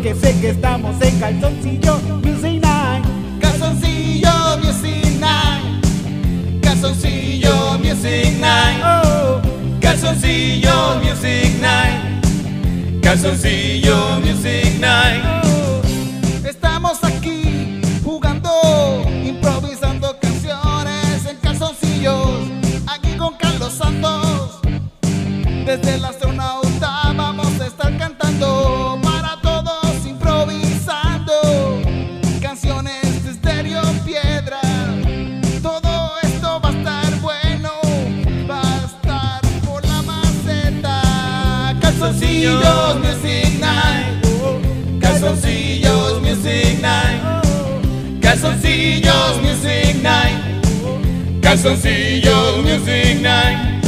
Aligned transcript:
que 0.00 0.14
sé 0.14 0.40
que 0.40 0.50
estamos 0.50 1.00
en 1.02 1.18
calzoncillo 1.20 1.98
Music 2.22 2.62
Night. 2.62 3.04
Calzoncillo 3.40 4.30
Music 4.62 5.20
Night. 5.20 6.62
Calzoncillo 6.62 7.78
Music 7.78 8.38
Night. 8.40 8.82
Oh, 8.84 9.40
Calzoncillo 9.80 11.00
Music 11.02 11.60
Night. 11.60 13.02
Calzoncillo 13.02 14.20
Music 14.20 14.78
Night. 14.80 15.22
oh. 15.44 15.82
Estamos 16.48 17.02
aquí 17.04 17.80
jugando, 18.04 18.50
improvisando 19.24 20.16
canciones 20.20 21.26
en 21.26 21.36
calzoncillos. 21.38 22.28
Aquí 22.86 23.16
con 23.18 23.34
Carlos 23.36 23.72
Santos. 23.74 24.60
Desde 25.66 25.94
el 25.94 26.04
Calzoncillos 51.62 52.58
Music 52.64 53.20
Night. 53.20 53.84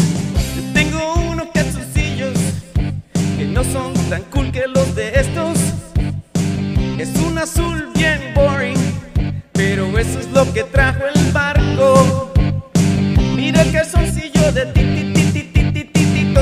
Tengo 0.73 1.15
unos 1.29 1.49
calzoncillos 1.53 2.39
que 3.37 3.47
no 3.47 3.65
son 3.65 3.93
tan 4.09 4.23
cool 4.31 4.53
que 4.53 4.69
los 4.69 4.95
de 4.95 5.09
estos. 5.09 5.59
Es 6.99 7.09
un 7.17 7.37
azul 7.37 7.89
bien 7.97 8.33
boring, 8.33 8.79
pero 9.55 9.99
eso 9.99 10.21
es 10.21 10.31
lo 10.31 10.53
que 10.53 10.63
trajo 10.63 11.01
el 11.13 11.33
barco. 11.33 12.33
Mira 13.35 13.63
el 13.63 13.73
calzoncillo 13.73 14.53
de 14.53 14.67
ti 14.67 14.81
ti 14.81 15.13
ti 15.13 15.33
ti 15.33 15.43
ti 15.43 15.73
ti 15.73 15.85
ti 15.85 16.05
ti 16.15 16.35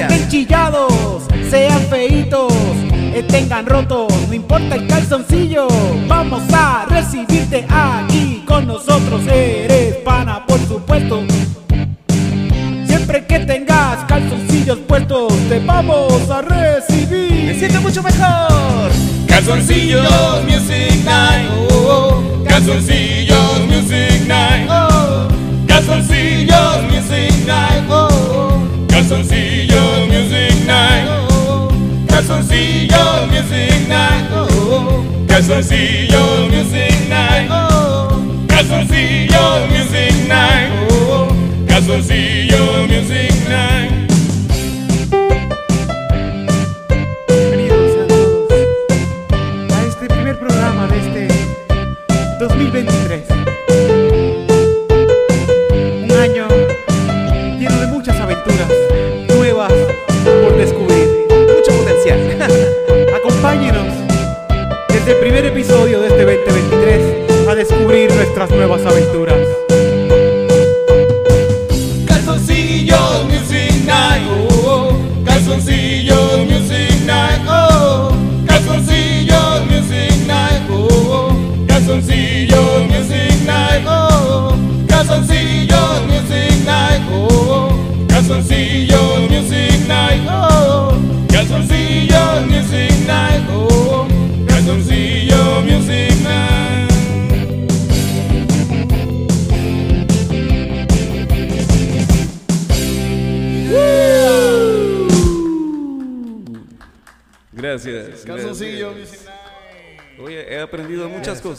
Estén 0.00 0.28
chillados, 0.28 1.24
sean 1.50 1.80
feitos, 1.90 2.52
tengan 3.26 3.66
rotos, 3.66 4.06
no 4.28 4.32
importa 4.32 4.76
el 4.76 4.86
calzoncillo. 4.86 5.66
Vamos 6.06 6.44
a 6.52 6.86
recibirte 6.88 7.66
aquí 7.68 8.44
con 8.46 8.68
nosotros, 8.68 9.22
eres 9.26 9.96
pana, 10.04 10.46
por 10.46 10.60
supuesto. 10.68 11.24
Siempre 12.86 13.26
que 13.26 13.40
tengas 13.40 14.04
calzoncillos 14.04 14.78
puestos, 14.86 15.32
te 15.48 15.58
vamos 15.58 16.30
a 16.30 16.42
me 16.42 16.48
recibir. 16.48 17.56
siento 17.58 17.80
mucho 17.80 18.00
mejor. 18.00 18.92
Calzoncillos 19.26 20.44
Music 20.44 21.04
Night. 21.04 21.50
Calzoncillos 22.48 23.17
music 33.42 33.88
night. 33.88 34.28
Oh, 34.32 35.24
guess 35.28 35.68
see 35.68 36.06
your 36.06 36.50
music 36.50 37.08
night. 37.08 37.48
Oh, 37.50 38.46
guess 38.48 38.88
see 38.90 39.26
your 39.26 39.68
music 39.68 40.28
night. 40.28 40.88
Oh, 40.90 41.64
guess 41.66 42.06
see 42.06 42.48
your 42.48 42.86
music 42.88 43.30
night. 43.48 44.07
Nuestras 68.28 68.50
nuevas 68.50 68.84
aventuras. 68.84 69.57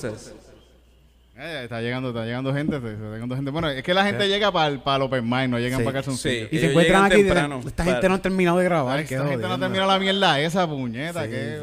Cosas. 0.02 0.34
Eh, 1.42 1.62
está 1.64 1.80
llegando, 1.80 2.10
está 2.10 2.26
llegando 2.26 2.54
gente, 2.54 2.76
está 2.76 2.90
llegando 2.90 3.34
gente. 3.34 3.50
Bueno, 3.50 3.70
es 3.70 3.82
que 3.82 3.94
la 3.94 4.04
gente 4.04 4.28
llega 4.28 4.52
para 4.52 4.68
el 4.68 5.02
Open 5.02 5.24
Mind, 5.24 5.48
no 5.50 5.58
llegan 5.60 5.80
Sí. 5.80 5.86
para 5.86 5.94
calzoncillos. 5.96 6.50
Y 6.52 6.58
Ellos 6.58 6.62
se 6.62 6.68
encuentran 6.72 7.06
aquí. 7.06 7.16
temprano 7.24 7.60
esta 7.66 7.72
para- 7.86 7.92
gente 7.94 8.10
no 8.10 8.16
ha 8.16 8.22
terminado 8.22 8.58
de 8.58 8.64
grabar. 8.66 9.00
Esta 9.00 9.10
gente 9.10 9.24
no 9.38 9.38
jodienda. 9.48 9.58
termina 9.60 9.86
la 9.86 10.00
mierda 10.00 10.40
esa, 10.42 10.68
puñeta. 10.68 11.28
que, 11.30 11.60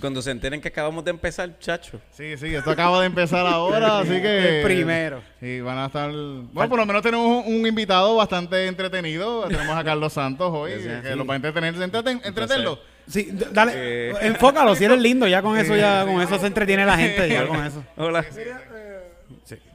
Cuando 0.00 0.20
se 0.20 0.32
enteren 0.32 0.60
que 0.60 0.66
acabamos 0.66 1.04
de 1.04 1.12
empezar, 1.12 1.56
chacho. 1.60 2.00
Sí, 2.10 2.36
sí, 2.36 2.52
esto 2.52 2.72
acaba 2.72 2.98
de 2.98 3.06
empezar 3.06 3.46
ahora, 3.46 3.98
así 4.00 4.20
que... 4.20 4.58
El 4.58 4.64
primero. 4.64 5.22
Sí, 5.38 5.60
van 5.60 5.78
a 5.78 5.86
estar... 5.86 6.10
Bueno, 6.10 6.68
por 6.68 6.78
lo 6.80 6.86
menos 6.86 7.02
tenemos 7.02 7.46
un, 7.46 7.54
un 7.60 7.64
invitado 7.68 8.16
bastante 8.16 8.66
entretenido. 8.66 9.46
tenemos 9.46 9.76
a 9.76 9.84
Carlos 9.84 10.12
Santos 10.12 10.50
hoy, 10.52 10.72
que 10.72 10.80
Sí. 10.80 11.14
lo 11.16 11.24
va 11.24 11.34
a 11.34 11.36
entretener. 11.36 11.74
¿Entreten- 11.76 12.20
¿Entretenlo? 12.24 12.80
Sí, 13.12 13.28
dale, 13.52 13.72
Eh. 13.74 14.14
enfócalo, 14.22 14.74
si 14.74 14.84
eres 14.84 14.98
lindo, 15.00 15.26
ya 15.28 15.42
con 15.42 15.56
eso, 15.58 15.76
ya 15.76 16.04
con 16.06 16.20
eso 16.22 16.38
se 16.38 16.46
entretiene 16.46 16.86
la 16.86 16.96
gente, 16.96 17.28
ya 17.28 17.46
con 17.46 17.64
eso. 17.64 17.84
Hola. 17.96 18.24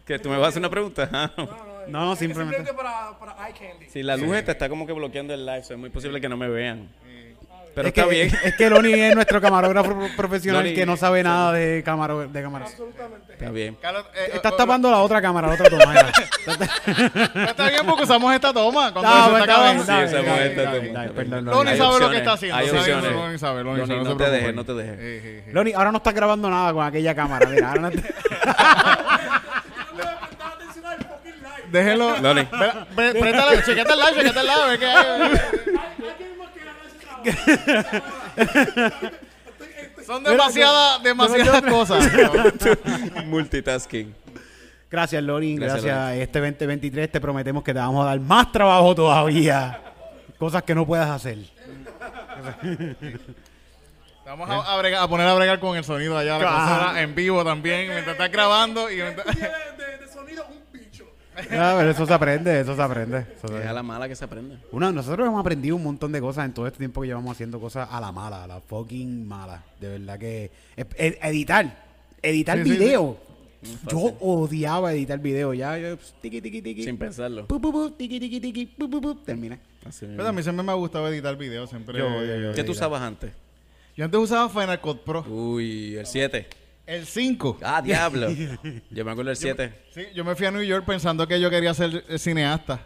¿Que 0.06 0.20
tú 0.20 0.30
me 0.30 0.38
vas 0.38 0.46
a 0.46 0.50
hacer 0.50 0.62
una 0.62 0.70
pregunta? 0.70 1.10
Ah, 1.38 1.92
No, 1.92 2.04
no, 2.06 2.16
simplemente. 2.18 2.74
para, 2.74 3.18
para 3.18 3.48
eye 3.48 3.54
candy. 3.58 3.90
Si 3.90 4.04
la 4.04 4.18
luz 4.18 4.44
te 4.44 4.52
está 4.52 4.68
como 4.68 4.86
que 4.86 4.92
bloqueando 4.94 5.34
el 5.34 5.46
live, 5.46 5.64
so 5.64 5.74
es 5.74 5.80
muy 5.80 5.90
posible 5.90 6.20
que 6.20 6.28
no 6.28 6.36
me 6.36 6.50
vean. 6.50 6.90
Pero 7.74 7.88
es 7.90 7.94
que, 7.94 8.02
está 8.02 8.12
bien. 8.12 8.32
Es 8.44 8.56
que 8.56 8.70
Loni 8.72 8.92
es 8.92 9.14
nuestro 9.16 9.40
camarógrafo 9.40 9.96
pro- 9.96 10.10
profesional 10.18 10.64
Loni, 10.64 10.76
que 10.76 10.86
no 10.86 10.98
sabe 10.98 11.22
nada 11.24 11.54
de 11.54 11.84
cámara. 11.86 12.16
De 12.28 12.42
cámaras. 12.42 12.76
Está 13.30 13.52
bien. 13.52 13.78
Carlos, 13.80 14.04
eh, 14.16 14.32
Estás 14.34 14.52
eh, 14.54 14.56
tapando 14.58 14.90
la 14.90 14.98
otra 14.98 15.22
cámara, 15.22 15.48
la 15.48 15.54
otra 15.54 15.70
toma. 15.70 15.96
eh, 15.96 17.46
Está 17.50 17.70
bien 17.70 17.77
usamos 18.08 18.34
esta 18.34 18.54
toma. 18.54 18.92
Cuando 18.94 19.12
eso 19.12 19.38
está 19.38 19.44
acabando. 19.44 19.84
Sí, 19.84 19.92
perdón, 21.16 21.46
Loni 21.46 21.78
sabe 21.78 22.00
lo 22.00 22.10
que 22.10 22.18
está 22.18 22.34
haciendo. 22.34 22.58
hay 22.58 22.68
sabe- 22.68 22.80
opciones. 22.80 23.12
Loni 23.12 23.38
sabe, 23.38 23.64
Loni 23.64 23.78
Loni, 23.80 23.94
sabe, 23.94 24.04
no 24.04 24.18
te 24.18 24.30
dejes, 24.30 24.56
no 24.56 24.66
te 24.66 24.74
dejes. 24.74 25.54
Loni, 25.54 25.74
ahora 25.74 25.92
no 25.92 25.98
estás 25.98 26.14
grabando 26.14 26.50
nada 26.50 26.74
con 26.74 26.86
aquella 26.86 27.16
cámara. 27.16 27.48
Mira, 27.48 27.70
ahora 27.70 27.82
no 27.82 27.92
te- 27.92 28.04
Déjenlo. 31.72 32.18
Loni. 32.20 32.48
Préstale, 32.96 33.64
chequete 33.64 33.94
el 33.94 34.00
live, 34.00 34.14
chequete 34.16 34.40
el 34.40 34.48
live. 34.48 34.74
es 34.74 34.80
que 34.80 34.86
hay- 34.86 35.32
Son 40.06 40.24
demasiadas, 40.24 41.04
demasiadas 41.04 41.62
cosas. 41.64 42.06
Multitasking. 43.26 44.16
Gracias, 44.90 45.22
Lorin. 45.24 45.58
Gracias, 45.60 45.84
Gracias. 45.84 46.22
Este 46.22 46.40
2023 46.40 47.12
te 47.12 47.20
prometemos 47.22 47.64
que 47.64 47.74
te 47.74 47.80
vamos 47.80 48.04
a 48.06 48.10
dar 48.10 48.20
más 48.20 48.52
trabajo 48.52 48.96
todavía. 48.96 49.82
Cosas 50.40 50.64
que 50.64 50.74
no 50.76 50.86
puedas 50.86 51.10
hacer. 51.10 51.40
Vamos 54.26 54.50
a, 54.50 54.56
a 54.74 54.78
bregar- 54.82 55.02
a 55.04 55.08
poner 55.08 55.28
a 55.28 55.34
bregar 55.34 55.60
con 55.60 55.78
el 55.78 55.84
sonido 55.84 56.18
allá, 56.18 56.38
la 56.38 56.46
Ah. 56.50 56.68
consola, 56.70 57.02
en 57.02 57.16
vivo 57.16 57.44
también, 57.46 57.88
mientras 57.90 58.10
estás 58.14 58.32
grabando. 58.32 58.90
Y 58.92 58.96
mientras- 58.98 59.26
Ah, 61.52 61.76
pero 61.78 61.92
eso 61.92 62.06
se 62.08 62.14
aprende, 62.14 62.60
eso 62.62 62.76
se 62.76 62.82
aprende. 62.82 63.20
Eso 63.38 63.48
se- 63.48 63.60
Es 63.62 63.68
a 63.68 63.72
la 63.74 63.84
mala 63.84 64.08
que 64.08 64.16
se 64.16 64.26
aprende. 64.26 64.58
Una, 64.72 64.92
nosotros 64.92 65.28
hemos 65.28 65.40
aprendido 65.40 65.76
un 65.76 65.84
montón 65.84 66.12
de 66.12 66.20
cosas 66.20 66.46
en 66.46 66.54
todo 66.54 66.66
este 66.66 66.80
tiempo 66.80 67.02
que 67.02 67.08
llevamos 67.08 67.32
haciendo 67.32 67.60
cosas 67.60 67.88
a 67.92 68.02
la 68.02 68.12
mala, 68.12 68.44
a 68.44 68.48
la 68.48 68.60
fucking 68.60 69.28
mala. 69.28 69.62
De 69.80 69.88
verdad 69.88 70.18
que... 70.18 70.50
editar. 70.76 71.86
Editar 72.24 72.58
Sí, 72.58 72.64
sí, 72.64 72.70
video. 72.72 73.18
Yo 73.90 74.18
odiaba 74.20 74.94
editar 74.94 75.20
video. 75.20 75.54
Ya, 75.54 75.78
yo... 75.78 75.98
pues, 75.98 76.14
Tiqui, 76.22 76.42
tiqui, 76.42 76.62
tiqui. 76.62 76.84
Sin 76.84 76.98
pensarlo. 76.98 77.48
Pu, 77.48 77.60
pu, 77.60 77.72
pu, 77.72 77.92
tiqui, 77.92 78.20
tiqui, 78.20 78.40
tiqui, 78.40 78.66
pu, 78.66 78.90
pu, 78.90 79.02
pu, 79.02 79.16
Terminé. 79.16 79.60
Así 79.86 80.06
Pero 80.06 80.28
a 80.28 80.32
mí 80.32 80.44
siempre 80.44 80.64
me 80.64 80.72
ha 80.72 80.76
gustado 80.76 81.08
editar 81.08 81.36
videos. 81.38 81.70
Siempre. 81.70 81.98
Yo 81.98 82.08
odio, 82.08 82.40
yo 82.40 82.54
¿Qué 82.54 82.64
tú 82.64 82.72
usabas 82.72 83.02
antes? 83.02 83.32
Yo 83.96 84.06
antes 84.06 84.20
usaba 84.20 84.48
Final 84.50 84.80
Cut 84.80 85.04
Pro. 85.04 85.24
Uy, 85.28 85.96
el 85.96 86.06
7. 86.06 86.48
El 86.86 87.06
5. 87.06 87.58
Ah, 87.64 87.82
diablo. 87.82 88.28
Yo 88.92 89.04
me 89.04 89.12
acuerdo 89.12 89.30
del 89.30 89.36
7. 89.36 89.74
Sí, 89.94 90.04
yo 90.16 90.24
me 90.24 90.36
fui 90.36 90.46
a 90.46 90.52
New 90.52 90.62
York 90.64 90.86
pensando 90.86 91.28
que 91.28 91.38
yo 91.42 91.50
quería 91.50 91.74
ser 91.74 92.06
eh, 92.08 92.18
cineasta. 92.18 92.80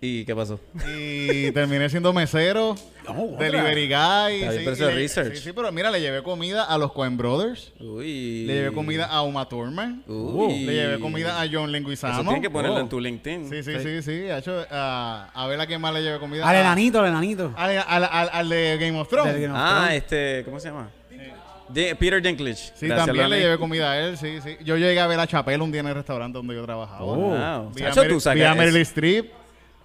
¿Y 0.00 0.24
qué 0.24 0.36
pasó? 0.36 0.60
Y 0.96 1.50
terminé 1.50 1.88
siendo 1.90 2.12
mesero, 2.12 2.76
delivery 3.38 3.88
guy. 3.88 4.38
Sí, 4.58 4.64
eso 4.68 4.84
y 4.84 4.86
le- 4.86 4.94
research. 4.94 5.34
Sí, 5.34 5.42
sí, 5.42 5.52
pero 5.52 5.72
mira, 5.72 5.90
le 5.90 6.00
llevé 6.00 6.22
comida 6.22 6.62
a 6.64 6.78
los 6.78 6.92
Coen 6.92 7.16
Brothers. 7.16 7.72
Uy. 7.80 8.44
Le 8.46 8.54
llevé 8.54 8.72
comida 8.72 9.06
a 9.06 9.22
Uma 9.22 9.48
Thurman. 9.48 10.04
Uy. 10.06 10.60
Le 10.66 10.72
llevé 10.72 11.00
comida 11.00 11.40
a 11.42 11.46
John 11.50 11.64
Eso 11.64 11.66
Leguizamo. 11.82 12.22
tienes 12.22 12.42
que 12.42 12.50
ponerlo 12.50 12.76
Oh. 12.76 12.80
en 12.80 12.88
tu 12.88 13.00
LinkedIn. 13.00 13.50
Sí, 13.50 13.62
sí, 13.64 13.72
sí, 13.82 14.02
sí. 14.02 14.30
ha 14.30 14.38
hecho, 14.38 14.64
a, 14.70 15.30
a 15.34 15.46
ver 15.48 15.60
a 15.60 15.66
quién 15.66 15.80
más 15.80 15.92
le 15.92 16.02
llevé 16.02 16.20
comida. 16.20 16.48
Al 16.48 16.54
A- 16.54 16.60
enanito, 16.60 17.00
al 17.00 17.08
enanito. 17.08 17.52
Al, 17.56 17.78
al, 17.78 18.04
al- 18.04 18.30
al 18.32 18.48
de 18.48 18.78
Game 18.78 19.00
of 19.00 19.08
Thrones. 19.08 19.32
Del 19.32 19.42
Game 19.42 19.54
of 19.54 19.60
Ah, 19.60 19.78
Thrones. 19.86 19.96
este, 20.04 20.42
¿cómo 20.44 20.60
se 20.60 20.68
llama? 20.68 20.90
De- 21.70 21.96
Peter 21.96 22.22
Dinklage. 22.22 22.54
Sí, 22.76 22.86
Gracias, 22.86 23.06
también 23.08 23.28
le 23.28 23.40
llevé 23.40 23.58
comida 23.58 23.90
a 23.90 23.98
él, 24.00 24.16
sí, 24.16 24.38
sí. 24.44 24.56
Yo 24.64 24.76
llegué 24.76 25.00
a 25.00 25.06
ver 25.08 25.18
a 25.20 25.26
Chapel 25.26 25.60
un 25.60 25.70
día 25.72 25.80
en 25.80 25.88
el 25.88 25.94
restaurante 25.96 26.38
donde 26.38 26.54
yo 26.54 26.64
trabajaba. 26.64 27.02
Oh. 27.04 27.16
Wow. 27.16 27.72
Vi 27.74 27.82
a, 27.82 27.92
Mer- 27.92 28.08
tú 28.08 28.18
vi 28.32 28.40
a 28.42 28.52
eso. 28.52 28.54
Meryl 28.56 28.76
Streep, 28.76 29.30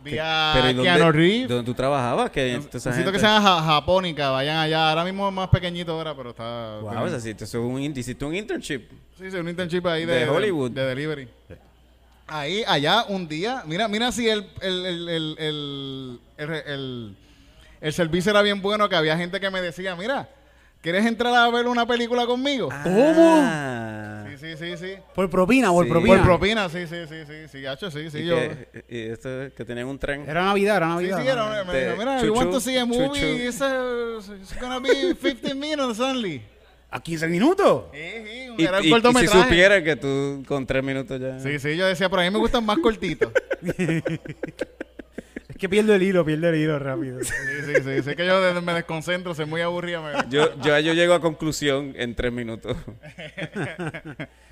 vi 0.03 0.17
a 0.19 0.51
Pero 0.53 0.69
¿y 0.69 0.73
dónde- 0.73 0.83
Keanu 0.91 1.11
Reeves. 1.11 1.47
¿Dónde 1.49 1.63
tú 1.65 1.73
trabajabas? 1.73 2.29
Que 2.31 2.55
esa 2.55 2.93
gente- 2.93 3.11
que 3.11 3.19
se 3.19 3.25
llama 3.25 3.41
Ja- 3.41 3.61
Japónica, 3.63 4.29
vayan 4.31 4.57
allá. 4.57 4.89
Ahora 4.89 5.03
mismo 5.05 5.27
es 5.27 5.33
más 5.33 5.49
pequeñito 5.49 5.93
ahora, 5.93 6.15
pero 6.15 6.31
está... 6.31 6.79
Wow, 6.81 7.07
es 7.07 7.53
un, 7.55 7.81
hiciste 7.81 8.25
un 8.25 8.35
internship. 8.35 8.81
Sí, 9.17 9.31
sí, 9.31 9.37
un 9.37 9.47
internship 9.49 9.85
ahí 9.87 10.05
de, 10.05 10.25
De 10.25 10.29
Hollywood. 10.29 10.71
De, 10.71 10.85
delivery. 10.85 11.27
Ahí, 12.27 12.63
allá, 12.67 13.03
un 13.09 13.27
día. 13.27 13.63
Mira, 13.65 13.87
mira 13.87 14.11
si 14.11 14.27
el, 14.29 14.47
el, 14.61 14.85
el, 14.85 15.09
el, 15.09 16.19
el, 16.37 17.15
el, 17.81 17.93
servicio 17.93 18.31
era 18.31 18.41
bien 18.41 18.61
bueno, 18.61 18.87
que 18.89 18.95
había 18.95 19.17
gente 19.17 19.39
que 19.39 19.49
me 19.49 19.61
decía, 19.61 19.95
mira, 19.95 20.29
¿quieres 20.81 21.05
entrar 21.05 21.35
a 21.35 21.49
ver 21.49 21.67
una 21.67 21.85
película 21.85 22.25
conmigo? 22.25 22.69
Ah. 22.71 24.02
Sí, 24.43 24.57
sí, 24.57 24.77
sí. 24.77 24.93
Por 25.15 25.29
propina, 25.29 25.71
por 25.71 25.85
Sí. 25.85 25.89
propina. 25.91 26.17
Por 26.17 26.25
propina, 26.25 26.67
sí, 26.69 26.85
sí, 26.85 26.95
sí, 27.07 27.15
sí, 27.25 27.47
sí, 27.49 27.65
hacho, 27.65 27.89
sí, 27.89 28.09
sí, 28.11 28.17
y 28.19 28.25
yo... 28.25 28.35
que, 28.35 28.83
y 28.89 28.99
esto, 29.11 29.29
que 29.55 29.63
tenían 29.63 29.87
un 29.87 29.97
tren. 29.97 30.25
Era 30.27 30.43
Navidad, 30.43 30.75
era 30.77 30.87
Sí, 30.87 30.91
Navidad. 30.93 31.21
sí, 31.21 31.27
era, 31.29 31.63
me 31.63 31.79
dijo, 31.85 31.97
mira, 31.97 32.15
chuchu, 32.19 32.25
you 32.27 32.33
want 32.33 32.51
to 32.51 32.59
see 32.59 32.77
a 32.77 32.85
movie, 32.85 33.07
chuchu. 33.07 33.25
it's, 33.47 33.61
uh, 33.61 34.33
it's 34.41 34.59
gonna 34.59 34.79
be 34.79 35.15
15 35.15 35.53
minutes 35.55 35.97
only. 36.01 36.41
¿A 36.91 37.01
15 37.01 37.27
minutos? 37.29 37.85
Sí, 37.93 37.99
sí, 37.99 38.53
Y, 38.57 38.63
era 38.65 38.77
un 38.79 38.83
y- 38.83 38.87
y 38.87 38.89
si 38.89 38.91
cortometraje. 38.91 39.43
supiera 39.43 39.83
que 39.83 39.95
tú 39.95 40.43
con 40.47 40.65
tres 40.67 40.83
minutos 40.83 41.19
ya. 41.21 41.39
Sí, 41.39 41.57
sí, 41.59 41.75
yo 41.77 41.87
decía, 41.87 42.09
pero 42.09 42.21
a 42.21 42.25
mí 42.25 42.29
me 42.31 42.37
gustan 42.39 42.65
más 42.65 42.77
cortitos. 42.79 43.31
Que 45.63 45.69
pierdo 45.69 45.95
el 45.95 46.03
hilo, 46.03 46.25
pierdo 46.25 46.49
el 46.49 46.55
hilo 46.55 46.77
rápido. 46.77 47.23
Sí, 47.23 47.31
sí, 47.65 47.73
sí. 47.85 48.03
Sé 48.03 48.17
que 48.17 48.25
yo 48.25 48.61
me 48.61 48.73
desconcentro, 48.73 49.33
soy 49.33 49.45
muy 49.45 49.61
aburrida. 49.61 50.01
me- 50.01 50.29
Yo, 50.29 50.53
yo, 50.61 50.77
yo 50.79 50.93
llego 50.93 51.13
a 51.13 51.21
conclusión 51.21 51.93
en 51.95 52.15
tres 52.15 52.33
minutos. 52.33 52.75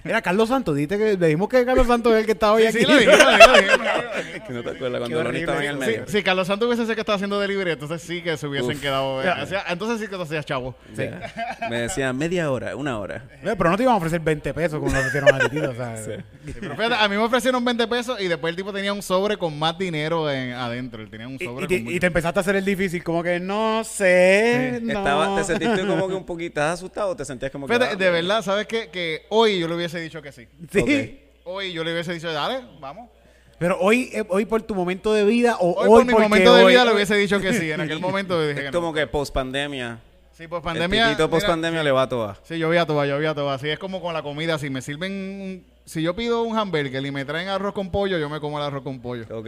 Era 0.03 0.19
Carlos 0.23 0.49
Santos, 0.49 0.75
diste 0.75 0.97
que 0.97 1.15
le 1.15 1.27
dijimos 1.27 1.47
que 1.47 1.63
Carlos 1.63 1.85
Santos 1.85 2.13
es 2.13 2.21
el 2.21 2.25
que 2.25 2.31
estaba 2.31 2.53
hoy 2.53 2.63
Sí, 2.63 2.67
aquí. 2.69 2.77
sí, 2.79 2.85
lo 2.85 2.93
dije, 2.97 3.05
lo 3.05 3.31
dije, 3.31 3.67
lo 3.67 3.77
lo 3.77 4.45
que 4.47 4.53
no 4.53 4.63
te 4.63 4.69
acuerdas 4.71 4.99
cuando 4.99 5.23
Ronnie 5.23 5.39
estaba 5.41 5.63
en 5.63 5.69
el 5.69 5.77
medio. 5.77 6.03
Si, 6.07 6.13
si 6.13 6.23
Carlos 6.23 6.47
Santos 6.47 6.65
hubiese 6.67 6.83
sido 6.85 6.95
que 6.95 7.01
estaba 7.01 7.15
haciendo 7.17 7.39
delivery, 7.39 7.71
entonces 7.71 8.01
sí 8.01 8.21
que 8.23 8.35
se 8.35 8.47
hubiesen 8.47 8.77
Uf. 8.77 8.81
quedado. 8.81 9.21
eh, 9.21 9.25
Ya. 9.25 9.43
o 9.43 9.45
sea, 9.45 9.63
entonces 9.69 9.99
sí 9.99 10.07
que 10.07 10.15
te 10.17 10.23
hacías 10.23 10.43
chavo. 10.45 10.75
Ya. 10.95 11.31
Me 11.69 11.81
decían 11.81 12.17
media 12.17 12.49
hora, 12.51 12.75
una 12.75 12.97
hora. 12.97 13.25
Eh, 13.43 13.53
Pero 13.55 13.69
no 13.69 13.77
te 13.77 13.83
iban 13.83 13.93
a 13.93 13.97
ofrecer 13.97 14.21
20 14.21 14.53
pesos 14.55 14.79
como 14.79 14.91
lo 14.91 14.97
ofrecieron 14.97 15.35
a 15.35 15.39
Titito, 15.39 15.69
o 15.69 15.75
sea. 15.75 15.97
Sí, 15.97 16.11
pero 16.59 16.75
fíjate, 16.75 16.95
a 16.95 17.07
mí 17.07 17.15
me 17.15 17.21
ofrecieron 17.23 17.63
20 17.63 17.87
pesos 17.87 18.19
y 18.19 18.27
después 18.27 18.49
el 18.51 18.55
tipo 18.55 18.73
tenía 18.73 18.93
un 18.93 19.03
sobre 19.03 19.37
con 19.37 19.59
más 19.59 19.77
dinero 19.77 20.31
en, 20.31 20.53
adentro. 20.53 21.00
Él 21.01 21.09
tenía 21.09 21.27
un 21.27 21.35
Y, 21.39 21.45
sobre 21.45 21.65
y 21.65 21.67
te, 21.67 21.75
con 21.77 21.83
muy- 21.85 21.95
y 21.95 21.99
te 21.99 22.07
empezaste 22.07 22.39
a 22.39 22.41
hacer 22.41 22.55
el 22.55 22.65
difícil, 22.65 23.03
como 23.03 23.21
que 23.23 23.39
no 23.39 23.83
sé. 23.83 24.79
no. 24.81 24.99
Estaba, 24.99 25.35
¿Te 25.37 25.43
sentiste 25.43 25.85
como 25.87 26.07
que 26.07 26.13
un 26.15 26.25
poquito 26.25 26.49
¿estás 26.61 26.73
asustado? 26.79 27.15
¿Te 27.15 27.25
sentías 27.25 27.51
como 27.51 27.67
que.? 27.67 27.73
Ah, 27.73 27.95
de 27.95 28.09
verdad, 28.09 28.41
¿sabes 28.41 28.67
qué? 28.67 28.89
Que 28.89 29.25
hoy 29.29 29.59
yo 29.59 29.67
le 29.67 29.75
hubiese 29.75 29.99
dicho 29.99 30.21
que 30.21 30.31
sí. 30.31 30.47
Sí. 30.71 31.19
Hoy 31.43 31.73
yo 31.73 31.83
le 31.83 31.91
hubiese 31.91 32.13
dicho, 32.13 32.31
dale, 32.31 32.61
vamos. 32.79 33.09
Pero 33.57 33.77
hoy, 33.79 34.09
eh, 34.13 34.23
hoy 34.29 34.45
por 34.45 34.61
tu 34.63 34.73
momento 34.73 35.13
de 35.13 35.23
vida 35.23 35.57
o 35.59 35.71
Hoy, 35.73 35.87
hoy, 35.89 36.03
por 36.03 36.05
mi 36.05 36.13
momento 36.13 36.55
de 36.55 36.63
hoy- 36.63 36.71
vida 36.73 36.83
le 36.85 36.93
hubiese 36.93 37.15
dicho 37.15 37.39
que 37.39 37.53
sí. 37.53 37.71
En 37.71 37.81
aquel 37.81 37.99
momento 38.01 38.41
dije 38.41 38.55
que 38.61 38.65
Es 38.67 38.71
no. 38.73 38.79
como 38.79 38.93
que 38.93 39.05
post 39.07 39.33
pandemia. 39.33 39.99
Sí, 40.33 40.47
pues 40.47 40.63
Pandemia, 40.63 41.11
el 41.11 41.17
post 41.17 41.33
mira, 41.33 41.47
pandemia 41.47 41.83
le 41.83 41.91
va 41.91 42.03
a 42.03 42.09
toda. 42.09 42.37
Sí, 42.43 42.57
yo 42.57 42.67
voy 42.67 42.77
a 42.77 42.85
toda, 42.87 43.05
yo 43.05 43.15
voy 43.17 43.25
a 43.27 43.35
toda. 43.35 43.53
Así 43.53 43.69
es 43.69 43.77
como 43.77 44.01
con 44.01 44.13
la 44.13 44.23
comida. 44.23 44.57
Si 44.57 44.71
me 44.71 44.81
sirven. 44.81 45.11
un- 45.11 45.65
si 45.85 46.01
yo 46.01 46.15
pido 46.15 46.41
un 46.43 46.57
hamburger 46.57 47.05
y 47.05 47.11
me 47.11 47.25
traen 47.25 47.49
arroz 47.49 47.73
con 47.73 47.91
pollo, 47.91 48.17
yo 48.17 48.27
me 48.29 48.39
como 48.39 48.57
el 48.57 48.63
arroz 48.65 48.81
con 48.81 48.99
pollo. 49.01 49.25
Ok. 49.29 49.47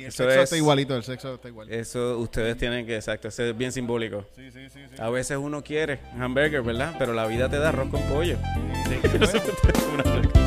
Y 0.00 0.04
el 0.04 0.08
Eso 0.08 0.22
sexo 0.24 0.38
es- 0.38 0.44
está 0.44 0.56
igualito, 0.56 0.96
el 0.96 1.02
sexo 1.04 1.34
está 1.34 1.48
igual. 1.48 1.70
Eso 1.70 2.18
ustedes 2.18 2.56
tienen 2.56 2.86
que, 2.86 2.96
exacto, 2.96 3.28
eso 3.28 3.42
es 3.44 3.56
bien 3.56 3.70
simbólico. 3.70 4.24
Sí, 4.34 4.50
sí, 4.50 4.68
sí. 4.70 4.80
sí. 4.88 4.96
A 4.98 5.10
veces 5.10 5.36
uno 5.36 5.62
quiere 5.62 5.98
hamburger, 6.18 6.62
¿verdad? 6.62 6.94
Pero 6.98 7.12
la 7.12 7.26
vida 7.26 7.50
te 7.50 7.58
da 7.58 7.68
arroz 7.68 7.90
con 7.90 8.00
pollo. 8.04 8.38
Frecuencia. 8.86 9.42
A 10.04 10.39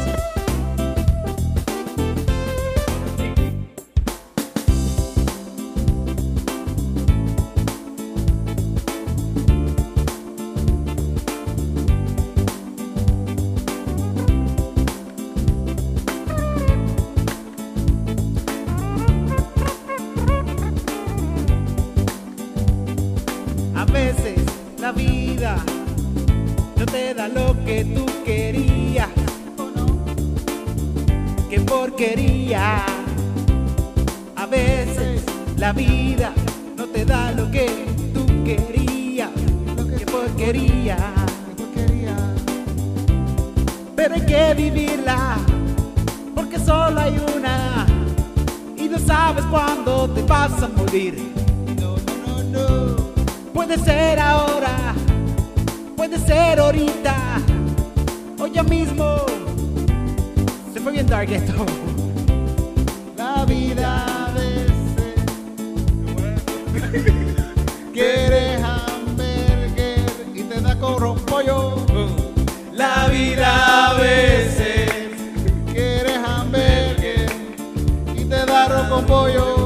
porque 46.34 46.58
solo 46.58 46.98
hay 46.98 47.20
una 47.36 47.86
y 48.78 48.88
no 48.88 48.98
sabes 48.98 49.44
cuándo 49.46 50.10
te 50.10 50.22
vas 50.22 50.54
a 50.62 50.70
morir. 50.70 51.34
No, 51.82 51.98
no, 51.98 52.44
no, 52.44 52.96
no. 52.96 52.96
Puede 53.54 53.78
ser 53.78 54.20
ahora, 54.20 54.96
puede 55.98 56.18
ser 56.18 56.60
ahorita, 56.60 57.42
o 58.40 58.48
ya 58.48 58.64
mismo. 58.64 59.18
Se 60.74 60.80
fue 60.80 60.94
bien 60.94 61.08
dark 61.08 61.30
esto. 61.30 61.66
La 63.18 63.44
vida 63.44 64.13
da 79.08 79.63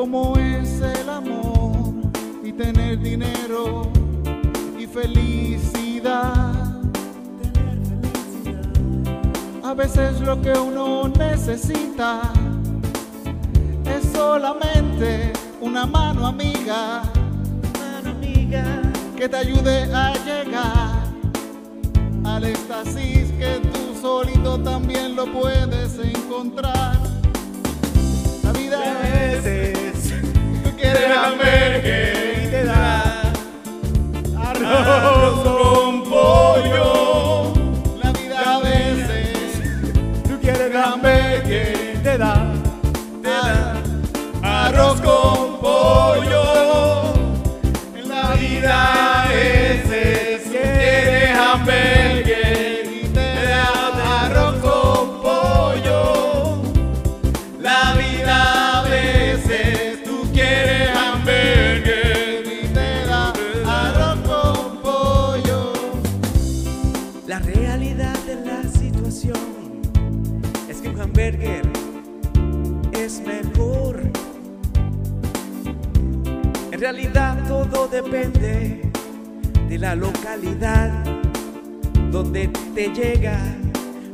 cómo 0.00 0.34
es 0.38 0.80
el 0.80 1.10
amor 1.10 1.92
y 2.42 2.52
tener 2.52 2.98
dinero 3.00 3.92
y 4.78 4.86
felicidad. 4.86 6.54
A 9.62 9.74
veces 9.74 10.18
lo 10.22 10.40
que 10.40 10.52
uno 10.52 11.06
necesita 11.08 12.22
es 13.84 14.10
solamente 14.10 15.34
una 15.60 15.84
mano 15.84 16.28
amiga 16.28 17.02
Mano 17.78 18.10
amiga, 18.10 18.80
que 19.18 19.28
te 19.28 19.36
ayude 19.36 19.82
a 19.94 20.14
llegar 20.24 21.12
al 22.24 22.44
éxtasis 22.44 23.30
que 23.32 23.60
tú 23.70 24.00
solito 24.00 24.58
también 24.60 25.14
lo 25.14 25.30
puedes 25.30 25.98
encontrar. 25.98 26.98
La 28.42 28.52
vida 28.52 28.80
es, 29.36 29.89
tú 30.80 30.86
quieres 30.86 31.16
hamburgues 31.16 32.44
y 32.44 32.50
te 32.50 32.64
da 32.64 33.32
arroz 34.38 35.40
con 35.42 36.04
pollo. 36.04 37.52
La 38.02 38.12
vida 38.12 38.56
a 38.56 38.60
veces 38.60 39.60
Tú 40.26 40.38
quieres 40.40 40.74
hamburgues 40.74 42.02
te 42.02 42.18
da. 42.18 42.49
Depende 77.90 78.80
de 79.68 79.78
la 79.78 79.94
localidad 79.94 80.90
donde 82.10 82.48
te 82.74 82.88
llega. 82.88 83.38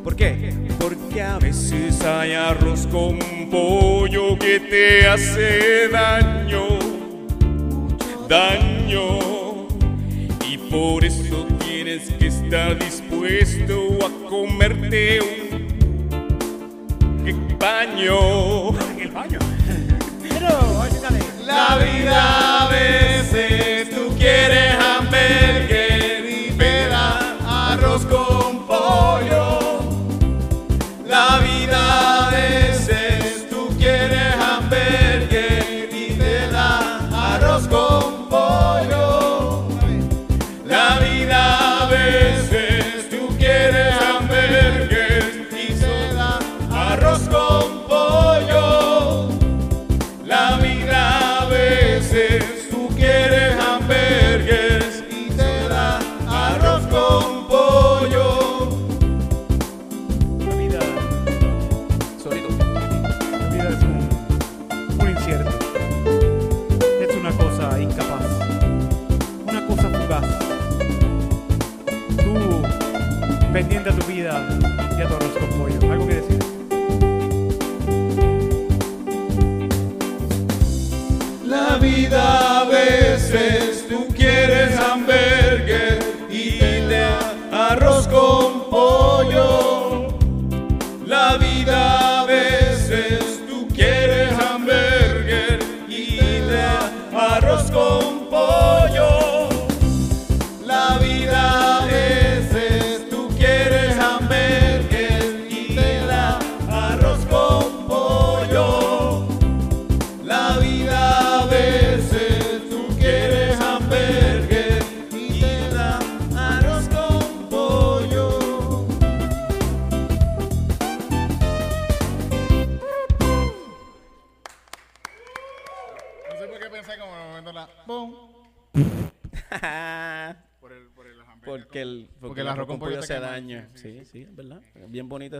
¿Por 0.02 0.16
qué? 0.16 0.52
Porque 0.78 1.22
a 1.22 1.38
veces 1.38 2.02
hay 2.02 2.32
arroz 2.32 2.86
con 2.86 3.18
pollo 3.50 4.38
que 4.38 4.60
te 4.60 5.08
hace 5.08 5.88
daño, 5.88 6.78
daño. 8.28 9.66
Y 10.48 10.58
por 10.70 11.04
eso 11.04 11.44
tienes 11.58 12.08
que 12.12 12.28
estar 12.28 12.78
dispuesto 12.78 13.98
a 14.06 14.10
comerte 14.28 15.18
un 15.20 15.66
baño. 17.58 18.70
El 18.98 19.10
baño. 19.10 19.38
Pero. 20.22 20.86
La 21.46 21.78
vida 21.78 22.55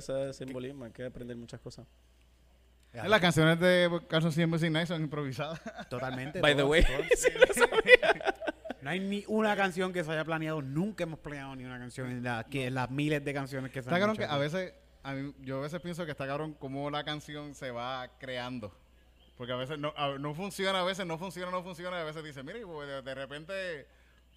Bonito 0.01 0.27
ese 0.29 0.45
simbolismo. 0.45 0.85
Hay 0.85 0.93
que 0.93 1.05
aprender 1.05 1.37
muchas 1.37 1.61
cosas. 1.61 1.87
Las 2.93 3.21
canciones 3.21 3.61
de 3.61 4.01
Carson 4.09 4.33
Siempre 4.33 4.59
Sin 4.59 4.73
Night 4.73 4.89
son 4.89 5.03
improvisadas. 5.03 5.61
Totalmente. 5.91 6.41
By 6.41 6.57
the 6.57 6.63
way. 6.65 6.85
No 8.83 8.91
hay 8.91 9.01
ni 9.01 9.25
una 9.27 9.57
canción 9.57 9.93
que 9.93 10.05
se 10.05 10.13
haya 10.13 10.25
planeado. 10.25 10.63
Nunca 10.63 11.03
hemos 11.05 11.19
planeado 11.19 11.57
ni 11.57 11.65
una 11.65 11.77
canción 11.79 12.09
en 12.09 12.23
la, 12.23 12.45
que, 12.45 12.71
las 12.71 12.89
miles 12.89 13.25
de 13.25 13.35
canciones 13.35 13.73
que 13.73 13.83
se 13.83 13.89
Está 13.89 13.97
han 13.97 14.01
cabrón 14.01 14.15
hecho 14.17 14.29
que 14.29 14.33
a 14.33 14.39
veces, 14.39 14.75
a 15.03 15.13
mí- 15.15 15.35
yo 15.41 15.59
a 15.59 15.63
veces 15.63 15.81
pienso 15.81 16.05
que 16.05 16.13
está 16.13 16.25
cabrón 16.27 16.55
cómo 16.55 16.89
la 16.89 17.03
canción 17.03 17.55
se 17.57 17.73
va 17.73 18.09
creando. 18.21 18.73
Porque 19.37 19.53
a 19.53 19.57
veces 19.57 19.79
no, 19.81 19.93
a- 19.97 20.19
no 20.19 20.35
funciona, 20.35 20.81
a 20.81 20.85
veces 20.85 21.05
no 21.05 21.19
funciona, 21.19 21.51
no 21.51 21.65
funciona, 21.65 21.97
y 21.99 22.01
a 22.03 22.05
veces 22.05 22.23
dice, 22.23 22.45
mire, 22.45 22.65
pues, 22.65 22.89
de, 22.89 23.03
de 23.03 23.15
repente 23.17 23.89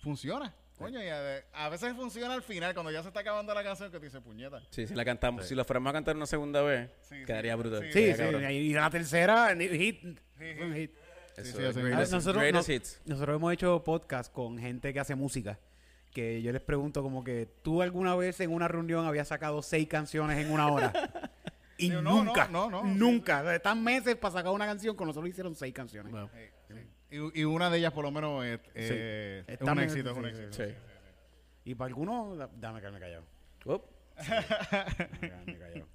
funciona. 0.02 0.52
Coño, 0.80 1.04
y 1.04 1.08
a, 1.10 1.44
a 1.54 1.70
veces 1.70 1.94
funciona 1.94 2.34
al 2.34 2.42
final, 2.42 2.74
cuando 2.74 2.92
ya 2.92 3.02
se 3.02 3.10
está 3.10 3.20
acabando 3.20 3.54
la 3.54 3.64
canción, 3.64 3.92
que 3.92 4.00
te 4.00 4.06
dice, 4.06 4.22
puñeta. 4.22 4.62
Sí, 4.70 4.88
si 4.88 4.96
la 4.96 5.06
cantamos. 5.06 5.46
Si 5.46 5.54
la 5.56 5.64
fuéramos 5.66 5.90
a 5.90 5.94
cantar 5.94 6.16
una 6.16 6.26
segunda 6.26 6.62
vez, 6.62 6.90
Sí, 7.02 7.24
quedaría 7.26 7.54
sí, 7.54 7.60
brutal. 7.60 7.82
sí, 7.82 7.88
Sí, 7.88 7.94
Quedaría 8.00 8.16
sí. 8.16 8.22
cabrón. 8.34 8.52
Y 8.52 8.74
la 8.74 8.90
tercera, 8.90 9.54
ni- 9.56 9.68
hit. 9.68 10.02
sí. 10.38 10.46
un 10.62 10.74
hit. 10.76 10.92
Eso 11.38 11.58
sí, 11.58 11.64
es 11.64 11.70
así 11.70 11.80
greatest, 11.82 12.12
Ah, 12.14 12.16
nosotros, 12.16 12.42
greatest 12.44 12.68
no- 12.70 12.74
hits. 12.76 13.02
nosotros 13.06 13.36
hemos 13.36 13.54
hecho 13.54 13.84
podcast 13.84 14.32
con 14.34 14.58
gente 14.58 14.94
que 14.94 15.00
hace 15.00 15.16
música. 15.16 15.60
Que 16.14 16.42
yo 16.42 16.52
les 16.52 16.62
pregunto 16.62 17.04
como 17.04 17.24
que 17.24 17.48
tú 17.62 17.82
alguna 17.82 18.16
vez 18.16 18.40
en 18.40 18.52
una 18.52 18.68
reunión 18.68 19.06
habías 19.06 19.28
sacado 19.28 19.62
seis 19.62 19.88
canciones 19.88 20.38
en 20.44 20.52
una 20.52 20.68
hora. 20.70 20.92
Y 21.82 21.84
Sí, 21.84 21.90
no, 21.92 22.02
no, 22.02 22.24
nunca, 22.26 22.50
no, 22.50 22.70
no, 22.70 22.82
sí, 22.82 22.90
nunca. 22.90 23.40
O 23.40 23.44
sea, 23.46 23.56
Están 23.56 23.82
meses 23.82 24.18
para 24.18 24.34
sacar 24.34 24.52
una 24.52 24.66
canción, 24.66 24.98
con 24.98 25.08
nosotros 25.08 25.30
hicieron 25.30 25.56
seis 25.56 25.74
canciones. 25.74 26.12
Bueno, 26.12 26.30
Y, 27.12 27.42
y 27.42 27.44
una 27.44 27.70
de 27.70 27.78
ellas, 27.80 27.92
por 27.94 28.04
lo 28.04 28.12
menos, 28.12 28.46
es, 28.46 28.60
eh, 28.76 29.44
es 29.48 29.62
un 29.62 29.76
me- 29.76 29.84
éxito, 29.84 30.12
es 30.12 30.18
un 30.18 30.24
sí, 30.26 30.30
éxito. 30.30 30.52
sí. 30.54 30.74
Y 31.66 31.76
para 31.76 31.88
algunos, 31.88 32.38
da- 32.38 32.50
dame 32.56 32.80
quedarme 32.80 33.00
callado. 33.00 33.24
Up. 33.66 33.84
Dame 34.18 35.20
quedarme 35.20 35.58
callado. 35.60 35.88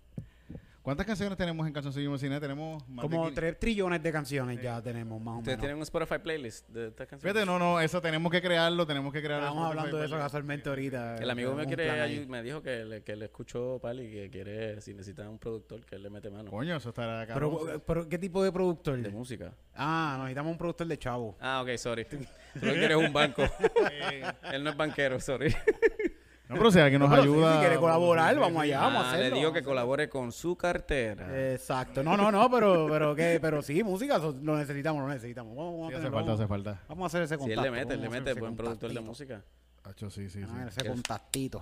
¿Cuántas 0.85 1.07
canciones 1.07 1.39
tenemos 1.39 1.67
en 1.67 1.73
Calzoncillo 1.73 2.19
Cine? 2.19 2.39
Tenemos 2.39 2.87
más 2.91 3.05
de 3.07 3.11
Como 3.11 3.25
15. 3.29 3.41
3 3.41 3.59
trillones 3.59 4.03
de 4.03 4.13
canciones 4.13 4.61
ya 4.61 4.83
tenemos 4.83 5.19
más 5.19 5.37
o 5.37 5.39
Ustedes 5.39 5.57
menos. 5.57 5.61
tienen 5.63 5.77
un 5.79 5.83
Spotify 5.85 6.19
playlist 6.23 6.69
de 6.69 6.89
estas 6.89 7.07
canciones. 7.09 7.33
Fíjate, 7.33 7.47
no, 7.47 7.59
no, 7.59 7.81
eso 7.81 8.03
tenemos 8.03 8.31
que 8.31 8.43
crearlo, 8.43 8.87
tenemos 8.87 9.11
que 9.11 9.23
crear 9.23 9.41
Estábamos 9.41 9.63
Spotify 9.63 9.79
hablando 9.79 9.99
de 9.99 10.07
eso 10.07 10.19
casualmente 10.19 10.69
ahorita. 10.69 11.17
El 11.17 11.31
amigo 11.31 11.55
me 11.55 11.65
Tenemos 11.65 11.87
un 11.87 12.07
quiere 12.07 12.27
me 12.27 12.43
dijo 12.43 12.61
que 12.61 12.85
le, 12.85 13.03
que 13.03 13.17
le 13.17 13.25
escuchó 13.25 13.79
Pali 13.81 14.11
que 14.11 14.29
quiere, 14.29 14.79
si 14.83 14.93
necesita 14.93 15.27
un 15.31 15.39
productor, 15.39 15.87
que 15.87 15.95
él 15.95 16.03
le 16.03 16.11
mete 16.11 16.29
mano. 16.29 16.51
Coño, 16.51 16.77
eso 16.77 16.91
estará 16.91 17.27
cabrón. 17.27 17.61
Pero, 17.65 17.81
pero, 17.81 18.07
¿qué 18.07 18.19
tipo 18.19 18.45
de 18.45 18.53
productor? 18.53 18.99
De 18.99 19.09
música. 19.09 19.55
Ah, 19.75 20.17
necesitamos 20.19 20.53
un 20.53 20.59
productor 20.59 20.87
de 20.87 20.99
chavo. 20.99 21.35
Ah, 21.41 21.63
ok, 21.63 21.79
sorry. 21.79 22.05
Solo 22.61 22.73
quieres 22.75 22.99
un 22.99 23.11
banco. 23.11 23.43
Eh, 23.91 24.23
Él 24.53 24.65
no 24.65 24.71
es 24.71 24.77
banquero, 24.77 25.19
sorry. 25.19 25.55
no, 26.49 26.57
pero 26.57 26.71
si 26.71 26.79
alguien 26.79 27.01
nos 27.01 27.09
No, 27.11 27.17
pero 27.17 27.23
sí, 27.25 27.31
ayuda. 27.31 27.53
si 27.55 27.59
quiere 27.61 27.77
colaborar, 27.77 28.35
sí, 28.35 28.41
vamos 28.41 28.63
sí. 28.63 28.69
allá, 28.73 28.81
vamos 28.81 29.03
a 29.03 29.05
Ah, 29.07 29.09
hacerlo. 29.13 29.23
le 29.25 29.35
digo 29.37 29.41
vamos 29.49 29.53
que 29.55 29.59
a 29.59 29.65
colabore 29.65 30.09
con 30.09 30.33
su 30.33 30.57
cartera. 30.57 31.53
Exacto. 31.53 32.03
No, 32.03 32.17
no, 32.17 32.31
no, 32.31 32.51
pero, 32.51 32.87
pero, 32.91 33.15
¿qué? 33.15 33.39
pero 33.41 33.63
sí, 33.63 33.83
música 33.83 34.17
eso 34.17 34.35
lo 34.43 34.57
necesitamos, 34.59 35.03
lo 35.03 35.09
necesitamos. 35.09 35.57
Vamos, 35.57 35.73
vamos 35.73 35.89
Sí, 35.89 35.95
a 35.95 35.99
hace 35.99 36.11
falta, 36.11 36.21
vamos- 36.21 36.41
hace 36.41 36.49
falta. 36.49 36.83
Vamos 36.89 37.03
a 37.05 37.07
hacer 37.07 37.23
ese 37.23 37.35
si 37.35 37.39
contacto. 37.39 37.61
él 37.61 37.65
le 37.65 37.71
mete, 37.71 37.95
él 37.95 38.01
le 38.01 38.07
vamos 38.09 38.15
a 38.15 38.17
hacer 38.17 38.21
mete, 38.21 38.31
ese 38.33 38.41
buen 38.41 38.57
productor 38.57 38.91
de 38.91 38.97
contactito. 38.97 39.35
música. 39.35 39.45
Hacho, 39.85 40.11
sí, 40.11 40.29
sí, 40.31 40.41
sí. 40.43 40.49
Ah, 40.51 40.67
ese 40.69 40.81
Yes. 40.81 40.91
contactito. 40.91 41.59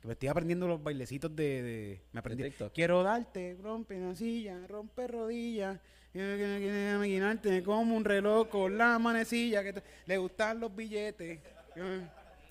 Que 0.00 0.06
me 0.08 0.12
estoy 0.12 0.28
aprendiendo 0.28 0.66
los 0.68 0.82
bailecitos 0.82 1.34
de, 1.34 1.62
de- 1.62 2.02
me 2.12 2.20
aprendí. 2.20 2.42
TikTok. 2.44 2.72
Quiero 2.72 3.02
darte, 3.02 3.56
rompe 3.62 3.96
una 3.96 4.14
silla, 4.14 4.56
rompe 4.68 5.06
rodillas. 5.06 5.78
Quiero 6.12 6.36
quiero 6.36 6.94
imaginarte 6.96 7.62
como 7.62 7.94
un 7.96 8.04
reloj 8.04 8.48
con 8.48 8.76
la 8.78 8.98
manecilla 8.98 9.62
que 9.62 9.72
te- 9.74 9.82
le 10.06 10.16
gustan 10.18 10.60
los 10.60 10.74
billetes. 10.74 11.40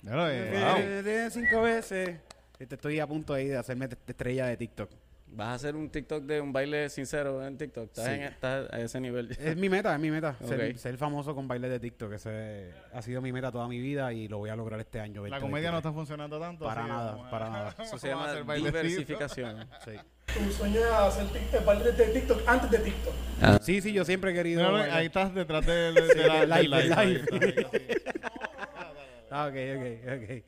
Lo 0.02 0.28
Eh, 0.30 1.28
cinco 1.30 1.62
veces. 1.62 2.18
Te 2.58 2.74
estoy 2.74 3.00
a 3.00 3.06
punto 3.06 3.34
ahí 3.34 3.48
de 3.48 3.56
hacerme 3.56 3.88
estrella 4.06 4.46
de 4.46 4.56
TikTok. 4.56 4.90
¿Vas 5.28 5.48
a 5.48 5.54
hacer 5.54 5.76
un 5.76 5.90
TikTok 5.90 6.22
de 6.24 6.40
un 6.40 6.52
baile 6.52 6.88
sincero 6.88 7.44
en 7.46 7.58
TikTok? 7.58 7.86
¿Estás, 7.86 8.04
Sí. 8.06 8.10
en- 8.12 8.22
estás 8.22 8.72
a 8.72 8.80
ese 8.80 9.00
nivel? 9.00 9.30
Es 9.38 9.56
mi 9.56 9.68
meta, 9.68 9.92
es 9.92 10.00
mi 10.00 10.10
meta. 10.10 10.36
Ser, 10.76 10.96
famoso 10.96 11.34
con 11.34 11.46
bailes 11.48 11.70
de 11.70 11.80
TikTok. 11.80 12.12
Ese 12.12 12.72
ha 12.92 13.02
sido 13.02 13.20
mi 13.20 13.32
meta 13.32 13.50
toda 13.52 13.68
mi 13.68 13.78
vida 13.80 14.12
y 14.12 14.28
lo 14.28 14.38
voy 14.38 14.50
a 14.50 14.56
lograr 14.56 14.80
este 14.80 15.00
año. 15.00 15.26
La 15.26 15.38
2023. 15.38 15.42
comedia 15.42 15.70
no 15.72 15.76
está 15.78 15.92
funcionando 15.92 16.38
tanto. 16.40 16.64
Para 16.64 16.82
que 16.84 16.88
nada, 16.88 17.30
para 17.30 17.50
nada. 17.50 17.74
Eso 17.82 17.98
se 17.98 18.08
llama 18.08 18.32
diversificación. 18.54 19.68
Sí. 19.84 19.92
Tu 20.26 20.50
sueño 20.52 20.80
es 20.80 20.86
hacer 20.92 21.26
eh, 21.34 21.62
bailes 21.64 21.96
de 21.96 22.06
TikTok 22.08 22.42
antes 22.48 22.70
de 22.70 22.78
TikTok. 22.78 23.14
sí, 23.62 23.80
sí, 23.80 23.92
yo 23.92 24.04
siempre 24.04 24.32
he 24.32 24.34
querido. 24.34 24.70
Bailar. 24.70 24.90
ahí 24.90 25.06
estás 25.06 25.34
detrás 25.34 25.64
del, 25.64 25.94
de 25.94 26.46
la, 26.46 26.60
live, 26.60 26.76
del 26.82 26.92
ahí 26.92 27.14
live. 27.14 28.02
Ah, 29.36 29.48
ok, 29.48 29.56
ok, 29.76 29.84
ok. 30.14 30.44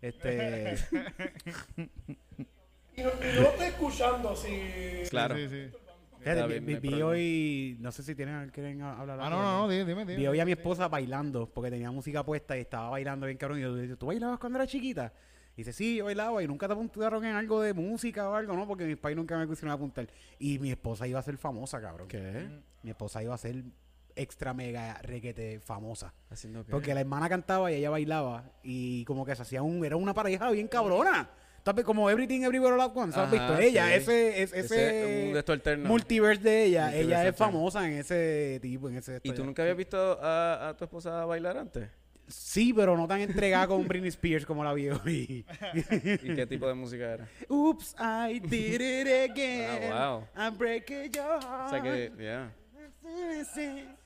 Este. 0.00 0.76
Y 2.94 3.00
no, 3.00 3.08
y 3.08 3.40
no 3.40 3.48
estoy 3.48 3.66
escuchando 3.68 4.36
si... 4.36 5.08
Claro. 5.08 5.34
Sí, 5.34 5.48
sí. 5.48 5.70
Fíjate, 6.18 6.60
vi, 6.60 7.02
hoy. 7.02 7.78
No 7.80 7.90
sé 7.90 8.02
si 8.02 8.14
tienen, 8.14 8.50
quieren 8.50 8.82
hablar 8.82 9.18
Ah, 9.18 9.30
no, 9.30 9.40
no, 9.42 9.58
no, 9.60 9.68
dime, 9.68 9.86
dime. 9.86 10.14
Vi 10.14 10.26
hoy 10.26 10.38
a 10.40 10.44
mi 10.44 10.52
esposa 10.52 10.88
bailando 10.88 11.48
porque 11.48 11.70
tenía 11.70 11.90
música 11.90 12.22
puesta 12.22 12.54
y 12.56 12.60
estaba 12.60 12.90
bailando 12.90 13.24
bien 13.24 13.38
cabrón. 13.38 13.60
Y 13.60 13.62
yo 13.62 13.74
le 13.74 13.82
dije, 13.82 13.96
¿tú 13.96 14.06
bailabas 14.06 14.38
cuando 14.38 14.58
eras 14.58 14.70
chiquita? 14.70 15.10
Y 15.56 15.62
dice, 15.62 15.72
sí, 15.72 15.96
yo 15.96 16.04
bailaba 16.04 16.42
y 16.42 16.46
nunca 16.46 16.66
te 16.66 16.74
apuntaron 16.74 17.24
en 17.24 17.34
algo 17.34 17.62
de 17.62 17.72
música 17.72 18.28
o 18.28 18.34
algo, 18.34 18.54
¿no? 18.54 18.66
Porque 18.68 18.84
mis 18.84 18.98
pais 18.98 19.16
nunca 19.16 19.38
me 19.38 19.48
quisieron 19.48 19.72
apuntar. 19.72 20.06
Y 20.38 20.58
mi 20.58 20.70
esposa 20.70 21.08
iba 21.08 21.18
a 21.18 21.22
ser 21.22 21.38
famosa, 21.38 21.80
cabrón. 21.80 22.08
¿Qué? 22.08 22.46
Mi 22.82 22.90
esposa 22.90 23.22
iba 23.22 23.34
a 23.34 23.38
ser 23.38 23.64
extra 24.16 24.52
mega 24.54 24.98
requete 25.02 25.60
famosa. 25.60 26.12
Porque 26.70 26.94
la 26.94 27.00
hermana 27.00 27.28
cantaba 27.28 27.70
y 27.72 27.76
ella 27.76 27.90
bailaba 27.90 28.44
y 28.62 29.04
como 29.04 29.24
que 29.24 29.34
se 29.36 29.42
hacía 29.42 29.62
un, 29.62 29.84
era 29.84 29.96
una 29.96 30.14
pareja 30.14 30.50
bien 30.50 30.68
cabrona. 30.68 31.30
¿Sabes? 31.64 31.84
Como 31.84 32.10
Everything 32.10 32.40
Everywhere 32.42 32.74
All 32.74 32.80
At 32.80 32.90
Once, 32.96 33.18
¿has 33.18 33.30
visto? 33.30 33.56
Ella, 33.56 33.86
sí. 33.86 33.92
ese, 33.94 34.42
es- 34.42 34.52
Ese, 34.52 35.28
ese, 35.30 35.76
multiverse 35.78 36.42
de 36.42 36.64
ella, 36.64 36.82
Multiverse 36.86 37.06
ella 37.08 37.28
es 37.28 37.36
famosa 37.36 37.86
en 37.86 37.98
ese 37.98 38.58
tipo, 38.60 38.88
en 38.88 38.96
ese 38.96 39.20
¿Y 39.22 39.30
tú 39.32 39.44
nunca 39.44 39.62
habías 39.62 39.76
visto 39.76 40.18
a, 40.20 40.70
a 40.70 40.76
tu 40.76 40.84
esposa 40.84 41.24
bailar 41.24 41.56
antes? 41.58 41.88
Sí, 42.26 42.72
pero 42.72 42.96
no 42.96 43.06
tan 43.06 43.20
entregada 43.20 43.66
con 43.68 43.86
Britney 43.86 44.08
Spears 44.08 44.44
como 44.46 44.64
la 44.64 44.72
vi 44.72 44.88
hoy. 44.88 45.44
¿Y 46.22 46.34
qué 46.34 46.46
tipo 46.48 46.66
de 46.66 46.74
música 46.74 47.12
era? 47.12 47.28
Oops, 47.48 47.94
I 47.98 48.40
did 48.40 48.80
it 48.80 49.30
again. 49.30 49.92
Ah, 49.92 50.16
wow. 50.18 50.26
I'm 50.34 50.56
breaking 50.56 51.12
your 51.12 51.40
heart. 51.42 51.66
O 51.66 51.70
sea 51.70 51.82
que, 51.82 52.12
ya. 52.18 52.52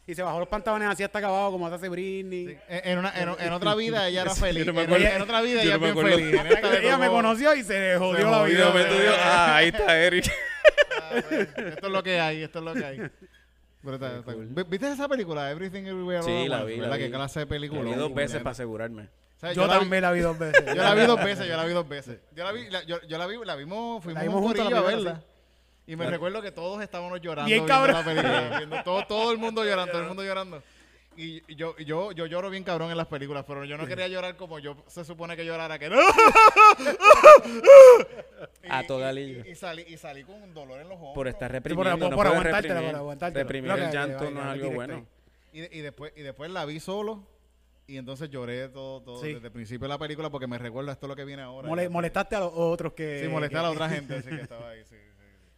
Y 0.09 0.15
se 0.15 0.23
bajó 0.23 0.39
los 0.39 0.49
pantalones 0.49 0.89
así 0.89 1.03
hasta 1.03 1.19
acabado 1.19 1.51
como 1.51 1.67
hace 1.67 1.89
Britney. 1.89 2.57
En, 2.69 2.93
en 2.93 2.99
una, 2.99 3.11
en, 3.21 3.29
en 3.41 3.53
otra 3.53 3.75
vida 3.77 4.07
ella 4.09 4.23
era 4.23 4.35
feliz. 4.35 4.65
no 4.67 4.81
En, 4.81 5.23
otra 5.23 5.41
vida 5.43 5.63
ella 5.63 5.79
no 5.79 5.87
es 5.87 5.95
bien 5.95 6.07
feliz. 6.07 6.41
En 6.41 6.85
ella 6.85 6.99
me 6.99 7.09
conoció 7.09 7.55
y 7.55 7.63
se 7.65 7.79
le 7.79 7.99
jodió 7.99 8.19
Se 8.19 8.23
la 8.31 8.39
jodió, 8.39 8.73
vida. 8.73 8.73
me 8.73 9.09
ah, 9.19 9.57
ahí 9.57 9.69
está 9.69 9.99
Eric. 9.99 10.31
Ah, 11.03 11.11
bueno, 11.29 11.69
Esto 11.71 11.87
es 11.89 11.93
lo 11.93 12.03
que 12.03 12.21
hay, 12.21 12.43
esto 12.43 12.59
es 12.61 12.65
lo 12.65 12.75
que 12.75 12.85
hay. 12.85 12.97
Pero 13.83 13.95
está- 13.95 14.11
Qué 14.13 14.19
está- 14.21 14.33
cool. 14.35 14.47
¿Vi- 14.51 14.63
¿Viste 14.69 14.93
esa 14.93 15.09
película? 15.09 15.51
Everything 15.51 15.83
Everywhere 15.87 16.23
Sí, 16.23 16.31
All 16.31 16.49
la 16.51 16.65
vi, 16.65 16.77
la 16.77 16.83
¿Verdad? 16.83 16.97
vi. 16.99 17.03
¿Qué 17.05 17.11
clase 17.11 17.41
de 17.41 17.47
película? 17.47 17.83
La 17.83 17.91
vi 17.91 17.95
dos 17.97 18.15
veces 18.15 18.39
para 18.39 18.51
asegurarme. 18.51 19.03
O 19.37 19.39
sea, 19.41 19.53
Yo 19.53 19.67
la 19.67 19.75
vi- 19.75 19.81
también 19.81 20.03
la 20.03 20.13
vi 20.13 20.21
dos 20.21 20.39
veces. 20.39 20.65
Yo 20.67 20.75
la 20.83 20.95
vi 20.95 21.03
dos 21.07 21.23
veces, 21.25 21.47
yo 21.49 21.57
la 21.57 21.65
vi 21.65 21.73
dos 21.73 21.89
veces. 21.89 22.19
Yo 22.35 22.45
la 22.45 22.53
vi, 22.53 22.71
la, 22.71 22.83
yo, 22.85 23.01
yo 23.07 23.19
la 23.19 23.27
vi, 23.27 23.37
la 23.45 23.55
vimos, 23.57 24.03
fuimos 24.03 24.23
vimos 24.23 24.37
un 24.37 24.43
juntos 24.43 24.71
la 24.71 24.79
a 24.79 24.83
primera, 24.85 24.97
verla. 25.13 25.23
Y 25.87 25.95
me 25.97 26.09
recuerdo 26.11 26.43
que 26.43 26.51
todos 26.53 26.83
estábamos 26.83 27.21
llorando 27.21 27.47
Bien 27.49 27.65
viendo 27.65 27.73
cabrón. 27.75 27.95
la 27.97 28.05
película. 28.05 28.59
viendo 28.59 28.83
todo, 28.83 29.07
todo 29.07 29.31
el 29.33 29.39
mundo 29.39 29.65
llorando, 29.65 29.93
todo 29.93 30.03
el 30.03 30.09
mundo 30.09 30.25
llorando. 30.25 30.63
Y 31.19 31.41
yo, 31.55 31.75
yo, 31.79 32.13
yo 32.13 32.27
lloro 32.27 32.51
bien 32.51 32.63
cabrón 32.63 32.91
en 32.91 32.97
las 32.99 33.07
películas, 33.07 33.45
pero 33.49 33.65
yo 33.65 33.79
no 33.79 33.87
quería 33.87 34.07
llorar 34.07 34.37
como 34.37 34.59
yo 34.59 34.77
se 34.87 35.03
supone 35.03 35.35
que 35.35 35.47
llorara, 35.47 35.79
que 35.79 35.89
no. 35.89 35.97
A 38.69 38.83
toda 38.87 39.13
liga. 39.13 39.45
Y, 39.47 39.53
y 39.53 39.55
salí, 39.55 39.85
y 39.89 39.97
salí 39.97 40.25
con 40.25 40.43
un 40.43 40.53
dolor 40.53 40.81
en 40.81 40.89
los 40.89 40.99
ojos. 40.99 41.15
Por 41.15 41.29
estar 41.29 41.49
por- 41.49 41.55
reprimiendo. 41.55 42.11
por 42.11 42.27
no 42.27 42.43
reprimir. 42.43 42.85
por 42.87 42.95
aguantártela. 42.97 43.43
Reprimir 43.45 43.71
Lo 43.71 43.77
que- 43.77 43.85
el 43.85 43.91
llanto 43.93 44.31
no 44.31 44.41
es 44.41 44.47
algo 44.47 44.71
bueno. 44.73 45.07
Y, 45.53 45.61
de- 45.61 45.71
y 45.73 45.81
después 45.81 46.13
y 46.17 46.21
después 46.23 46.51
la 46.51 46.65
vi 46.67 46.81
solo 46.81 47.27
y 47.87 47.97
entonces 47.97 48.29
lloré 48.29 48.69
todo, 48.69 49.01
todo 49.01 49.23
Sí. 49.23 49.33
desde 49.35 49.47
el 49.47 49.53
principio 49.53 49.85
de 49.87 49.95
la 49.95 49.99
película 49.99 50.29
porque 50.29 50.47
me 50.47 50.59
recuerda 50.59 50.93
esto 50.93 51.07
es 51.07 51.09
lo 51.09 51.17
que 51.17 51.25
viene 51.25 51.43
ahora. 51.43 51.67
Mole- 51.69 51.89
molestaste 51.89 52.37
a 52.37 52.41
los 52.41 52.53
otros 52.55 52.93
que. 52.93 53.21
Sí, 53.23 53.29
molesté 53.29 53.57
a 53.57 53.63
la 53.63 53.71
otra 53.71 53.89
gente, 53.95 54.17
así 54.17 54.29
que 54.29 54.43
estaba 54.43 54.69
ahí, 54.71 54.81
sí, 54.85 54.97
sí. 54.97 55.06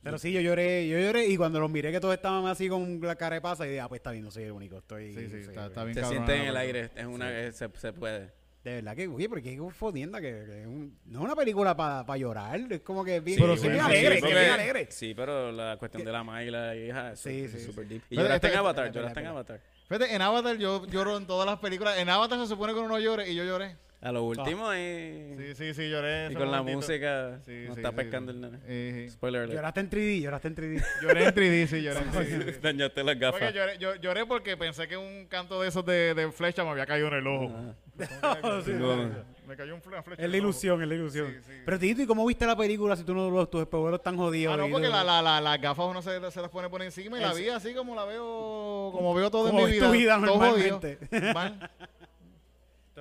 Pero 0.02 0.18
sí, 0.18 0.32
yo 0.32 0.40
lloré, 0.40 0.88
yo 0.88 0.98
lloré 0.98 1.26
y 1.26 1.36
cuando 1.36 1.58
los 1.60 1.70
miré 1.70 1.90
que 1.92 2.00
todos 2.00 2.14
estaban 2.14 2.46
así 2.46 2.68
con 2.68 3.00
la 3.00 3.16
cara 3.16 3.34
de 3.36 3.40
pasa 3.40 3.66
y 3.66 3.70
dije, 3.70 3.80
ah, 3.80 3.88
pues 3.88 3.98
está 3.98 4.12
bien, 4.12 4.24
no 4.24 4.30
soy 4.30 4.44
el 4.44 4.52
único, 4.52 4.78
estoy... 4.78 5.12
Sí, 5.12 5.22
sí, 5.22 5.28
soy- 5.30 5.40
está, 5.40 5.66
está 5.66 5.84
bien 5.84 5.94
Se 5.96 6.04
siente 6.04 6.34
en 6.36 6.42
el 6.44 6.56
aire. 6.56 6.90
Es 6.94 7.06
una, 7.06 7.38
es- 7.40 7.56
se, 7.56 7.68
se 7.76 7.92
puede. 7.92 8.32
De 8.64 8.74
verdad 8.74 8.96
que, 8.96 9.06
oye, 9.08 9.28
porque 9.28 9.54
es 9.54 9.60
fodienda 9.74 10.20
que, 10.20 10.30
que 10.46 10.60
es 10.62 10.66
un- 10.66 10.98
no 11.06 11.18
es 11.20 11.24
una 11.24 11.36
película 11.36 11.76
para 11.76 12.16
llorar, 12.16 12.60
es 12.70 12.80
como 12.80 13.04
que 13.04 13.20
bien, 13.20 13.38
Pero 13.40 13.56
sí, 13.56 13.68
bien 13.68 13.80
sí, 13.80 13.86
alegre, 13.86 14.00
sí, 14.02 14.08
que 14.10 14.14
es 14.16 14.20
porque- 14.22 14.40
bien 14.40 14.50
alegre. 14.52 14.86
Sí, 14.90 15.14
pero 15.14 15.52
la 15.52 15.76
cuestión 15.78 16.04
de 16.04 16.12
la 16.12 16.22
madre 16.24 16.46
y 16.46 16.50
la 16.50 16.76
hija 16.76 17.12
es 17.12 17.20
Sí, 17.20 17.48
sí, 17.48 17.60
súper 17.60 17.86
deep. 17.88 18.02
Y 18.10 18.16
Pero 18.16 18.22
lloraste 18.22 18.48
en 18.48 18.56
Avatar, 18.56 18.92
lloraste 18.92 19.20
en 19.20 19.26
Avatar. 19.26 19.60
Fíjate, 19.88 20.14
en 20.14 20.22
Avatar 20.22 20.56
yo 20.58 20.86
lloro 20.86 21.16
en 21.16 21.26
todas 21.26 21.46
las 21.46 21.58
películas. 21.58 21.98
En 21.98 22.08
Avatar 22.08 22.38
se 22.40 22.46
supone 22.46 22.72
que 22.74 22.78
uno 22.78 22.88
no 22.88 22.98
llore 23.00 23.30
y 23.30 23.34
yo 23.34 23.44
lloré. 23.44 23.76
A 24.00 24.12
lo 24.12 24.22
último 24.22 24.68
ahí... 24.68 25.34
Sí, 25.38 25.54
sí, 25.56 25.74
sí, 25.74 25.90
lloré. 25.90 26.24
y 26.24 26.26
ese 26.26 26.34
con 26.34 26.50
la 26.52 26.58
momentito. 26.58 26.76
música 26.86 27.40
Sí, 27.44 27.64
no 27.66 27.74
sí, 27.74 27.80
está 27.80 27.90
sí, 27.90 27.96
pescando 27.96 28.30
sí. 28.32 28.38
el 28.38 28.40
nene. 28.42 28.58
Sí. 29.06 29.10
Spoiler 29.10 29.42
alert. 29.42 29.54
Lloraste 29.56 29.80
en 29.80 29.90
3D, 29.90 30.20
lloraste 30.22 30.48
en 30.48 30.54
3D. 30.56 30.84
Lloré 31.02 31.24
en 31.24 31.34
3D, 31.34 31.66
sí, 31.66 31.82
lloré 31.82 31.98
en 31.98 32.12
3D. 32.12 32.60
Dañaste 32.62 33.02
las 33.02 33.16
Porque 33.16 33.44
gafas. 33.46 33.54
lloré, 33.54 33.78
yo- 33.78 33.96
lloré 33.96 34.24
porque 34.24 34.56
pensé 34.56 34.86
que 34.86 34.96
un 34.96 35.26
canto 35.26 35.60
de 35.60 35.68
esos 35.68 35.84
de, 35.84 36.14
de 36.14 36.30
flecha 36.30 36.62
me 36.62 36.70
había 36.70 36.86
caído 36.86 37.08
en 37.08 37.14
el 37.14 37.26
ojo. 37.26 37.52
Ah. 37.54 37.74
Sí, 38.64 38.70
no. 38.74 39.10
Me 39.48 39.56
cayó 39.56 39.74
un 39.74 39.82
fle- 39.82 39.88
una 39.88 40.02
flecha. 40.04 40.22
Es 40.22 40.28
la 40.30 40.36
ojo. 40.36 40.44
ilusión, 40.44 40.82
es 40.82 40.88
la 40.88 40.94
ilusión. 40.94 41.26
Sí, 41.32 41.38
sí. 41.48 41.52
Pero 41.64 41.78
Tito, 41.80 42.02
¿y 42.02 42.06
cómo 42.06 42.24
viste 42.24 42.46
la 42.46 42.56
película 42.56 42.94
si 42.94 43.02
tú 43.02 43.12
no 43.14 43.28
los 43.28 43.50
tus 43.50 43.62
espejuelos 43.62 43.98
están 43.98 44.16
jodidos? 44.16 44.54
Ah, 44.54 44.58
no, 44.58 44.68
porque 44.70 44.88
la, 44.88 45.02
la, 45.02 45.20
la, 45.20 45.40
las 45.40 45.60
gafas 45.60 45.86
uno 45.86 46.00
se, 46.02 46.30
se 46.30 46.40
las 46.40 46.50
pone 46.50 46.68
por 46.68 46.80
encima 46.82 47.18
y 47.18 47.20
la 47.22 47.34
vi 47.34 47.48
así 47.48 47.74
como 47.74 47.96
la 47.96 48.04
veo, 48.04 48.90
como 48.94 49.12
veo 49.14 49.28
todo 49.30 49.46
Como 49.48 49.60
en 49.60 49.64
mi 49.64 49.70
ves 49.72 49.80
vida. 49.80 49.86
tu 49.86 49.92
vida 49.92 50.14
todo 50.24 50.38
jodido. 50.38 50.80
normalmente. 50.80 51.32
Mal. 51.34 51.70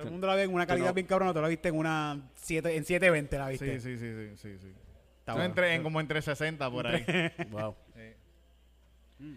Todo 0.00 0.06
el 0.06 0.12
mundo 0.12 0.26
la 0.26 0.34
ve 0.34 0.42
en 0.44 0.52
una 0.54 0.66
calidad 0.66 0.88
no. 0.88 0.94
bien 0.94 1.06
cabrona, 1.06 1.32
tú 1.34 1.40
la 1.40 1.48
viste 1.48 1.68
en 1.68 1.76
una 1.76 2.20
7, 2.36 2.76
en 2.76 2.84
720 2.84 3.38
la 3.38 3.48
viste. 3.48 3.80
Sí, 3.80 3.96
sí, 3.96 3.98
sí, 3.98 4.14
sí, 4.36 4.36
sí, 4.36 4.58
sí. 4.60 4.72
Está 5.20 5.32
bueno. 5.34 5.46
entré 5.46 5.74
en 5.74 5.82
como 5.82 6.00
entre 6.00 6.22
60 6.22 6.70
por 6.70 6.86
ahí. 6.86 7.04
Wow. 7.50 7.74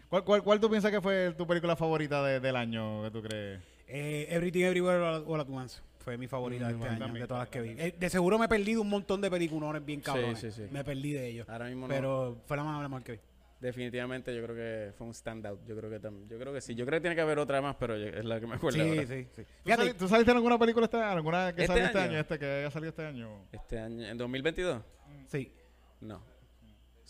¿Cuál, 0.10 0.24
cuál, 0.24 0.44
¿Cuál 0.44 0.60
tú 0.60 0.70
piensas 0.70 0.92
que 0.92 1.02
fue 1.02 1.34
tu 1.36 1.48
película 1.48 1.76
favorita 1.76 2.24
de- 2.24 2.40
del 2.40 2.56
año 2.56 3.02
que 3.04 3.12
tú 3.12 3.22
crees? 3.24 3.60
Eh, 3.88 4.28
Everything 4.30 4.64
Everywhere 4.66 5.00
All, 5.02 5.24
All 5.28 5.40
at 5.42 5.50
Once. 5.50 5.82
Fue 6.00 6.18
mi 6.18 6.28
favorita 6.28 6.68
de 6.68 6.74
Mm, 6.74 6.78
este 6.78 6.90
año, 6.90 7.00
también, 7.00 7.24
de 7.24 7.28
todas 7.28 7.42
las 7.42 7.50
que 7.50 7.62
vi. 7.62 7.70
Eh, 7.78 7.96
de 8.00 8.10
seguro 8.10 8.38
me 8.40 8.46
he 8.46 8.50
perdido 8.50 8.82
un 8.82 8.90
montón 8.90 9.22
de 9.22 9.30
peliculones 9.30 9.84
bien 9.84 10.02
cabrones. 10.02 10.40
sí, 10.40 10.52
sí. 10.52 10.64
Me 10.72 10.84
perdí 10.84 11.14
de 11.14 11.28
ellos. 11.28 11.50
Ahora 11.50 11.66
mismo 11.66 11.88
no. 11.88 11.94
Pero 11.94 12.38
fue 12.46 12.58
la 12.58 12.64
más, 12.64 12.82
la 12.82 12.90
más 12.90 13.04
que 13.04 13.14
vi. 13.14 13.20
Definitivamente 13.62 14.36
yo 14.36 14.44
creo 14.44 14.56
que 14.56 14.92
fue 14.98 15.06
un 15.08 15.14
standout. 15.14 15.64
Yo 15.68 15.78
creo 15.78 15.90
que 15.90 16.02
tam- 16.02 16.28
yo 16.28 16.40
creo 16.40 16.52
que 16.52 16.62
sí. 16.62 16.74
Yo 16.74 16.84
creo 16.86 16.98
que 16.98 17.02
tiene 17.02 17.16
que 17.16 17.22
haber 17.22 17.38
otra 17.38 17.62
más, 17.62 17.76
pero 17.76 17.96
yo- 17.96 18.08
es 18.08 18.26
la 18.26 18.40
que 18.40 18.48
me 18.48 18.56
acuerdo 18.56 18.84
Sí, 18.84 18.90
ahora. 18.90 19.02
sí, 19.06 19.28
sí. 19.36 19.44
¿Tú, 19.44 19.44
Fíjate, 19.64 19.84
sali- 19.84 19.94
tú 19.98 20.08
saliste 20.08 20.32
en 20.32 20.38
alguna 20.38 20.58
película 20.58 20.86
este 20.86 20.98
año? 20.98 21.12
¿Alguna 21.12 21.54
que 21.54 21.62
¿Este 21.62 21.68
salió 21.68 21.86
este 21.86 22.00
año? 22.00 22.10
año? 22.10 22.20
Este 22.20 22.40
que 22.40 22.46
haya 22.46 22.72
salido 22.72 22.90
este 22.90 23.06
año. 23.06 23.46
Este 23.52 23.80
año, 23.80 24.06
en 24.08 24.18
2022, 24.18 24.82
sí. 25.28 25.54
no. 26.02 26.31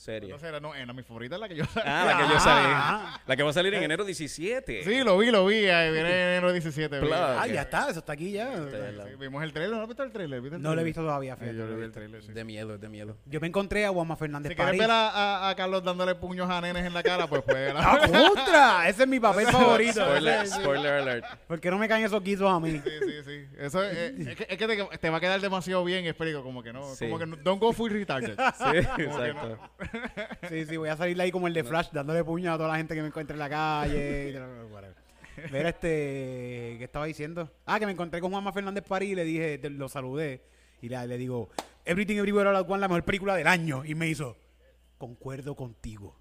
Serie. 0.01 0.35
Era, 0.41 0.59
no, 0.59 0.73
era 0.73 0.91
mi 0.93 1.03
favorita 1.03 1.35
es 1.35 1.41
la 1.41 1.47
que 1.47 1.55
yo 1.55 1.63
Ah, 1.85 2.03
la 2.07 2.17
que 2.17 2.33
yo 2.33 2.39
salí. 2.39 2.65
Ah. 2.73 3.21
La 3.27 3.35
que 3.37 3.43
va 3.43 3.51
a 3.51 3.53
salir 3.53 3.71
en 3.75 3.83
enero 3.83 4.03
17. 4.03 4.83
Sí, 4.83 5.03
lo 5.03 5.15
vi, 5.19 5.29
lo 5.29 5.45
vi. 5.45 5.67
Ahí 5.67 5.91
viene 5.91 6.09
en 6.09 6.15
enero 6.37 6.51
17. 6.51 6.99
vi. 6.99 7.05
Plug. 7.07 7.13
Ah, 7.19 7.45
ya 7.45 7.61
está, 7.61 7.89
eso 7.89 7.99
está 7.99 8.13
aquí 8.13 8.31
ya. 8.31 8.51
Sí, 8.55 9.15
vimos 9.19 9.43
el 9.43 9.53
trailer, 9.53 9.75
¿no 9.77 9.83
has 9.83 9.87
visto 9.87 10.01
el 10.03 10.11
trailer? 10.11 10.41
¿Viste 10.41 10.55
el 10.57 10.61
No 10.63 10.69
lo 10.69 10.73
he 10.73 10.75
trailer? 10.77 10.85
visto 10.85 11.01
todavía, 11.01 11.35
Sí, 11.35 11.39
fíjate. 11.41 11.57
yo 11.57 11.65
lo 11.67 11.77
vi 11.77 11.83
el 11.83 11.91
trailer, 11.91 12.23
sí. 12.23 12.31
De 12.31 12.43
miedo, 12.43 12.73
es 12.75 12.81
de 12.81 12.89
miedo. 12.89 13.15
Yo 13.27 13.39
me 13.39 13.47
encontré 13.47 13.85
a 13.85 13.89
Guama 13.89 14.15
Fernández 14.15 14.49
Si 14.51 14.55
quieres 14.55 14.79
ver 14.79 14.89
a, 14.89 15.09
a- 15.09 15.49
a 15.49 15.55
Carlos 15.55 15.83
dándole 15.83 16.15
puños 16.15 16.49
a 16.49 16.59
nenes 16.61 16.83
en 16.85 16.93
la 16.95 17.03
cara, 17.03 17.27
pues 17.27 17.43
pues. 17.43 17.73
¡Ah! 17.77 18.85
Ese 18.87 19.03
es 19.03 19.07
mi 19.07 19.19
papel 19.19 19.45
favorito. 19.47 20.01
Spoiler, 20.03 20.47
spoiler 20.47 20.93
alert. 20.93 21.25
¿Por 21.47 21.59
qué 21.59 21.69
no 21.69 21.77
me 21.77 21.87
caen 21.87 22.05
esos 22.05 22.23
guisos 22.23 22.49
a 22.49 22.59
mí? 22.59 22.71
Sí, 22.83 22.89
sí, 23.05 23.13
sí. 23.23 23.45
Eso 23.59 23.83
es, 23.83 23.95
eh, 23.95 24.15
es 24.31 24.35
que, 24.35 24.47
es 24.49 24.57
que 24.57 24.67
te, 24.67 24.97
te 24.97 25.09
va 25.09 25.17
a 25.17 25.19
quedar 25.19 25.39
demasiado 25.39 25.83
bien, 25.83 26.05
explico, 26.05 26.41
como 26.41 26.63
que 26.63 26.73
no, 26.73 26.83
Sí. 26.95 27.05
como 27.05 27.19
que 27.19 27.25
no, 27.27 27.35
don't 27.37 27.61
go 27.61 27.71
full 27.71 27.91
retarded. 27.91 28.35
Sí, 28.57 28.87
que 28.95 29.03
exacto. 29.03 29.59
Sí, 30.49 30.65
sí, 30.65 30.77
voy 30.77 30.89
a 30.89 30.97
salir 30.97 31.19
ahí 31.21 31.32
como 31.32 31.47
el 31.47 31.54
de 31.54 31.63
Flash, 31.63 31.89
dándole 31.91 32.23
puño 32.23 32.54
a 32.54 32.58
toda 32.58 32.69
la 32.69 32.77
gente 32.77 32.95
que 32.95 33.01
me 33.01 33.08
encuentre 33.08 33.34
en 33.36 33.39
la 33.39 33.49
calle. 33.49 34.39
Ver 35.51 35.65
este, 35.65 36.75
¿qué 36.77 36.84
estaba 36.84 37.06
diciendo? 37.06 37.49
Ah, 37.65 37.80
que 37.80 37.86
me 37.86 37.93
encontré 37.93 38.19
con 38.19 38.32
Juanma 38.32 38.51
Fernández 38.51 38.84
París 38.88 39.12
y 39.12 39.15
le 39.15 39.23
dije, 39.23 39.58
te- 39.58 39.69
lo 39.69 39.88
saludé 39.89 40.43
y 40.82 40.89
le, 40.89 41.08
le 41.08 41.17
digo, 41.17 41.49
Everything 41.86 42.17
Everywhere 42.17 42.49
All 42.49 42.56
At 42.58 42.65
Once, 42.69 42.80
la 42.82 42.88
mejor 42.88 43.04
película 43.04 43.36
del 43.36 43.47
año. 43.47 43.84
Y 43.86 43.95
me 43.95 44.08
hizo, 44.08 44.38
concuerdo 44.97 45.56
contigo. 45.56 46.15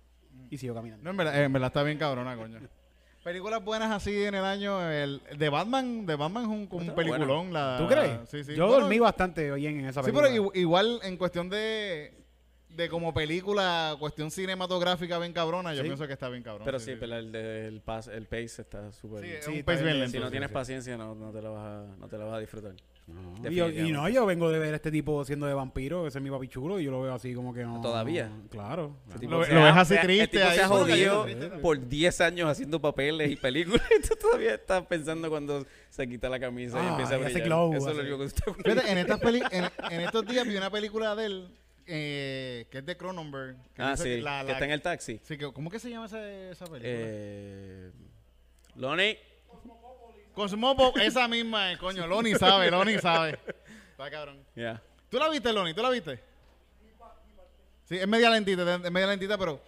Y 0.48 0.59
siguió 0.59 0.74
caminando. 0.74 1.04
No, 1.04 1.11
en 1.11 1.16
verdad, 1.16 1.42
en 1.42 1.52
verdad 1.52 1.66
está 1.68 1.83
bien 1.83 1.98
cabrona, 1.98 2.37
coño. 2.37 2.61
Películas 3.24 3.62
buenas 3.62 3.90
así 3.90 4.24
en 4.24 4.35
el 4.35 4.44
año, 4.44 4.80
el 4.90 5.20
de 5.37 5.48
Batman, 5.50 6.06
de 6.06 6.14
Batman 6.16 6.44
es 6.44 6.48
un, 6.48 6.94
peliculón. 6.94 7.52
La, 7.52 7.76
¿Tú 7.78 7.87
crees? 7.87 8.18
Sí, 8.30 8.42
sí. 8.44 8.54
Yo 8.54 8.66
Bueno, 8.66 8.80
dormí 8.83 8.98
bastante 8.98 9.52
bien 9.52 9.80
en 9.80 9.87
esa 9.87 10.00
Sí, 10.02 10.06
película. 10.11 10.28
pero 10.30 10.42
igu- 10.44 10.52
igual 10.54 11.00
en 11.02 11.18
cuestión 11.18 11.50
de, 11.50 12.14
de 12.76 12.88
como 12.88 13.12
película, 13.12 13.96
cuestión 13.98 14.30
cinematográfica 14.30 15.18
bien 15.18 15.33
cabrona, 15.33 15.72
yo 15.74 15.83
Sí. 15.83 15.88
pienso 15.88 16.06
que 16.06 16.12
está 16.12 16.28
bien 16.28 16.42
cabrón. 16.42 16.64
Pero 16.64 16.78
sí, 16.78 16.92
pero 16.98 17.16
el, 17.16 17.30
de- 17.33 17.66
el, 17.68 17.85
pas- 17.85 18.11
el 18.11 18.26
pace 18.26 18.62
está 18.62 18.90
súper... 18.92 19.20
Sí, 19.42 19.50
un 19.50 19.56
está 19.56 19.72
pace 19.72 19.85
bien 19.85 19.98
lento, 20.00 20.12
si 20.12 20.18
no 20.18 20.30
tienes 20.30 20.48
sí. 20.48 20.54
paciencia, 20.54 20.96
no, 20.96 21.14
no, 21.14 21.30
te 21.33 21.42
la 21.42 21.50
vas 21.50 21.64
a, 21.66 21.96
no 21.98 22.09
te 22.09 22.16
la 22.18 22.24
vas 22.24 22.35
a 22.35 22.38
disfrutar. 22.38 22.72
Y, 23.50 23.54
yo- 23.56 23.68
y 23.68 23.90
no, 23.90 24.09
yo 24.09 24.24
vengo 24.24 24.50
de 24.50 24.61
ver 24.61 24.72
a 24.72 24.76
este 24.76 24.92
tipo 24.92 25.24
siendo 25.24 25.46
de 25.46 25.54
vampiro, 25.54 26.06
ese 26.06 26.18
es 26.18 26.22
mi 26.24 26.30
papi 26.30 26.46
chulo, 26.46 26.78
y 26.78 26.85
yo 26.85 26.92
lo 26.92 27.02
veo 27.02 27.12
así 27.12 27.35
como 27.35 27.52
que 27.52 27.64
no. 27.64 27.80
¿Todavía? 27.80 28.30
Claro. 28.50 28.96
Ese 29.09 29.18
tipo 29.18 29.33
Lo- 29.33 29.38
lo 29.46 29.62
ves 29.64 29.74
así 29.76 29.94
se- 29.96 30.00
triste 30.00 30.22
El 30.22 30.30
tipo 30.30 30.44
ahí, 30.48 30.56
se 30.56 30.62
ha 30.62 30.68
jodido 30.68 31.26
por 31.61 31.88
10 31.88 32.20
años 32.20 32.48
haciendo 32.48 32.80
papeles 32.80 33.30
y 33.33 33.37
películas 33.37 33.83
y 33.98 34.09
tú 34.09 34.14
todavía 34.14 34.54
estás 34.54 34.87
pensando 34.87 35.28
cuando 35.28 35.66
se 35.88 36.09
quita 36.09 36.28
la 36.28 36.38
camisa 36.38 36.78
y 36.80 36.87
Ah, 36.87 36.90
empieza 36.90 37.16
a 37.16 37.18
brillar. 37.18 37.42
glow, 37.42 37.74
Eso 37.74 37.90
es 37.90 37.96
lo 37.96 38.18
que 38.18 38.28
Fíjate, 38.62 38.92
en, 38.92 38.98
estas 38.98 39.18
peli- 39.20 39.42
en, 39.50 39.64
en 39.90 40.00
estos 40.02 40.24
días 40.26 40.46
vi 40.46 40.56
una 40.56 40.70
película 40.70 41.16
de 41.16 41.26
él 41.26 41.48
eh, 41.90 42.66
que 42.70 42.79
es 42.79 42.87
de 42.87 42.96
Cronenberg. 42.96 43.57
que 43.74 43.83
Ah, 43.83 43.96
sí, 43.96 44.05
que 44.05 44.20
la- 44.22 44.40
que 44.42 44.46
la- 44.46 44.53
está 44.53 44.64
en 44.64 44.70
el 44.70 44.83
taxi. 44.83 45.20
sí, 45.22 45.37
que- 45.37 45.53
¿Cómo 45.53 45.70
que 45.70 45.79
se 45.79 45.90
llama 45.90 46.07
esa, 46.07 46.24
esa 46.50 46.64
película? 46.66 46.83
Eh, 46.94 47.90
Lonnie, 48.76 49.18
Cosmopo, 50.35 50.96
esa 50.98 51.26
misma, 51.29 51.72
eh, 51.72 51.79
coño. 51.79 52.07
Loni 52.07 52.35
sabe, 52.35 52.70
Loni 52.70 52.98
sabe. 52.98 53.38
Está 53.90 54.11
cabrón. 54.11 54.42
ya. 54.55 54.81
¿Tú 55.09 55.18
la 55.18 55.29
viste, 55.29 55.53
Loni? 55.53 55.74
¿Tú 55.74 55.83
la 55.83 55.90
viste? 55.90 56.20
Sí, 57.85 57.96
es 57.98 58.07
media 58.07 58.31
lentita, 58.31 58.76
es 58.76 58.90
media 58.92 59.09
lentita, 59.09 59.37
pero 59.37 59.61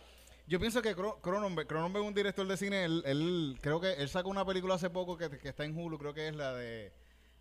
yo 0.46 0.60
pienso 0.60 0.80
que 0.80 0.94
Cro- 0.94 1.20
Cronenberg, 1.20 1.66
Cronenberg 1.66 2.04
es 2.04 2.08
un 2.08 2.14
director 2.14 2.46
de 2.46 2.56
cine, 2.56 2.84
él, 2.84 3.02
él- 3.04 3.58
creo 3.60 3.80
que 3.80 3.94
él 3.94 4.08
sacó 4.08 4.28
una 4.30 4.44
película 4.44 4.76
hace 4.76 4.88
poco 4.90 5.18
que, 5.18 5.28
que 5.38 5.48
está 5.48 5.64
en 5.64 5.76
Hulu, 5.76 5.98
creo 5.98 6.14
que 6.14 6.28
es 6.28 6.36
la 6.36 6.54
de 6.54 6.92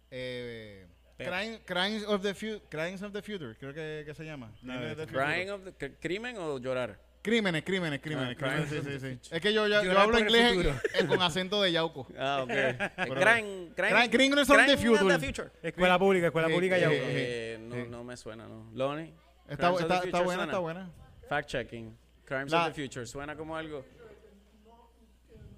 eh, 0.09 0.87
Crime- 1.29 1.59
Crimes 1.65 2.03
of 2.05 2.21
the 2.21 2.33
Future, 2.33 2.61
Crimes 2.69 3.01
of 3.01 3.11
the 3.13 3.21
Future, 3.21 3.55
creo 3.59 3.73
que, 3.73 4.03
que 4.05 4.13
se 4.13 4.23
llama. 4.25 4.51
Futuro. 4.61 5.05
Crying 5.07 5.49
of 5.51 5.63
the- 5.63 5.73
cr- 5.73 5.95
¿Crimen 5.99 6.37
o 6.37 6.57
llorar? 6.59 6.97
Crímenes, 7.23 7.63
crímenes, 7.63 8.01
crímenes, 8.01 8.35
Ah, 8.35 8.39
crímenes, 8.39 8.69
sí, 8.69 8.77
of 8.79 8.85
sí, 8.87 8.99
sí. 8.99 9.35
Es 9.35 9.41
que 9.41 9.53
yo, 9.53 9.67
yo, 9.67 9.83
yo 9.83 9.99
hablo 9.99 10.17
inglés 10.17 10.53
futuro. 10.53 10.75
eh, 10.95 11.05
con 11.05 11.21
acento 11.21 11.61
de 11.61 11.71
Yauco. 11.71 12.07
Ah, 12.17 12.41
ok. 12.43 12.49
Crime, 12.49 13.69
Crime- 13.75 14.09
Crimes 14.09 14.49
of 14.49 14.57
the 14.65 15.19
Future. 15.19 15.51
Escuela 15.61 15.99
pública, 15.99 16.25
escuela 16.27 16.49
pública 16.49 16.79
ya. 16.79 16.91
eh, 16.91 17.55
Eh, 17.55 17.57
no, 17.61 17.75
no 17.85 18.03
me 18.03 18.17
suena, 18.17 18.47
¿no? 18.47 18.71
Lonnie. 18.73 19.13
Está, 19.47 19.69
está, 19.71 19.83
está 19.83 20.01
Future 20.01 20.23
buena, 20.23 20.25
suena. 20.25 20.43
está 20.45 20.57
buena. 20.59 20.89
Fact 21.29 21.47
checking. 21.49 21.95
Crimes 22.25 22.51
La- 22.51 22.67
of 22.67 22.73
the 22.73 22.81
Future. 22.81 23.05
Suena 23.05 23.35
como 23.35 23.55
algo. 23.55 23.85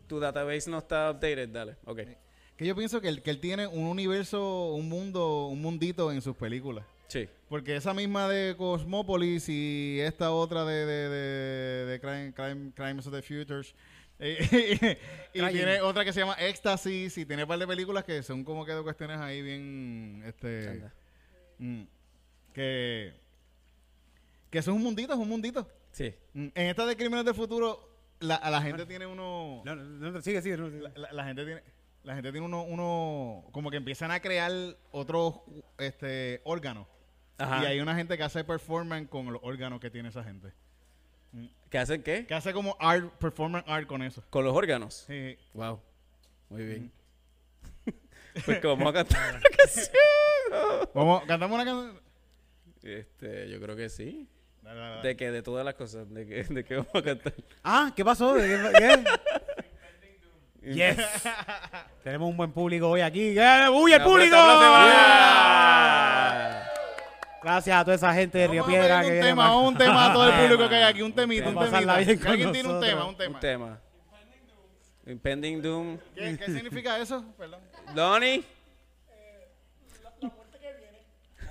Tu 0.08 0.20
database 0.20 0.68
no 0.70 0.80
está 0.80 1.10
updated, 1.12 1.48
dale. 1.50 1.78
Ok. 1.86 2.00
Que 2.58 2.66
yo 2.68 2.76
pienso 2.76 3.02
que 3.02 3.08
él, 3.10 3.22
que 3.22 3.32
él 3.32 3.40
tiene 3.40 3.66
un 3.68 3.86
universo, 3.86 4.74
un 4.74 4.88
mundo, 4.90 5.48
un 5.48 5.62
mundito 5.62 6.12
en 6.12 6.22
sus 6.22 6.36
películas. 6.36 6.86
Sí. 7.08 7.28
Porque 7.50 7.76
esa 7.76 7.94
misma 7.94 8.28
de 8.30 8.56
Cosmópolis 8.58 9.48
y 9.50 10.00
esta 10.02 10.32
otra 10.32 10.64
de, 10.66 10.86
de, 10.86 11.10
de, 11.10 11.86
de 11.86 12.00
Crime- 12.02 12.34
Crime- 12.34 12.72
Crimes 12.76 13.08
of 13.08 13.14
the 13.14 13.22
Futures. 13.22 13.74
eh, 14.20 14.98
y 15.34 15.40
tiene 15.52 15.82
otra 15.82 16.06
que 16.06 16.14
se 16.14 16.20
llama 16.22 16.34
Éxtasis 16.36 17.18
y 17.18 17.26
tiene 17.26 17.44
un 17.44 17.50
par 17.50 17.60
de 17.60 17.68
películas 17.68 18.04
que 18.04 18.22
son 18.24 18.44
como 18.44 18.66
que 18.66 18.72
de 18.74 18.82
cuestiones 18.84 19.20
ahí 19.20 19.42
bien 19.42 20.24
este 20.26 20.82
mm, 21.60 21.82
que 22.54 23.14
que 24.50 24.60
es 24.60 24.68
un 24.68 24.82
mundito, 24.84 25.14
es 25.14 25.20
un 25.20 25.28
mundito. 25.30 25.68
Sí. 25.92 26.14
Mm, 26.34 26.48
En 26.54 26.68
esta 26.68 26.86
de 26.86 26.96
Crímenes 26.96 27.26
del 27.26 27.34
Futuro 27.36 27.90
la, 28.20 28.36
a 28.36 28.50
la 28.52 28.62
gente 28.62 28.86
tiene 28.86 29.06
uno 29.08 29.62
No, 29.66 29.76
no, 29.76 29.84
no, 30.12 30.22
sigue, 30.22 30.42
sigue. 30.42 30.58
no, 30.58 30.70
sigue. 30.70 30.82
la, 30.82 30.92
la- 30.96 31.12
la 31.12 31.26
gente 31.26 31.44
tiene 31.46 31.62
la 32.04 32.16
gente 32.16 32.32
tiene 32.32 32.46
uno, 32.46 32.64
uno 32.64 33.46
como 33.52 33.72
que 33.72 33.78
empiezan 33.78 34.12
a 34.12 34.20
crear 34.20 34.52
otros 34.92 35.36
este 35.78 36.42
órganos 36.44 36.88
Ajá. 37.38 37.64
y 37.64 37.66
hay 37.66 37.80
una 37.80 37.96
gente 37.96 38.18
que 38.18 38.24
hace 38.24 38.44
performance 38.44 39.10
con 39.10 39.32
los 39.32 39.42
órganos 39.44 39.80
que 39.80 39.90
tiene 39.90 40.10
esa 40.10 40.24
gente 40.24 40.54
¿Qué 41.70 41.78
hacen 41.80 42.04
qué? 42.04 42.28
que 42.28 42.34
hace 42.34 42.54
como 42.54 42.76
art 42.80 43.12
performance 43.14 43.66
art 43.68 43.88
con 43.88 44.04
eso 44.04 44.24
Con 44.30 44.46
los 44.46 44.56
órganos. 44.56 45.06
Sí. 45.08 45.36
Wow. 45.54 45.82
Muy 46.50 46.64
bien. 46.64 46.92
pues 48.46 48.60
que 48.60 48.68
vamos 48.68 48.88
a 48.88 48.94
cantar. 48.94 49.42
vamos 50.94 51.24
cantamos 51.26 51.56
una 51.56 51.66
canción 51.66 52.00
este, 52.84 53.50
yo 53.50 53.60
creo 53.62 53.76
que 53.76 53.90
sí. 53.90 54.28
Dale, 54.62 54.80
dale, 54.80 54.96
dale. 54.98 55.08
De 55.08 55.16
que 55.16 55.32
de 55.32 55.42
todas 55.42 55.66
las 55.66 55.76
cosas, 55.76 56.10
de 56.14 56.28
que, 56.28 56.44
de 56.44 56.64
que 56.64 56.76
vamos 56.76 56.94
a 56.94 57.02
cantar. 57.02 57.34
Ah, 57.64 57.92
¿qué 57.96 58.06
pasó? 58.06 58.36
¿De 58.36 58.48
qué? 58.78 59.04
Yes. 60.64 60.98
Tenemos 62.04 62.30
un 62.30 62.38
buen 62.38 62.52
público 62.52 62.90
hoy 62.90 63.02
aquí. 63.02 63.38
¡Eh, 63.38 63.70
¡Uy, 63.70 63.94
el 63.94 64.00
La 64.00 64.06
público! 64.06 64.36
Yeah. 64.36 65.80
Gracias 67.44 67.78
a 67.78 67.84
toda 67.84 67.96
esa 67.96 68.14
gente 68.14 68.38
de 68.38 68.48
Río 68.48 68.66
Piedra 68.66 69.02
pedir 69.02 69.02
que 69.02 69.08
un 69.08 69.14
viene 69.14 69.28
tema, 69.28 69.58
un 69.60 69.78
tema 69.78 70.10
a 70.10 70.14
todo 70.14 70.30
el 70.30 70.34
público 70.42 70.70
que 70.70 70.76
hay 70.76 70.84
aquí, 70.84 71.02
un 71.02 71.14
temita, 71.14 71.50
un 71.50 71.56
con 71.56 71.76
alguien 71.76 72.18
tiene 72.18 72.46
un 72.70 72.74
nosotros. 72.80 72.82
tema, 72.82 73.06
un 73.06 73.18
tema. 73.18 73.36
Un 73.36 73.40
tema. 73.40 73.80
Impending 75.06 75.62
Doom. 75.62 75.98
¿Qué, 76.16 76.38
qué 76.38 76.46
significa 76.46 76.98
eso? 76.98 77.26
Perdón. 77.38 77.60
Lonnie. 77.94 78.46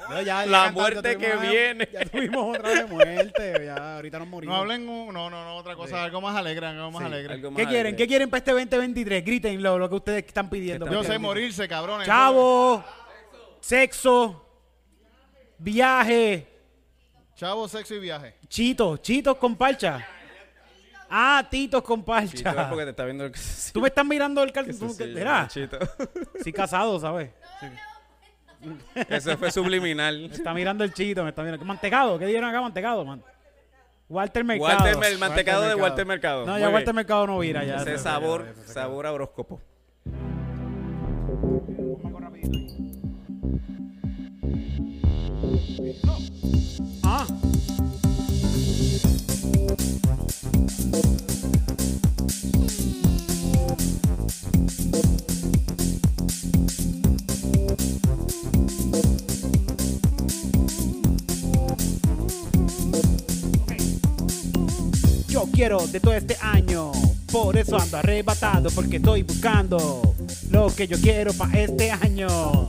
No, 0.09 0.17
ya- 0.23 0.45
ya 0.45 0.47
La 0.47 0.73
muerte 0.73 1.17
que 1.17 1.37
viene. 1.37 1.89
Ya 1.93 2.05
tuvimos 2.05 2.57
otra 2.59 2.71
de 2.71 2.85
muerte. 2.87 3.63
Ya, 3.65 3.97
ahorita 3.97 4.19
nos 4.19 4.29
morimos. 4.29 4.55
No 4.55 4.61
hablen, 4.63 4.89
un- 4.89 5.13
no, 5.13 5.31
no, 5.31 5.45
no, 5.45 5.57
otra 5.57 5.75
cosa, 5.77 6.03
algo 6.03 6.21
más 6.21 6.37
alegre, 6.37 6.67
algo 6.67 6.91
más 6.91 7.01
Sí, 7.01 7.07
alegre. 7.07 7.35
algo 7.35 7.51
más 7.51 7.61
¿Qué 7.63 7.67
quieren? 7.69 7.97
¿Qué 7.97 8.07
quieren 8.07 8.29
para 8.31 8.39
este 8.39 8.51
2023? 8.53 9.25
Grítenlo, 9.25 9.79
lo 9.79 9.89
que 9.89 9.95
ustedes 9.95 10.25
están 10.27 10.49
pidiendo. 10.51 10.87
¿Qué 10.87 10.93
Yo 10.93 11.05
sé 11.05 11.19
morirse, 11.19 11.67
cabrones. 11.69 12.07
Chavo, 12.07 12.85
sexo, 13.61 14.45
viaje, 15.59 16.49
Chavo, 17.37 17.69
sexo 17.69 17.95
y 17.95 17.99
viaje. 18.01 18.35
chitos, 18.49 19.01
chitos 19.03 19.37
con 19.37 19.57
parcha. 19.57 20.07
Ah, 21.15 21.47
titos 21.51 21.83
con 21.83 22.01
Chito, 22.01 22.15
es 22.17 22.43
parcha. 22.43 22.69
porque 22.71 22.85
te 22.85 22.91
está 22.91 23.05
viendo 23.05 23.25
el 23.27 23.33
Tú 23.73 23.81
me 23.83 23.89
estás 23.89 24.05
mirando 24.07 24.43
el 24.43 24.51
se- 24.55 24.73
sí, 24.73 25.61
Chito. 25.61 25.79
sí 26.43 26.53
casado, 26.53 26.99
¿sabes? 26.99 27.31
Eso 29.09 29.37
fue 29.37 29.51
subliminal. 29.51 30.29
Me 30.29 30.35
está 30.35 30.55
mirando 30.55 30.85
el 30.85 30.93
chito, 30.93 31.23
me 31.23 31.31
está 31.31 31.43
mirando. 31.43 31.65
Mantecado, 31.65 32.19
¿qué 32.19 32.27
dieron 32.27 32.49
acá? 32.49 32.61
Mantecado, 32.61 33.05
man. 33.05 33.23
Walter 34.09 34.45
Mercado. 34.45 34.85
Walter 34.85 35.13
el 35.13 35.19
mantecado 35.19 35.63
de 35.63 35.75
Walter 35.75 36.07
Mercado. 36.07 36.47
No, 36.47 36.53
Muy 36.53 36.61
ya 36.61 36.67
bien. 36.67 36.75
Walter 36.75 36.95
Mercado 36.95 37.27
no 37.27 37.39
vira. 37.39 37.65
Ya, 37.65 37.77
Ese 37.77 37.93
ya, 37.93 37.99
sabor, 37.99 38.55
ya. 38.67 38.73
sabor 38.73 39.07
a 39.07 39.13
horóscopo. 39.13 39.61
Ah. 47.05 47.27
Quiero 65.53 65.87
de 65.87 66.01
todo 66.01 66.15
este 66.15 66.37
año, 66.41 66.91
por 67.31 67.57
eso 67.57 67.77
ando 67.79 67.99
arrebatado, 67.99 68.71
porque 68.71 68.97
estoy 68.97 69.23
buscando 69.23 70.15
lo 70.51 70.75
que 70.75 70.89
yo 70.89 70.99
quiero 71.01 71.33
para 71.35 71.61
este 71.61 71.91
año. 71.91 72.67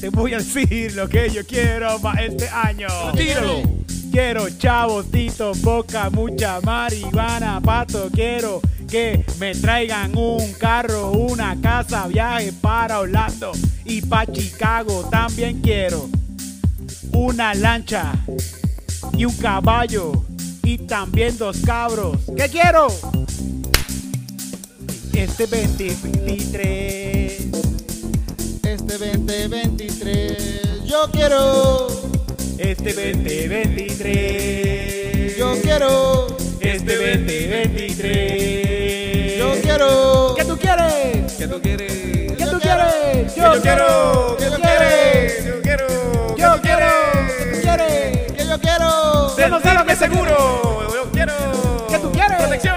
Te 0.00 0.10
voy 0.10 0.34
a 0.34 0.38
decir 0.38 0.94
lo 0.94 1.08
que 1.08 1.30
yo 1.30 1.44
quiero 1.46 1.98
para 2.00 2.24
este 2.24 2.48
año. 2.48 2.88
Tíralo. 3.16 3.62
Quiero 4.10 4.50
chavos, 4.50 5.10
tito, 5.10 5.52
boca, 5.62 6.10
mucha 6.10 6.60
marihuana, 6.60 7.60
pato. 7.62 8.10
Quiero 8.12 8.60
que 8.90 9.24
me 9.40 9.54
traigan 9.54 10.14
un 10.14 10.52
carro, 10.52 11.12
una 11.12 11.58
casa, 11.62 12.06
viaje 12.08 12.52
para 12.52 13.00
Orlando 13.00 13.52
y 13.86 14.02
para 14.02 14.30
Chicago. 14.30 15.08
También 15.10 15.62
quiero 15.62 16.10
una 17.12 17.54
lancha 17.54 18.12
y 19.16 19.24
un 19.24 19.34
caballo 19.36 20.24
y 20.62 20.78
también 20.78 21.36
dos 21.38 21.58
cabros. 21.64 22.16
¿Qué 22.36 22.48
quiero? 22.48 22.88
Este 25.14 25.46
2023. 25.46 27.42
Este 28.62 28.98
2023, 28.98 30.84
yo 30.86 31.08
quiero, 31.12 31.88
Este 32.58 32.92
2023. 32.94 35.36
yo 35.36 35.54
quiero, 35.62 36.26
Este 36.60 36.96
2023. 36.96 39.38
yo 39.38 39.52
quiero. 39.62 40.34
¿Qué 40.36 40.44
tú 40.44 40.56
quieres? 40.58 41.32
¿Qué 41.34 41.48
tú 41.48 41.60
quieres? 41.60 42.32
¿Qué 42.36 42.46
tú 42.46 42.58
quieres? 42.60 43.34
Yo 43.36 43.60
quiero. 43.62 44.36
¿Qué 44.38 44.44
¿Qué 44.44 44.50
tú 44.50 44.56
tú 44.56 44.62
quieres? 44.62 45.44
Yo 45.46 45.60
quiero. 45.62 46.36
Yo 46.36 46.60
quiero. 46.62 46.86
¿Qué 47.38 47.54
tú 47.54 47.60
quieres? 47.62 48.11
Que 48.62 48.68
yo 48.68 48.72
quiero. 48.76 49.36
Yo 49.36 49.48
no 49.48 49.60
sé 49.60 49.74
lo 49.74 49.84
que 49.84 49.96
seguro. 49.96 50.94
Yo 50.94 51.10
quiero. 51.12 51.32
¿Qué 51.88 51.98
tú 51.98 52.12
quieres? 52.12 52.38
Protección. 52.38 52.76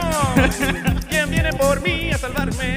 ¿Quién 1.10 1.30
viene 1.30 1.54
por 1.54 1.80
mí 1.82 2.12
a 2.12 2.18
salvarme? 2.18 2.74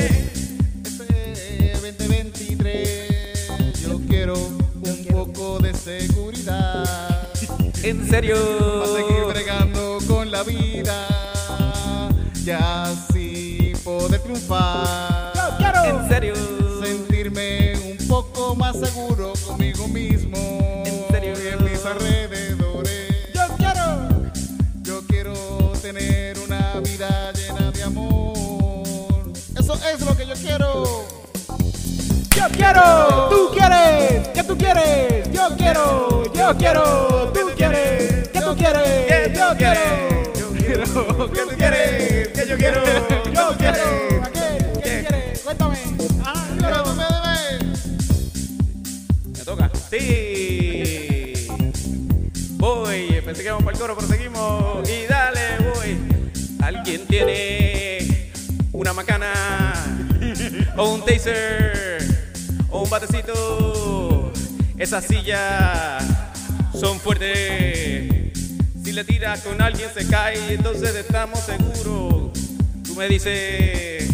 Este 0.84 1.72
2023, 1.74 3.48
yo 3.82 3.98
quiero 4.08 4.34
un 4.36 5.04
poco 5.10 5.58
de 5.58 5.72
seguridad. 5.74 6.86
En 7.82 8.08
serio. 8.08 8.36
Para 8.80 8.92
seguir 8.92 9.24
bregando 9.28 9.98
con 10.06 10.30
la 10.30 10.42
vida 10.42 11.08
y 12.44 12.50
así 12.50 13.72
poder 13.84 14.20
triunfar. 14.20 15.32
Yo 15.34 15.56
quiero. 15.56 15.84
En 15.84 16.08
serio. 16.08 16.34
Sentirme 16.82 17.74
un 17.76 17.96
poco 18.08 18.54
más 18.54 18.78
seguro 18.78 19.27
Yo 32.36 32.48
quiero. 32.52 33.28
¿Tú 33.30 33.50
quieres? 33.52 34.28
¿Qué 34.28 34.42
tú 34.44 34.56
quieres? 34.56 35.30
Yo 35.32 35.56
quiero. 35.56 36.32
Yo 36.32 36.56
quiero. 36.56 37.32
¿Tú 37.32 37.50
quieres? 37.56 38.28
¿Qué 38.28 38.40
tú 38.40 38.56
quieres? 38.56 39.06
¿Qué 39.06 39.32
Yo 39.38 39.56
quiero. 39.56 39.80
Yo 40.38 40.48
quiero. 40.52 41.32
¿Qué 41.32 41.40
tú 41.42 41.56
quieres? 41.56 42.28
¿Qué 42.28 42.46
yo 42.48 42.56
quiero? 42.56 42.84
Yo 42.84 42.84
quiero. 42.84 43.07
¿O 60.78 60.94
un 60.94 61.04
taser? 61.04 61.98
¿O 62.70 62.82
un 62.82 62.90
batecito? 62.90 64.32
Esas 64.78 65.04
sillas 65.06 66.04
son 66.72 67.00
fuertes. 67.00 68.32
Si 68.84 68.92
le 68.92 69.02
tiras 69.02 69.40
con 69.40 69.60
alguien 69.60 69.90
se 69.92 70.06
cae, 70.06 70.54
entonces 70.54 70.94
estamos 70.94 71.40
seguros. 71.40 72.30
Tú 72.84 72.94
me 72.94 73.08
dices, 73.08 74.08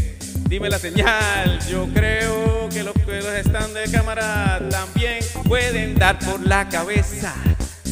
dime 0.49 0.71
la 0.71 0.79
señal. 0.79 1.61
Yo 1.69 1.87
creo 1.93 2.71
que 2.71 2.83
los 2.83 2.95
que 2.95 3.19
están 3.41 3.75
de 3.75 3.85
cámara 3.91 4.63
también 4.71 5.19
pueden 5.47 5.97
dar 5.97 6.19
por 6.19 6.47
la 6.47 6.67
cabeza. 6.71 7.35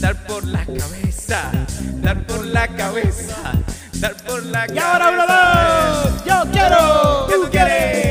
Dar 0.01 0.25
por 0.25 0.47
la 0.47 0.65
cabeza. 0.65 1.53
Dar 2.01 2.27
por 2.27 2.47
la 2.47 2.67
cabeza. 2.69 3.53
Dar 4.01 4.17
por 4.25 4.43
la 4.47 4.67
cabeza. 4.67 4.75
Y 4.75 4.79
ahora 4.79 5.11
uno, 5.11 5.27
dos. 5.27 6.25
Yo 6.25 6.51
quiero. 6.51 7.27
¿Qué 7.29 7.35
tú 7.35 7.51
quieres? 7.51 8.02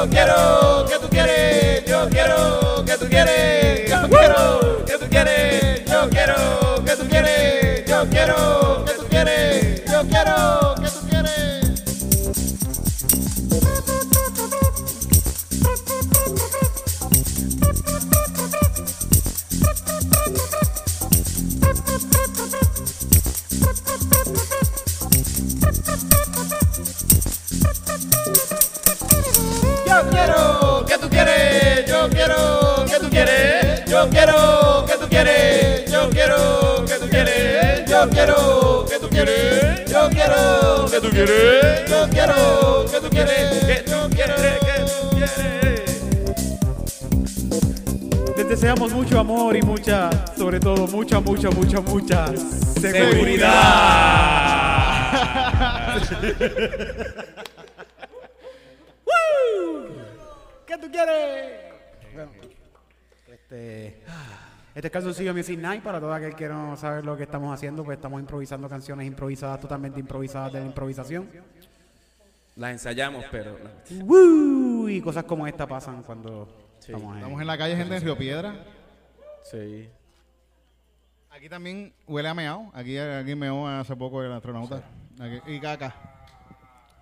Yo 0.00 0.08
quiero. 0.08 0.86
¿Qué 0.88 0.94
tú 0.98 1.08
quieres? 1.10 1.84
Yo 1.84 2.08
quiero. 2.08 2.84
¿Qué 2.86 2.96
tú 2.96 3.06
quieres? 3.06 3.90
Yo 3.90 4.08
quiero. 4.08 4.84
¿Qué 4.86 4.96
tú 4.96 5.06
quieres? 5.10 5.84
Yo 5.84 6.08
quiero. 6.08 6.34
¿Qué 6.86 6.96
tú 6.96 7.06
quieres? 7.06 7.84
Yo 7.86 8.08
quiero. 8.08 8.79
Quiero. 40.20 40.86
¿Qué 40.90 41.00
tú 41.00 41.08
quieres? 41.10 41.90
Yo 41.90 42.08
quiero. 42.10 42.84
¿Qué 42.90 43.00
tú 43.00 43.08
quieres? 43.10 43.64
¿Qué 43.64 43.82
tú 43.90 44.10
quieres? 44.14 44.36
¿Qué 44.60 44.84
tú 44.86 45.08
quieres? 45.16 45.38
Les 48.36 48.48
deseamos 48.48 48.92
mucho 48.92 49.18
amor 49.18 49.56
y 49.56 49.62
mucha, 49.62 50.10
sobre 50.36 50.60
todo, 50.60 50.86
mucha, 50.88 51.20
mucha, 51.20 51.50
mucha, 51.50 51.80
mucha 51.80 52.26
¿Qué 60.66 60.78
tú 60.78 60.90
quieres? 60.90 61.60
Bueno, 62.14 62.30
este, 63.28 64.02
este 64.74 64.86
es 64.86 64.92
Calzoncillo 64.92 65.34
Music 65.34 65.58
Night. 65.58 65.82
Para 65.82 66.00
todo 66.00 66.12
aquel 66.12 66.34
que 66.34 66.48
no 66.48 66.76
sabe 66.76 67.02
lo 67.02 67.16
que 67.16 67.24
estamos 67.24 67.52
haciendo, 67.52 67.84
pues 67.84 67.96
estamos 67.98 68.20
improvisando 68.20 68.68
canciones 68.68 69.06
improvisadas, 69.06 69.60
totalmente 69.60 70.00
improvisadas 70.00 70.52
de 70.52 70.60
la 70.60 70.66
improvisación. 70.66 71.28
Las 72.56 72.72
ensayamos, 72.72 73.24
pero. 73.30 73.56
¡Woo! 74.02 74.88
Y 74.88 75.00
cosas 75.00 75.24
como 75.24 75.46
esta 75.46 75.66
pasan 75.66 76.02
cuando 76.02 76.48
estamos 76.78 77.12
ahí. 77.12 77.18
Estamos 77.18 77.40
en 77.40 77.46
la 77.46 77.58
calle, 77.58 77.76
gente, 77.76 77.96
en 77.96 78.02
Río 78.02 78.16
Piedra. 78.18 78.54
Sí. 79.44 79.88
Aquí 81.30 81.48
también 81.48 81.94
huele 82.06 82.28
a 82.28 82.34
meao. 82.34 82.70
Aquí, 82.74 82.98
aquí 82.98 83.34
meó 83.34 83.66
hace 83.66 83.96
poco 83.96 84.22
el 84.22 84.32
astronauta. 84.32 84.82
Aquí- 85.20 85.40
y 85.54 85.60
caca. 85.60 85.94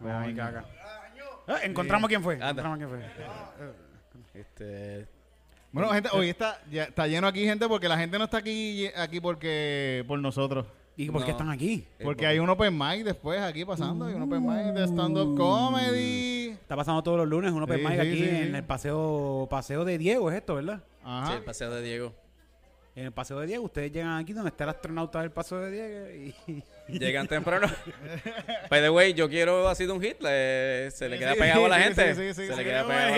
Vean 0.00 0.22
ahí, 0.22 0.34
caca. 0.34 0.64
Ah, 1.48 1.58
encontramos 1.62 2.08
quién 2.08 2.22
fue. 2.22 2.34
Anda. 2.34 2.62
Encontramos 2.62 2.78
quién 2.78 2.90
fue. 2.90 4.40
Este. 4.40 5.08
Bueno, 5.70 5.90
gente, 5.90 6.08
hoy 6.12 6.30
está, 6.30 6.60
ya 6.70 6.84
está 6.84 7.06
lleno 7.06 7.26
aquí, 7.26 7.44
gente, 7.44 7.68
porque 7.68 7.88
la 7.88 7.98
gente 7.98 8.18
no 8.18 8.24
está 8.24 8.38
aquí, 8.38 8.86
aquí 8.96 9.20
porque 9.20 10.04
por 10.08 10.18
nosotros. 10.18 10.66
¿Y 10.96 11.10
por 11.10 11.20
qué 11.22 11.28
No. 11.28 11.32
están 11.32 11.50
aquí? 11.50 11.86
Porque 12.02 12.26
hay 12.26 12.40
un 12.40 12.48
open 12.50 12.76
mic 12.76 13.04
después 13.04 13.40
aquí 13.40 13.64
pasando. 13.64 14.06
Hay 14.06 14.14
un 14.14 14.22
open 14.22 14.44
mic 14.44 14.74
de 14.74 14.84
stand-up 14.88 15.36
comedy. 15.36 16.48
Está 16.48 16.74
pasando 16.74 17.02
todos 17.04 17.18
los 17.18 17.28
lunes 17.28 17.52
un 17.52 17.62
open 17.62 17.78
Sí, 17.78 17.84
mic 17.86 17.94
sí, 17.94 18.00
aquí 18.00 18.18
sí. 18.18 18.28
en 18.28 18.54
el 18.56 18.64
paseo 18.64 19.46
paseo 19.48 19.84
de 19.84 19.96
Diego, 19.98 20.30
es 20.30 20.38
esto, 20.38 20.56
¿verdad? 20.56 20.78
Sí, 20.78 21.02
Ajá. 21.04 21.34
el 21.36 21.44
paseo 21.44 21.70
de 21.70 21.82
Diego. 21.82 22.14
En 22.98 23.04
el 23.04 23.12
paseo 23.12 23.38
de 23.38 23.46
Diego, 23.46 23.62
ustedes 23.62 23.92
llegan 23.92 24.16
aquí 24.16 24.32
donde 24.32 24.48
está 24.48 24.64
el 24.64 24.70
astronauta 24.70 25.20
del 25.20 25.30
paseo 25.30 25.58
de 25.60 25.70
Diego 25.70 26.34
y 26.48 26.64
Llegan 26.98 27.28
temprano. 27.28 27.68
By 28.70 28.80
the 28.80 28.90
way, 28.90 29.14
yo 29.14 29.28
quiero 29.28 29.68
ha 29.68 29.74
sido 29.76 29.94
un 29.94 30.02
hit. 30.02 30.20
le- 30.20 30.90
se 30.90 31.08
le 31.08 31.16
Sí, 31.16 31.20
queda 31.20 31.34
sí, 31.34 31.38
pegado 31.38 31.66
a 31.66 31.68
la 31.68 31.78
gente. 31.78 32.14
sí, 32.14 32.20
sí, 32.20 32.28
sí, 32.34 32.46
se 32.48 32.52
sí. 32.52 32.58
le 32.58 32.64
queda 32.64 32.80
a 32.80 32.84
la 32.84 33.14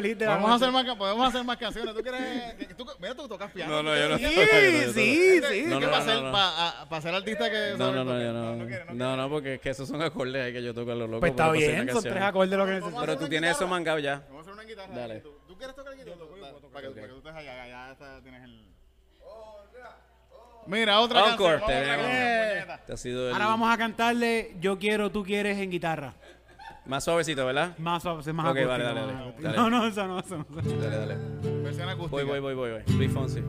gente. 0.00 0.14
de 0.16 0.26
Vamos 0.26 0.50
a 0.50 0.54
hacer 0.54 0.72
más, 0.72 0.96
podemos 0.96 1.28
hacer 1.28 1.44
más 1.44 1.56
canciones. 1.56 1.94
¿Tú 1.94 2.02
quieres? 2.02 2.54
que- 2.54 2.74
tú- 2.74 2.84
mira, 2.98 3.14
tú 3.14 3.28
tocas 3.28 3.52
piano. 3.52 3.80
No, 3.80 3.82
no, 3.84 3.92
¿tú 3.92 3.98
yo 4.00 4.08
no. 4.08 4.18
Sí, 4.18 4.24
sí, 4.24 5.40
sí. 5.48 5.64
No, 5.68 5.78
¿Qué 5.78 5.86
no, 5.86 5.92
para 5.92 6.04
no, 6.04 6.12
ser, 6.12 6.22
no. 6.22 6.32
para 6.88 7.02
ser 7.02 7.14
artista 7.14 7.48
que 7.50 7.74
No, 7.78 7.92
no, 7.92 8.02
no, 8.04 8.20
yo 8.20 8.32
no. 8.32 8.56
no 8.56 8.64
no 8.64 8.94
No, 8.94 9.16
no, 9.16 9.28
porque 9.30 9.54
es 9.54 9.60
que 9.60 9.70
esos 9.70 9.86
son 9.88 10.02
acordes 10.02 10.42
ahí 10.46 10.52
que 10.52 10.64
yo 10.64 10.74
toco 10.74 10.90
a 10.90 10.94
lo 10.96 11.06
loco. 11.06 11.20
Pues 11.20 11.30
está 11.30 11.52
bien, 11.52 11.88
son 11.92 12.02
tres 12.02 12.22
acordes 12.22 12.58
lo 12.58 12.64
que 12.66 12.72
necesitas. 12.72 13.00
Pero 13.02 13.18
tú 13.18 13.28
tienes 13.28 13.54
eso 13.54 13.68
mangado 13.68 14.00
ya. 14.00 14.24
Vamos 14.30 14.38
a 14.38 14.40
hacer 14.40 14.52
una 14.54 14.62
guitarra. 14.64 14.94
Dale. 14.96 15.20
¿Tú, 15.20 15.56
quieres 15.56 15.76
tocar 15.76 15.94
guitarra? 15.96 16.16
Para 16.72 16.88
que, 16.88 16.94
para 16.94 17.06
que 17.06 17.12
tú 17.12 17.18
estés 17.18 17.32
allá, 17.34 17.68
ya 17.68 18.20
tienes 18.22 18.42
el... 18.42 18.61
Mira, 20.66 21.00
otra 21.00 21.30
Encore, 21.32 21.58
canción. 21.60 21.68
te 21.82 21.86
vamos 21.88 22.04
a 22.04 22.08
veo. 22.08 22.08
otra 22.08 22.52
puñeta. 22.54 22.86
Te 22.86 22.92
ha 22.92 22.96
sido 22.96 23.26
el 23.28 23.32
Ahora 23.34 23.46
vamos 23.46 23.72
a 23.72 23.76
cantarle 23.78 24.56
Yo 24.60 24.78
quiero, 24.78 25.10
tú 25.10 25.22
quieres 25.24 25.58
en 25.58 25.70
guitarra. 25.70 26.14
más 26.86 27.04
suavecito, 27.04 27.44
¿verdad? 27.46 27.76
Más 27.78 28.02
suave, 28.02 28.32
más 28.32 28.44
Ok, 28.46 28.50
acústico, 28.50 28.68
vale, 28.68 28.84
dale, 28.84 29.00
más 29.00 29.06
dale, 29.08 29.20
acústico. 29.22 29.42
dale. 29.48 29.56
No, 29.58 29.70
no, 29.70 29.86
eso 29.86 30.06
no, 30.06 30.18
eso 30.20 30.38
no. 30.38 30.46
Dale, 30.80 30.96
dale. 30.96 31.16
Versión 31.62 31.88
acústica. 31.88 32.10
Voy, 32.10 32.24
voy, 32.24 32.40
voy, 32.40 32.54
voy, 32.54 32.70
voy. 32.72 32.96
Luis 32.96 33.12
Fonsi. 33.12 33.40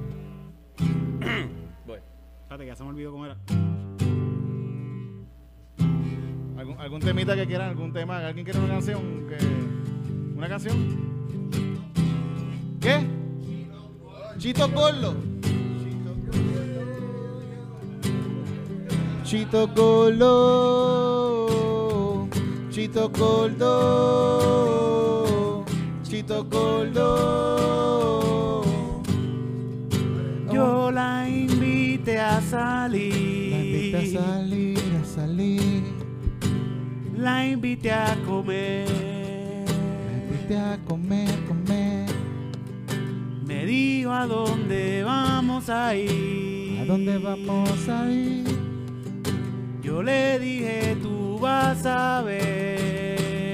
Espérate, 2.43 2.63
que 2.65 2.65
ya 2.67 2.75
se 2.75 2.83
me 2.83 2.89
olvidó 2.89 3.11
cómo 3.11 3.25
era. 3.25 3.37
¿Algún, 6.57 6.79
algún 6.79 6.99
temita 7.01 7.35
que 7.35 7.45
quieran? 7.47 7.69
¿Algún 7.69 7.91
tema? 7.91 8.17
¿Alguien 8.25 8.43
quiere 8.45 8.59
una 8.59 8.73
canción? 8.75 9.27
que- 9.27 10.37
¿Una 10.37 10.47
canción? 10.47 10.77
¿Qué? 12.79 13.07
Chito 14.37 14.67
Gordo. 14.69 15.15
Chito 19.33 19.65
Gordo. 19.65 20.29
Chito 22.69 23.09
Gordo. 23.09 23.65
Chito 26.03 26.43
Gordo. 26.43 28.61
Yo 30.53 30.91
la 30.91 31.27
invité 31.27 32.19
a 32.19 32.39
salir. 32.41 33.49
La 33.49 33.57
invité 33.57 33.97
a 33.97 34.05
salir, 34.21 34.77
a 35.01 35.03
salir. 35.03 35.81
La 37.17 37.43
invité 37.43 37.89
a 37.89 38.15
comer. 38.27 38.85
La 39.65 40.13
invité 40.13 40.57
a 40.57 40.77
comer, 40.87 41.27
comer. 41.47 42.05
Me 43.47 43.65
dijo 43.65 44.11
a 44.11 44.27
dónde 44.27 45.01
vamos 45.03 45.69
a 45.69 45.95
ir. 45.95 46.81
¿A 46.81 46.85
dónde 46.85 47.17
vamos 47.17 47.89
a 47.89 48.11
ir? 48.11 48.62
Yo 49.83 50.01
le 50.01 50.39
dije, 50.39 50.97
tú 51.01 51.37
vas 51.39 51.85
a 51.85 52.21
ver. 52.21 53.53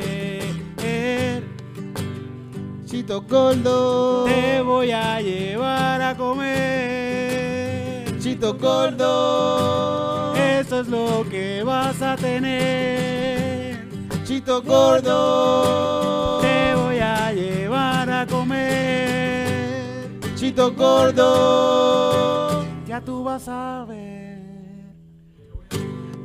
Chito 2.85 3.23
Gordo. 3.23 4.25
Te 4.25 4.61
voy 4.61 4.91
a 4.91 5.19
llevar 5.21 5.99
a 5.99 6.15
comer. 6.15 8.05
Chito 8.19 8.53
Gordo. 8.53 10.35
Eso 10.35 10.81
es 10.81 10.87
lo 10.87 11.25
que 11.27 11.63
vas 11.63 11.99
a 12.03 12.15
tener. 12.15 13.87
Chito 14.23 14.61
Gordo. 14.61 16.41
Te 16.41 16.75
voy 16.75 16.99
a 16.99 17.33
llevar 17.33 18.07
a 18.07 18.27
comer. 18.27 20.07
Chito 20.35 20.71
Gordo. 20.73 22.63
Ya 22.85 23.01
tú 23.01 23.23
vas 23.23 23.47
a 23.47 23.78
ver. 23.78 23.78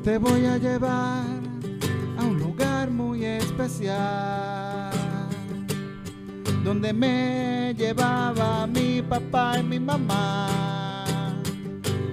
Te 0.05 0.19
voy 0.19 0.45
a 0.45 0.59
llevar 0.59 1.25
a 2.19 2.25
un 2.25 2.39
lugar 2.39 2.91
muy 2.91 3.25
especial. 3.25 4.91
Donde 6.63 6.93
me 6.93 7.75
llevaba 7.75 8.67
mi 8.67 9.01
papá 9.01 9.59
y 9.59 9.63
mi 9.63 9.81
mamá. 9.81 11.33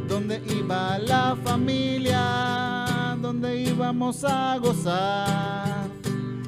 Donde 0.07 0.41
iba 0.57 0.99
la 0.99 1.35
familia. 1.43 3.17
Donde 3.21 3.61
íbamos 3.61 4.23
a 4.23 4.57
gozar. 4.57 5.89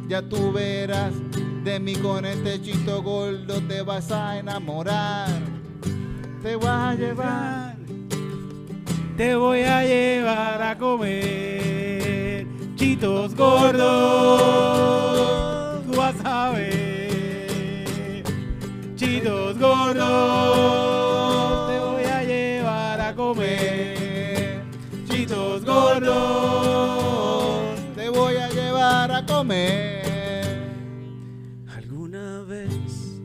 Ya 0.08 0.22
tú 0.22 0.54
verás 0.54 1.14
de 1.66 1.78
mí 1.78 1.96
con 1.96 2.24
este 2.26 2.62
chito 2.62 3.04
gordo 3.04 3.60
te 3.68 3.82
vas 3.82 4.10
a 4.12 4.38
enamorar. 4.40 5.28
Te 6.42 6.56
voy 6.56 6.70
a 6.70 6.96
llevar. 6.96 7.76
Te 9.18 9.36
voy 9.36 9.62
a 9.62 9.84
llevar 9.84 10.60
a 10.60 10.76
comer 10.76 11.33
chitos 12.84 13.34
gordos. 13.36 13.86
Tú 15.86 15.92
vas 15.96 16.16
a 16.26 16.52
ver 16.52 18.24
chitos 18.96 19.58
gordos. 19.58 20.02
Te 21.70 21.80
voy 21.80 22.04
a 22.04 22.24
llevar 22.26 23.00
a 23.00 23.16
comer 23.16 24.64
chitos 25.10 25.64
gordos. 25.64 26.16
Te 27.96 28.10
voy 28.10 28.36
a 28.36 28.50
llevar 28.50 29.12
a 29.14 29.26
comer. 29.26 30.04
¿Alguna 31.78 32.42
vez 32.42 33.22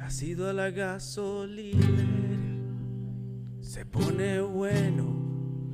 has 0.00 0.22
ido 0.22 0.48
a 0.48 0.52
la 0.52 0.70
gasolinera? 0.70 2.04
Se 3.60 3.84
pone 3.84 4.40
bueno 4.40 5.16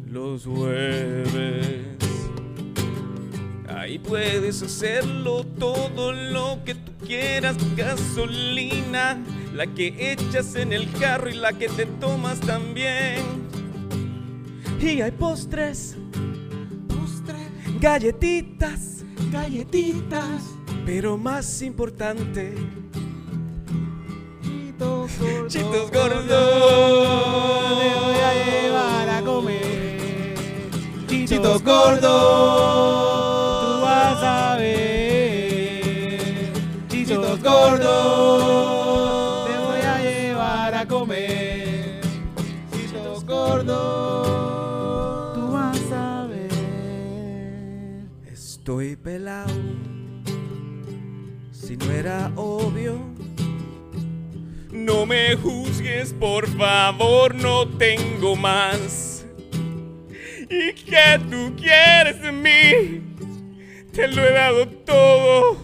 los 0.07 0.46
jueves. 0.46 1.89
Ahí 3.90 3.98
puedes 3.98 4.62
hacerlo 4.62 5.42
todo 5.59 6.12
lo 6.12 6.61
que 6.64 6.76
tú 6.76 6.92
quieras. 7.05 7.57
Gasolina, 7.74 9.18
la 9.53 9.66
que 9.66 10.12
echas 10.12 10.55
en 10.55 10.72
el 10.72 10.88
carro 10.92 11.29
y 11.29 11.33
la 11.33 11.53
que 11.55 11.68
te 11.68 11.87
tomas 11.87 12.38
también. 12.38 13.18
Y 14.81 15.00
hay 15.00 15.11
postres, 15.11 15.96
galletitas, 17.81 19.05
Galletitas. 19.33 20.40
pero 20.87 21.18
más 21.18 21.61
importante, 21.61 22.55
Chitos 24.40 25.11
gordos. 25.18 25.53
chitos 25.53 25.90
Te 25.90 25.98
voy 27.98 28.20
a 28.20 28.35
llevar 28.35 29.09
a 29.09 29.20
gordos. 29.20 29.35
comer 29.35 30.37
Chitos 31.26 31.64
gordos. 31.64 33.10
Si 51.53 51.75
no 51.75 51.91
era 51.91 52.31
obvio. 52.37 53.01
No 54.71 55.07
me 55.07 55.37
juzgues, 55.37 56.13
por 56.13 56.47
favor, 56.47 57.35
no 57.35 57.67
tengo 57.67 58.37
más. 58.37 59.25
¿Y 60.51 60.75
qué 60.75 61.19
tú 61.31 61.57
quieres 61.57 62.21
de 62.21 62.31
mí? 62.31 63.01
Te 63.93 64.07
lo 64.09 64.23
he 64.23 64.33
dado 64.33 64.69
todo. 64.69 65.57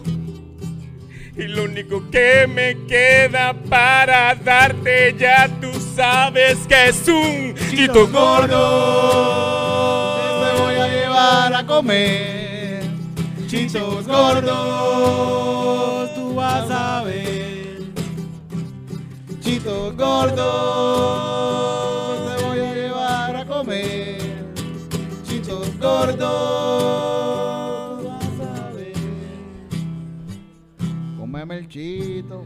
Y 1.37 1.43
lo 1.43 1.65
único 1.65 2.09
que 2.09 2.47
me 2.47 2.75
queda 2.87 3.53
para 3.53 4.33
darte 4.33 5.15
ya 5.15 5.47
tú 5.61 5.71
sabes 5.95 6.57
que 6.67 6.87
es 6.87 7.07
un 7.07 7.53
chito 7.69 8.07
gordo. 8.07 8.55
Te 10.43 10.53
voy 10.59 10.75
a 10.75 10.87
llevar 10.87 11.53
a 11.53 11.63
comer. 11.67 12.36
Chitos 13.47 14.05
gordos. 14.05 14.53
Tú 16.15 16.35
vas 16.35 16.69
a 16.69 17.03
ver. 17.05 17.77
Chitos 19.39 19.95
gordos. 19.95 20.37
Te 22.37 22.43
voy 22.45 22.59
a 22.59 22.73
llevar 22.73 23.35
a 23.37 23.45
comer. 23.45 24.17
Chitos 25.23 25.79
gordos. 25.79 26.19
Vas 28.03 28.39
a 28.41 28.71
ver. 28.73 28.93
Cómeme 31.17 31.57
el 31.59 31.69
chito. 31.69 32.43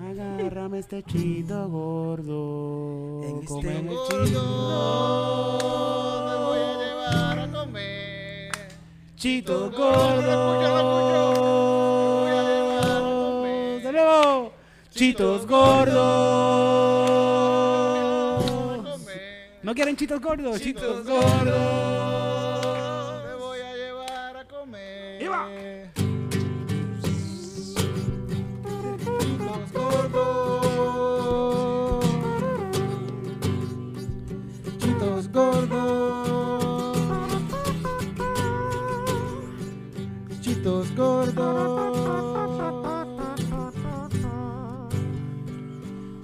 Agárrame 0.00 0.78
este 0.78 1.02
chito 1.02 1.68
gordo. 1.68 3.20
En 3.24 3.40
este 3.42 3.54
Gordo. 3.82 4.06
chito. 4.08 5.58
Te 6.28 6.34
voy 6.44 6.58
a 6.58 6.60
llevar 6.78 6.85
gordo. 9.72 11.06
comer. 13.42 13.82
De 13.82 13.92
nuevo. 13.92 14.52
Chitos 14.90 15.46
gordos. 15.46 15.96
¿No 19.62 19.74
quieren 19.74 19.96
chitos 19.96 20.20
gordos? 20.20 20.60
Chitos 20.60 21.06
gordos. 21.06 22.05
Gordos. 40.96 41.96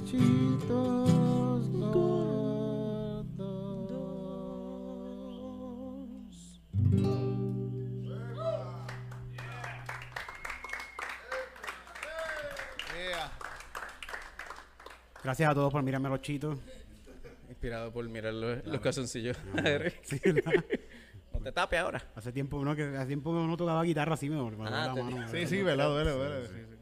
Chitos 0.07 1.70
gordos. 1.70 3.27
Gracias 15.23 15.51
a 15.51 15.55
todos 15.55 15.73
por 15.73 15.83
mirarme 15.83 16.09
los 16.09 16.20
chitos. 16.23 16.59
Inspirado 17.49 17.93
por 17.93 18.09
mirar 18.09 18.35
los, 18.35 18.64
los 18.66 18.81
calzoncillos. 18.81 19.37
Sí, 20.03 20.20
¿verdad? 20.25 20.64
No 21.43 21.45
te 21.45 21.53
tapes 21.53 21.78
ahora. 21.80 22.03
hace 22.14 22.32
tiempo 22.32 22.59
uno 22.59 22.74
que 22.76 22.82
hace 22.97 23.07
tiempo 23.07 23.30
que 23.32 23.38
uno 23.38 23.57
tocaba 23.57 23.82
guitarra 23.82 24.14
así 24.14 24.28
me 24.30 24.36
me 24.36 24.43
duele 24.43 24.57
Ah, 24.64 24.93
la 24.95 25.03
mano. 25.03 25.28
Sí, 25.28 25.47
sí, 25.47 25.62
verdad, 25.62 25.88
duele, 25.88 26.11
duele. 26.12 26.47
Sí, 26.47 26.55
sí. 26.70 26.76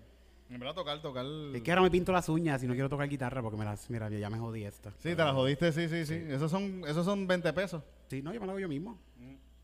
En 0.54 0.58
verdad, 0.58 0.74
tocar, 0.74 1.00
tocar. 1.00 1.24
Es 1.54 1.62
que 1.62 1.70
ahora 1.70 1.82
me 1.82 1.90
pinto 1.92 2.10
las 2.12 2.28
uñas 2.28 2.60
y 2.62 2.66
no 2.66 2.72
quiero 2.74 2.88
tocar 2.88 3.08
guitarra 3.08 3.40
porque 3.40 3.56
me 3.56 3.64
las, 3.64 3.88
mira, 3.88 4.08
ya 4.10 4.28
me 4.28 4.38
jodí 4.38 4.64
esta. 4.64 4.90
Sí, 4.98 5.10
te 5.10 5.16
la 5.16 5.32
jodiste, 5.32 5.70
sí, 5.72 5.88
sí, 5.88 6.04
sí. 6.04 6.14
Esos 6.28 6.50
son, 6.50 6.82
esos 6.88 7.04
son 7.04 7.26
20 7.28 7.52
pesos. 7.52 7.82
Sí, 8.08 8.20
no, 8.20 8.32
yo 8.34 8.40
me 8.40 8.46
lo 8.46 8.52
hago 8.52 8.58
yo 8.60 8.68
mismo. 8.68 8.98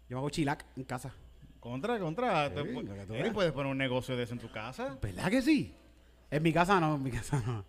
Yo 0.08 0.16
me 0.16 0.18
hago 0.18 0.30
chilac 0.30 0.64
en 0.76 0.84
casa. 0.84 1.12
Contra, 1.58 1.98
contra. 1.98 2.54
te 2.54 2.62
Sí, 2.62 2.68
pu- 2.68 2.82
lo 2.84 2.94
que 2.94 3.04
tú 3.06 3.14
Eri, 3.14 3.22
veas. 3.24 3.34
puedes 3.34 3.50
poner 3.52 3.72
un 3.72 3.78
negocio 3.78 4.16
de 4.16 4.22
eso 4.22 4.34
en 4.34 4.38
tu 4.38 4.48
casa. 4.52 4.96
¿Verdad 5.02 5.28
que 5.28 5.42
sí? 5.42 5.74
En 6.30 6.42
mi 6.44 6.52
casa 6.52 6.78
no, 6.78 6.94
en 6.94 7.02
mi 7.02 7.10
casa 7.10 7.42
no. 7.44 7.64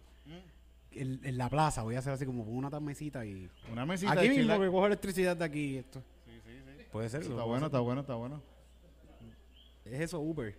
En, 0.91 1.19
en 1.23 1.38
la 1.38 1.49
plaza 1.49 1.82
voy 1.84 1.95
a 1.95 1.99
hacer 1.99 2.13
así 2.13 2.25
como 2.25 2.43
una 2.43 2.69
mesita 2.80 3.25
y... 3.25 3.49
Una 3.71 3.86
mesita 3.86 4.11
Aquí 4.13 4.23
de 4.23 4.30
mismo 4.30 4.43
chilac. 4.43 4.61
que 4.61 4.67
cojo 4.67 4.86
electricidad 4.88 5.36
de 5.38 5.45
aquí 5.45 5.59
y 5.73 5.78
esto. 5.78 6.03
Puede 6.92 7.10
ser. 7.10 7.22
Está 7.22 7.30
lo 7.32 7.36
puedo 7.38 7.48
bueno, 7.50 7.66
está 7.68 7.80
bueno, 7.80 8.02
está 8.02 8.14
bueno. 8.16 8.42
Es 9.86 10.02
eso, 10.02 10.20
Uber. 10.20 10.54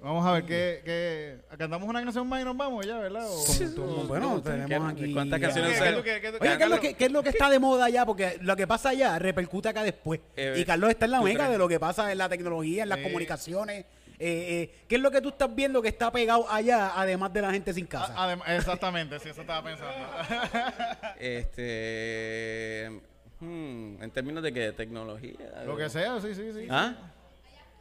Vamos 0.00 0.24
a 0.24 0.30
ver 0.32 0.44
qué, 0.44 0.80
qué... 0.84 1.56
¿Cantamos 1.58 1.88
una 1.88 2.00
canción 2.00 2.26
más 2.28 2.40
y 2.40 2.44
nos 2.44 2.56
vamos 2.56 2.86
ya, 2.86 2.98
verdad? 2.98 3.26
O- 3.28 4.04
bueno, 4.06 4.40
¿Qué- 4.42 4.50
tenemos 4.50 4.92
aquí... 4.92 5.12
¿Cuántas 5.12 5.40
¿Qué- 5.40 5.44
canciones 5.46 5.72
qué- 5.72 5.78
son? 5.92 5.94
qué- 5.96 6.02
qué- 6.02 6.20
qué- 6.20 6.28
Oye, 6.28 6.38
¿qué 6.38 6.46
es, 6.46 6.52
lo 6.52 6.58
Cántalo. 6.60 6.80
que, 6.80 6.94
qué 6.94 7.04
es 7.06 7.10
lo 7.12 7.22
que 7.24 7.28
está 7.30 7.50
de 7.50 7.58
moda 7.58 7.86
allá? 7.86 8.06
Porque 8.06 8.38
lo 8.40 8.54
que 8.54 8.66
pasa 8.68 8.90
allá 8.90 9.18
repercute 9.18 9.68
acá 9.68 9.82
después. 9.82 10.20
Eh, 10.36 10.54
y 10.56 10.64
Carlos 10.64 10.90
está 10.90 11.06
en 11.06 11.10
la 11.10 11.20
mega 11.20 11.50
de 11.50 11.58
lo 11.58 11.66
que 11.66 11.80
pasa 11.80 12.12
en 12.12 12.18
la 12.18 12.28
tecnología, 12.28 12.84
en 12.84 12.90
las 12.90 12.98
comunicaciones. 13.00 13.86
Eh, 14.20 14.70
eh, 14.70 14.74
¿Qué 14.88 14.96
es 14.96 15.00
lo 15.00 15.10
que 15.10 15.20
tú 15.20 15.30
estás 15.30 15.52
viendo 15.52 15.82
que 15.82 15.88
está 15.88 16.12
pegado 16.12 16.48
allá, 16.48 16.92
además 16.94 17.32
de 17.32 17.42
la 17.42 17.50
gente 17.50 17.72
sin 17.74 17.86
casa? 17.86 18.14
Adem- 18.16 18.42
exactamente, 18.56 19.18
sí, 19.18 19.30
eso 19.30 19.40
estaba 19.40 19.64
pensando. 19.64 19.94
Este. 21.18 23.00
Hmm, 23.40 24.02
en 24.02 24.10
términos 24.12 24.42
de 24.42 24.52
qué? 24.52 24.72
Tecnología. 24.72 25.36
Lo 25.66 25.76
que 25.76 25.88
sea, 25.88 26.20
sí, 26.20 26.34
sí, 26.34 26.52
sí. 26.52 26.66
¿Ah? 26.70 26.94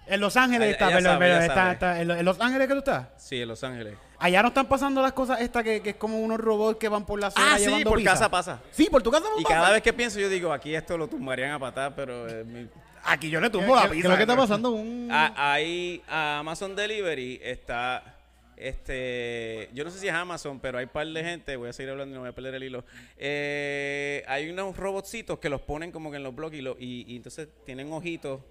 en 0.10 0.22
Los 0.22 0.38
Ángeles 0.38 0.72
está, 0.72 0.86
sabe, 1.01 1.28
ya 1.28 1.72
está- 1.74 1.99
en, 2.01 2.08
Lo- 2.08 2.16
en 2.16 2.24
Los 2.24 2.39
Ángeles 2.39 2.68
que 2.68 2.74
tú 2.74 2.80
estás. 2.80 3.08
Sí, 3.18 3.41
en 3.41 3.47
Los 3.49 3.62
Ángeles. 3.64 3.95
Allá 4.20 4.41
no 4.41 4.47
están 4.47 4.66
pasando 4.68 5.01
las 5.01 5.12
cosas 5.12 5.41
estas 5.41 5.64
que, 5.66 5.82
que 5.82 5.89
es 5.91 5.95
como 5.97 6.20
unos 6.22 6.39
robots 6.39 6.78
que 6.80 6.88
van 6.88 7.05
por 7.05 7.20
la 7.20 7.28
acera 7.28 7.45
Ah, 7.53 7.58
sí, 7.58 7.66
llevando 7.66 7.89
por 7.89 7.97
pizza. 7.99 8.12
casa 8.12 8.30
pasa. 8.32 8.62
Sí, 8.72 8.88
por 8.89 9.03
tu 9.03 9.12
casa 9.12 9.26
no 9.30 9.38
Y 9.39 9.43
pasa. 9.43 9.55
cada 9.55 9.72
vez 9.72 9.82
que 9.82 9.91
pienso, 9.91 10.18
yo 10.20 10.30
digo, 10.30 10.53
aquí 10.53 10.74
esto 10.74 10.97
lo 10.97 11.08
tumbarían 11.10 11.51
a 11.51 11.60
patar, 11.60 11.93
pero. 11.95 12.28
eh, 12.28 12.43
mi- 12.45 12.70
Aquí 13.03 13.30
yo 13.30 13.39
le 13.39 13.47
¿Qué, 13.47 13.51
tumbo 13.58 13.76
la 13.76 13.84
qué- 13.84 13.88
qué 13.89 13.93
pizza. 13.95 14.08
es 14.08 14.12
lo 14.12 14.16
que 14.18 14.24
está 14.24 14.36
pasando? 14.36 14.72
Un... 14.72 15.08
Ah, 15.12 15.34
ahí, 15.36 16.01
a 16.10 16.39
Amazon 16.39 16.76
Delivery 16.76 17.39
está. 17.43 18.16
Este, 18.58 19.70
yo 19.74 19.84
no 19.84 19.89
sé 19.91 19.99
si 19.99 20.08
es 20.08 20.14
Amazon, 20.14 20.60
pero 20.60 20.78
hay 20.80 20.86
un 20.86 20.91
par 20.91 21.08
de 21.08 21.24
gente, 21.24 21.55
voy 21.55 21.70
a 21.70 21.74
seguir 21.74 21.91
hablando 21.91 22.14
y 22.14 22.16
no 22.16 22.22
voy 22.22 22.30
a 22.30 22.34
perder 22.36 22.55
el 22.55 22.64
hilo. 22.64 22.84
Eh, 23.18 24.24
hay 24.28 24.49
unos 24.49 24.76
robotcitos 24.76 25.39
que 25.39 25.47
los 25.49 25.62
ponen 25.62 25.91
como 25.91 26.10
que 26.12 26.18
en 26.18 26.24
los 26.24 26.36
blogs 26.36 26.55
y, 26.55 26.62
lo- 26.62 26.76
y, 26.80 27.05
y 27.08 27.16
entonces 27.18 27.47
tienen 27.66 27.91
ojitos, 27.93 28.41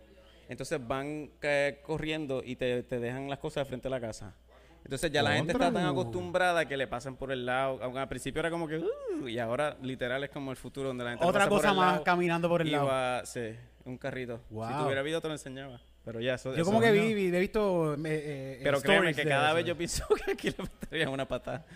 entonces 0.48 0.78
van 0.86 1.30
eh, 1.42 1.80
corriendo 1.82 2.42
y 2.44 2.57
te, 2.57 2.82
te 2.84 2.98
dejan 3.00 3.28
las 3.28 3.38
cosas 3.40 3.62
de 3.64 3.68
frente 3.68 3.88
a 3.88 3.90
la 3.90 4.00
casa. 4.00 4.34
Entonces 4.84 5.11
ya 5.11 5.20
la 5.20 5.32
gente 5.32 5.50
está 5.52 5.72
tan 5.72 5.84
acostumbrada 5.84 6.64
que 6.68 6.76
le 6.76 6.86
pasan 6.86 7.16
por 7.16 7.32
el 7.32 7.44
lado. 7.44 7.80
Aunque 7.82 7.98
al 7.98 8.07
principio 8.09 8.38
era 8.38 8.50
como 8.50 8.68
que, 8.68 8.78
"Uh", 8.78 9.26
y 9.26 9.36
ahora 9.40 9.76
literal 9.82 10.22
es 10.22 10.30
como 10.30 10.52
el 10.52 10.57
futuro 10.57 10.86
donde 10.88 11.02
la 11.02 11.11
gente 11.11 11.24
Otra 11.26 11.40
pasa 11.40 11.50
por 11.50 11.59
cosa 11.59 11.70
el 11.72 11.76
más 11.76 11.92
lado 11.94 12.04
caminando 12.04 12.48
por 12.48 12.62
el 12.62 12.68
y 12.68 12.70
lado. 12.70 12.86
va- 12.86 13.26
sí, 13.26 13.40
un 13.84 13.98
carrito. 13.98 14.40
Si 14.48 14.54
Wow. 14.54 14.78
tuviera 14.84 15.02
video 15.02 15.20
te 15.20 15.26
lo 15.26 15.34
enseñaba. 15.34 15.80
Pero 16.07 16.20
ya, 16.20 16.34
eso 16.36 16.50
Yo 16.54 16.62
eso- 16.62 16.64
como 16.64 16.80
que 16.80 16.90
vi, 16.92 17.12
vi- 17.12 17.36
he 17.36 17.40
visto 17.40 17.94
eh, 17.94 17.98
eh, 18.07 18.61
pero 18.62 18.80
créeme 18.80 19.12
que 19.12 19.24
cada 19.24 19.48
eso. 19.48 19.57
vez 19.57 19.64
yo 19.66 19.76
pienso 19.76 20.04
que 20.24 20.30
aquí 20.32 20.48
le 20.50 20.57
meterían 20.62 21.09
una 21.11 21.26
patada. 21.28 21.66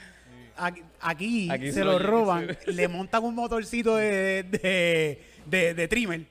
Aquí, 0.57 0.83
aquí 1.01 1.51
Aquí 1.51 1.67
se 1.67 1.73
se 1.73 1.85
lo 1.85 1.99
lo- 1.99 1.99
roban, 1.99 2.57
sí. 2.65 2.73
le 2.73 2.89
montan 2.89 3.25
un 3.25 3.35
motorcito 3.35 3.97
de, 3.97 4.43
de, 4.45 5.23
de, 5.47 5.75
de 5.75 5.89
trimmer 5.89 6.27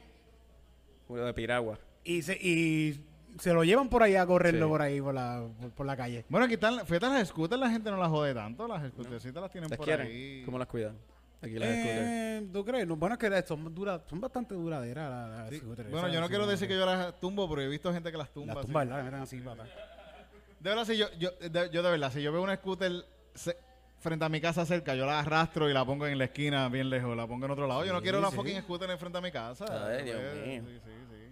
Uno 1.07 1.23
de 1.25 1.33
piragua. 1.33 1.77
y 2.03 2.21
se, 2.21 2.35
y 2.35 3.01
se 3.39 3.53
lo 3.53 3.63
llevan 3.63 3.89
por 3.89 4.01
ahí 4.03 4.15
a 4.15 4.25
correrlo 4.25 4.65
Sí. 4.67 4.69
por 4.69 4.81
ahí, 4.81 5.01
por 5.01 5.13
la, 5.13 5.45
por, 5.59 5.71
por 5.71 5.85
la 5.85 5.97
calle. 5.97 6.25
Bueno, 6.29 6.45
aquí 6.45 6.53
están, 6.55 6.79
fíjate, 6.85 7.07
las 7.07 7.27
scooters 7.29 7.59
la 7.59 7.69
gente 7.69 7.89
no 7.91 7.97
las 7.97 8.09
jode 8.09 8.33
tanto. 8.33 8.67
Las 8.67 8.89
scootercitas 8.91 9.41
las 9.41 9.51
tienen 9.51 9.69
¿Las 9.69 9.77
por 9.77 9.85
quieren? 9.85 10.07
ahí. 10.07 10.41
¿Cómo 10.45 10.57
las 10.59 10.67
cuidan? 10.67 10.95
Aquí 11.41 11.53
las 11.53 11.69
scooters. 11.69 11.99
Eh, 12.07 12.47
¿Tú 12.51 12.65
crees? 12.65 12.87
No, 12.87 12.95
bueno, 12.97 13.15
es 13.15 13.19
que 13.19 13.41
son, 13.47 13.73
dura, 13.73 14.01
son 14.09 14.19
bastante 14.19 14.53
duraderas 14.55 15.09
las, 15.09 15.39
las 15.39 15.49
Sí. 15.49 15.57
scooters. 15.59 15.89
Bueno, 15.89 16.07
yo 16.09 16.19
no 16.19 16.25
sí, 16.27 16.29
quiero 16.31 16.47
decir 16.47 16.67
que 16.67 16.75
yo 16.75 16.85
las 16.85 17.19
tumbo, 17.19 17.47
pero 17.49 17.61
he 17.61 17.67
visto 17.67 17.93
gente 17.93 18.11
que 18.11 18.17
las 18.17 18.29
tumba. 18.31 18.55
Las. 18.55 18.67
Le 18.67 19.03
meten 19.03 19.13
así, 19.21 19.39
pata. 19.39 19.63
De 19.63 20.69
verdad, 20.69 20.83
si 20.85 20.97
yo, 20.97 21.07
yo, 21.17 21.31
de, 21.39 21.69
yo 21.71 21.81
de 21.81 21.91
verdad, 21.91 22.11
si 22.11 22.21
yo 22.21 22.31
veo 22.33 22.41
una 22.43 22.55
scooter 22.57 22.91
se- 23.33 23.55
frente 23.99 24.25
a 24.25 24.29
mi 24.29 24.41
casa 24.41 24.65
cerca, 24.65 24.93
yo 24.95 25.05
la 25.05 25.19
arrastro 25.19 25.69
y 25.69 25.73
la 25.73 25.85
pongo 25.85 26.05
en 26.07 26.17
la 26.17 26.25
esquina 26.25 26.67
bien 26.67 26.89
lejos, 26.89 27.15
la 27.15 27.25
pongo 27.27 27.45
en 27.45 27.51
otro 27.51 27.67
lado. 27.67 27.85
yo 27.85 27.93
no 27.93 27.99
Sí, 27.99 28.03
quiero 28.03 28.19
la 28.19 28.31
fucking 28.31 28.61
scooter 28.61 28.89
en 28.89 28.99
frente 28.99 29.17
a 29.17 29.21
mi 29.21 29.31
casa. 29.31 29.65
Ay, 29.87 30.03
Dios 30.03 30.19
mío. 30.19 30.63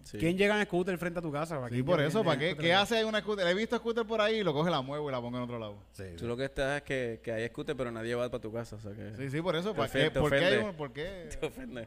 Sí. 0.07 0.17
¿Quién 0.19 0.37
llega 0.37 0.57
en 0.59 0.65
scooter 0.65 0.97
frente 0.97 1.19
a 1.19 1.21
tu 1.21 1.31
casa? 1.31 1.59
¿Para 1.59 1.75
Sí, 1.75 1.83
por 1.83 2.01
eso, 2.01 2.23
¿para 2.23 2.39
qué? 2.39 2.55
¿Qué 2.55 2.73
hace 2.73 3.03
una 3.03 3.19
scooter? 3.19 3.45
He 3.47 3.53
visto 3.53 3.75
scooter 3.77 4.05
por 4.05 4.21
ahí 4.21 4.37
y 4.37 4.43
lo 4.43 4.53
coge, 4.53 4.71
la 4.71 4.81
muevo 4.81 5.09
y 5.09 5.11
la 5.11 5.19
pongo 5.19 5.37
en 5.37 5.43
otro 5.43 5.59
lado. 5.59 5.75
Sí, 5.91 6.03
sí. 6.11 6.15
Tú 6.17 6.27
lo 6.27 6.37
que 6.37 6.45
estás 6.45 6.77
es 6.77 6.83
que, 6.83 7.19
que 7.21 7.31
hay 7.33 7.47
scooter, 7.49 7.75
pero 7.75 7.91
nadie 7.91 8.15
va 8.15 8.29
para 8.29 8.41
tu 8.41 8.51
casa. 8.53 8.77
O 8.77 8.79
sea 8.79 8.93
que 8.93 9.15
Sí, 9.17 9.29
sí, 9.29 9.41
por 9.41 9.55
eso. 9.55 9.75
¿Para 9.75 9.91
qué? 9.91 10.09
te 10.09 10.19
¿Por 10.19 10.29
qué 10.31 10.37
hay 10.37 10.43
ofende. 10.45 10.69
un- 10.69 10.75
¿Por 10.75 10.93
qué? 10.93 11.29
te 11.39 11.45
ofende. 11.45 11.81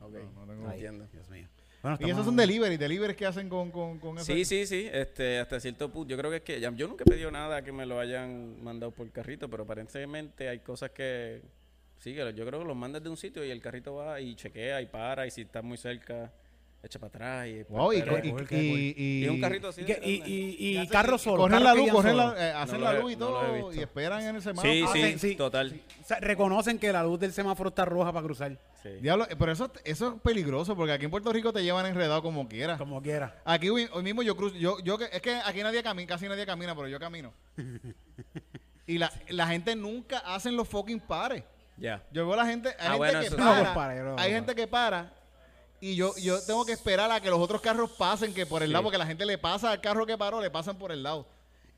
Ok, 0.00 0.12
No, 0.34 0.46
no 0.46 0.52
tengo- 0.52 0.68
Ay, 0.68 0.74
entiendo. 0.74 1.06
Dios 1.12 1.28
mío. 1.28 1.48
Bueno, 1.82 1.98
Y 2.00 2.10
esos 2.10 2.24
son 2.24 2.36
delivery, 2.36 2.76
delivery 2.78 3.14
que 3.14 3.26
hacen 3.26 3.48
con, 3.48 3.70
con, 3.70 3.98
con 3.98 4.16
eso. 4.16 4.24
Sí, 4.24 4.44
sí, 4.44 4.64
sí. 4.66 4.88
Este, 4.92 5.38
hasta 5.38 5.60
cierto 5.60 5.90
punto. 5.90 6.08
Yo 6.10 6.16
creo 6.16 6.30
que 6.30 6.36
es 6.38 6.42
que 6.42 6.60
ya- 6.60 6.70
yo 6.72 6.88
nunca 6.88 7.04
he 7.04 7.10
pedido 7.10 7.30
nada 7.30 7.62
que 7.62 7.72
me 7.72 7.84
lo 7.84 7.98
hayan 7.98 8.62
mandado 8.62 8.90
por 8.92 9.10
carrito, 9.10 9.50
pero 9.50 9.64
aparentemente 9.64 10.48
hay 10.48 10.60
cosas 10.60 10.90
que 10.92 11.42
sí, 11.98 12.14
que 12.14 12.32
yo 12.34 12.46
creo 12.46 12.60
que 12.60 12.64
los 12.66 12.76
mandas 12.76 13.02
de 13.02 13.08
un 13.10 13.16
sitio 13.16 13.44
y 13.44 13.50
el 13.50 13.60
carrito 13.60 13.94
va 13.96 14.20
y 14.20 14.34
chequea 14.34 14.80
y 14.80 14.86
para 14.86 15.26
y 15.26 15.30
si 15.30 15.42
está 15.42 15.60
muy 15.62 15.76
cerca 15.76 16.32
echa 16.84 16.98
para 16.98 17.08
atrás 17.08 17.48
y 17.48 17.62
Wow, 17.64 17.92
y, 17.92 18.00
un 19.28 19.40
carrito 19.40 19.68
así. 19.68 19.80
Y, 19.80 19.84
que- 19.84 19.94
de 19.96 20.06
y, 20.08 20.18
grande. 20.18 20.30
y, 20.34 20.56
y 20.68 20.76
hacen- 20.78 20.88
carro 20.90 21.18
solo. 21.18 21.36
Corren 21.42 21.64
la 21.64 21.74
luz, 21.74 21.90
corren 21.90 22.16
la, 22.16 22.34
eh, 22.38 22.52
hacen 22.52 22.80
No 22.80 22.84
la 22.92 22.96
he- 22.96 23.00
luz 23.00 23.12
y 23.12 23.16
todo 23.16 23.72
y 23.72 23.78
esperan 23.80 24.22
en 24.22 24.36
el 24.36 24.42
semáforo. 24.42 24.72
Sí, 24.72 24.84
Ah, 24.86 24.90
sí, 24.92 25.02
sí, 25.12 25.18
sí. 25.18 25.36
total. 25.36 25.80
O 26.02 26.04
sea, 26.06 26.18
reconocen 26.20 26.78
que 26.78 26.92
la 26.92 27.02
luz 27.02 27.18
del 27.20 27.32
semáforo 27.32 27.68
está 27.70 27.84
roja 27.84 28.12
para 28.12 28.24
cruzar, 28.24 28.58
Sí. 28.82 28.90
Diablo, 29.00 29.26
pero 29.38 29.50
eso, 29.52 29.72
eso 29.84 30.14
es 30.14 30.20
peligroso 30.20 30.76
porque 30.76 30.92
aquí 30.92 31.06
en 31.06 31.10
Puerto 31.10 31.32
Rico 31.32 31.52
te 31.52 31.62
llevan 31.64 31.86
enredado 31.86 32.22
como 32.22 32.46
quieras. 32.48 32.78
como 32.78 33.00
quiera. 33.02 33.40
Aquí 33.44 33.70
hoy, 33.70 33.88
hoy 33.92 34.02
mismo 34.02 34.22
yo 34.22 34.36
cruzo, 34.36 34.56
yo, 34.56 34.78
yo 34.80 34.98
es 35.10 35.22
que 35.22 35.34
aquí 35.36 35.62
nadie 35.62 35.82
camina, 35.82 36.06
casi 36.06 36.28
nadie 36.28 36.44
camina, 36.44 36.74
pero 36.76 36.88
yo 36.88 36.98
camino. 37.00 37.32
y 38.86 38.98
la, 38.98 39.10
la 39.28 39.46
gente 39.46 39.74
nunca 39.74 40.18
hacen 40.18 40.56
los 40.56 40.68
fucking 40.68 41.00
pares. 41.00 41.42
Ya. 41.76 42.02
Yo 42.12 42.24
veo 42.26 42.34
a 42.34 42.44
la 42.44 42.46
gente, 42.46 42.68
hay 42.68 42.74
Ah, 42.78 42.82
gente 42.84 42.98
bueno, 42.98 43.20
que 43.20 43.26
eso- 43.26 43.36
No, 43.36 43.44
para, 43.44 43.60
los 43.64 43.68
pares, 43.74 44.04
no, 44.04 44.16
hay 44.18 44.30
no. 44.30 44.36
gente 44.36 44.54
que 44.54 44.66
para 44.68 45.12
y 45.90 45.96
yo, 45.96 46.14
yo 46.16 46.40
tengo 46.42 46.64
que 46.64 46.72
esperar 46.72 47.10
a 47.10 47.20
que 47.20 47.28
los 47.30 47.38
otros 47.38 47.60
carros 47.60 47.90
pasen 47.90 48.32
que 48.34 48.46
por 48.46 48.62
el 48.62 48.68
Sí. 48.68 48.72
lado, 48.72 48.84
porque 48.84 48.98
la 48.98 49.06
gente 49.06 49.24
le 49.26 49.38
pasa 49.38 49.70
al 49.70 49.80
carro 49.80 50.06
que 50.06 50.16
paró, 50.16 50.40
le 50.40 50.50
pasan 50.50 50.76
por 50.78 50.92
el 50.92 51.02
lado. 51.02 51.26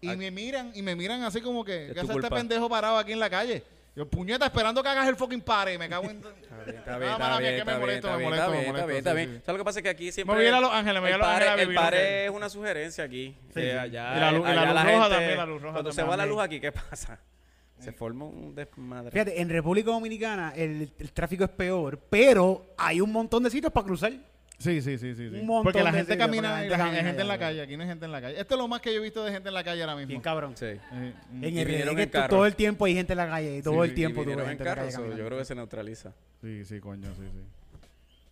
Y 0.00 0.08
Ah. 0.10 0.16
me 0.16 0.30
miran, 0.30 0.70
y 0.74 0.82
me 0.82 0.94
miran 0.94 1.22
así 1.22 1.40
como 1.40 1.64
que, 1.64 1.86
Es 1.88 1.94
¿qué 1.94 2.00
hace 2.00 2.08
este 2.08 2.12
culpa. 2.20 2.36
pendejo 2.36 2.68
parado 2.68 2.98
aquí 2.98 3.12
en 3.12 3.20
la 3.20 3.30
calle? 3.30 3.62
Yo, 3.96 4.06
puñeta, 4.06 4.44
esperando 4.44 4.82
que 4.82 4.88
hagas 4.90 5.08
el 5.08 5.16
fucking 5.16 5.40
pare, 5.40 5.72
y 5.72 5.78
me 5.78 5.88
cago 5.88 6.04
en... 6.10 6.18
Está 6.66 6.98
bien, 6.98 7.10
Ah, 7.10 7.12
está 7.14 7.18
mala 7.18 7.38
bien, 7.38 7.54
está 7.54 7.78
bien, 7.78 7.86
me 7.86 7.94
está 7.94 8.16
bien, 8.16 8.34
está 8.34 8.48
me 8.48 8.52
bien, 8.52 8.66
está 8.66 8.80
me 8.80 8.86
bien, 8.86 8.98
está 8.98 9.12
bien. 9.14 9.28
¿Sabes 9.44 9.46
lo 9.48 9.56
que 9.58 9.64
pasa? 9.64 9.78
Es 9.78 9.82
que 9.84 9.88
aquí 9.88 10.12
siempre... 10.12 10.36
voy 10.36 10.44
a 10.44 10.48
ir 10.48 10.54
a 10.54 10.60
Los 10.60 10.72
Ángeles, 10.72 10.94
me 11.02 11.08
voy 11.08 11.12
a 11.14 11.18
Los 11.18 11.26
Ángeles 11.26 11.68
el 11.68 11.74
pare 11.74 12.24
es 12.26 12.30
una 12.30 12.48
sugerencia 12.50 13.04
aquí. 13.04 13.36
Sí, 13.54 13.60
Eh, 13.60 13.78
allá, 13.78 14.16
Y 14.16 14.20
la 14.20 14.32
luz- 14.32 14.44
roja 14.46 14.84
gente- 14.84 15.08
también, 15.08 15.36
la 15.38 15.46
luz 15.46 15.62
roja 15.62 15.72
Cuando 15.74 15.92
se 15.92 16.02
va 16.02 16.16
la 16.16 16.26
luz 16.26 16.40
aquí, 16.42 16.60
¿qué 16.60 16.72
pasa? 16.72 17.18
Se 17.78 17.92
forma 17.92 18.24
un 18.24 18.54
desmadre. 18.54 19.10
Fíjate, 19.10 19.40
en 19.40 19.48
República 19.48 19.90
Dominicana 19.90 20.52
el, 20.56 20.90
el 20.98 21.12
tráfico 21.12 21.44
es 21.44 21.50
peor, 21.50 21.98
pero 22.10 22.66
hay 22.78 23.00
un 23.00 23.12
montón 23.12 23.42
de 23.42 23.50
sitios 23.50 23.72
para 23.72 23.84
cruzar. 23.86 24.12
Sí, 24.58 24.80
sí, 24.80 24.96
sí, 24.96 25.14
sí. 25.14 25.28
sí. 25.28 25.36
Un 25.36 25.46
montón 25.46 25.64
Porque 25.64 25.82
la 25.84 25.92
de 25.92 25.98
gente 25.98 26.12
sitios, 26.14 26.28
porque 26.28 26.40
camina 26.40 26.48
la 26.48 26.56
y 26.56 26.62
gente 26.62 26.70
la 26.70 26.76
hay 26.76 26.80
camina 26.90 27.02
gente 27.08 27.20
en 27.22 27.28
la 27.28 27.38
calle. 27.38 27.60
Aquí 27.60 27.76
no 27.76 27.82
hay 27.82 27.88
gente 27.90 28.04
en 28.06 28.12
la 28.12 28.20
calle. 28.22 28.40
Esto 28.40 28.54
es 28.54 28.58
lo 28.58 28.68
más 28.68 28.80
que 28.80 28.94
yo 28.94 29.00
he 29.00 29.02
visto 29.02 29.22
de 29.22 29.30
gente 29.32 29.48
en 29.48 29.54
la 29.54 29.62
calle 29.62 29.82
ahora 29.82 29.94
mismo. 29.96 30.08
Bien 30.08 30.20
cabrón. 30.22 30.56
Sí. 30.56 30.64
Eh. 30.64 30.80
En 31.42 31.44
Y 31.54 31.58
el 31.58 31.66
vinieron 31.66 31.94
que 31.94 32.02
en 32.04 32.08
carro. 32.08 32.28
todo 32.30 32.46
el 32.46 32.54
tiempo 32.56 32.86
hay 32.86 32.94
gente 32.94 33.12
en 33.12 33.16
la 33.18 33.28
calle, 33.28 33.62
todo 33.62 33.74
Sí, 33.84 33.90
el 33.90 33.94
tiempo 33.94 34.22
tú 34.22 34.30
ves 34.30 34.38
en 34.38 34.46
gente 34.46 34.62
en 34.62 34.68
la 34.70 34.74
calle 34.74 34.92
caminando. 34.92 35.18
yo 35.18 35.26
creo 35.26 35.38
que 35.38 35.44
se 35.44 35.54
neutraliza. 35.54 36.14
Sí, 36.40 36.64
sí, 36.64 36.80
coño, 36.80 37.14
sí, 37.14 37.22
sí. 37.30 37.40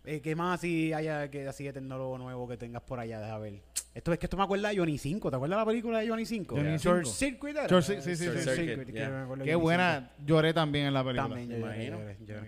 Eh, 0.05 0.21
¿Qué 0.21 0.35
más 0.35 0.59
así 0.59 0.93
haya 0.93 1.29
que 1.29 1.47
así 1.47 1.63
de 1.63 1.73
tecnólogo 1.73 2.17
nuevo 2.17 2.47
que 2.47 2.57
tengas 2.57 2.81
por 2.81 2.99
allá? 2.99 3.19
Deja 3.19 3.37
ver. 3.37 3.61
Esto 3.95 4.11
es 4.11 4.19
que 4.19 4.25
esto 4.25 4.35
me 4.37 4.43
acuerda 4.43 4.69
de 4.69 4.77
Johnny 4.77 4.97
5. 4.97 5.29
¿Te 5.29 5.35
acuerdas 5.37 5.57
de 5.57 5.61
la 5.61 5.65
película 5.65 5.99
de 5.99 6.09
Johnny 6.09 6.25
5? 6.25 6.55
Johnny 6.55 6.77
Short 6.77 7.05
5. 7.05 7.15
Circuit 7.15 7.55
era. 7.55 7.67
Short 7.67 7.85
Cir- 7.85 8.01
sí, 8.01 8.15
sí, 8.17 8.25
Short 8.25 8.37
sí. 8.39 8.43
Circuit, 8.43 8.65
Circuit, 8.67 8.87
que 8.87 8.93
yeah. 8.93 9.09
me 9.09 9.21
acuerdo 9.23 9.43
de 9.43 9.45
Qué 9.49 9.53
Johnny 9.53 9.63
buena. 9.63 10.11
Lloré 10.25 10.53
también 10.53 10.85
en 10.87 10.93
la 10.93 10.99
5. 11.01 11.07
película. 11.13 11.29
También, 11.29 11.49
yo- 11.49 11.55
yo- 11.57 11.65
Imagino. 11.65 11.99
yo- 11.99 12.25
yo- 12.25 12.41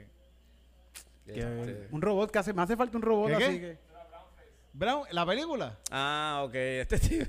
Sí. 1.25 1.33
que- 1.33 1.39
Este- 1.39 1.87
Un 1.91 2.01
robot 2.01 2.31
que 2.31 2.39
hace, 2.39 2.53
me 2.53 2.61
hace 2.61 2.75
falta 2.75 2.97
un 2.97 3.03
robot 3.03 3.29
¿Qué, 3.29 3.35
así 3.35 3.45
qué? 3.55 3.59
que. 3.61 3.77
Brown, 4.73 5.03
¿La 5.11 5.25
película? 5.25 5.77
Ah, 5.89 6.41
ok. 6.45 6.53
Este 6.55 6.99
tío- 6.99 7.25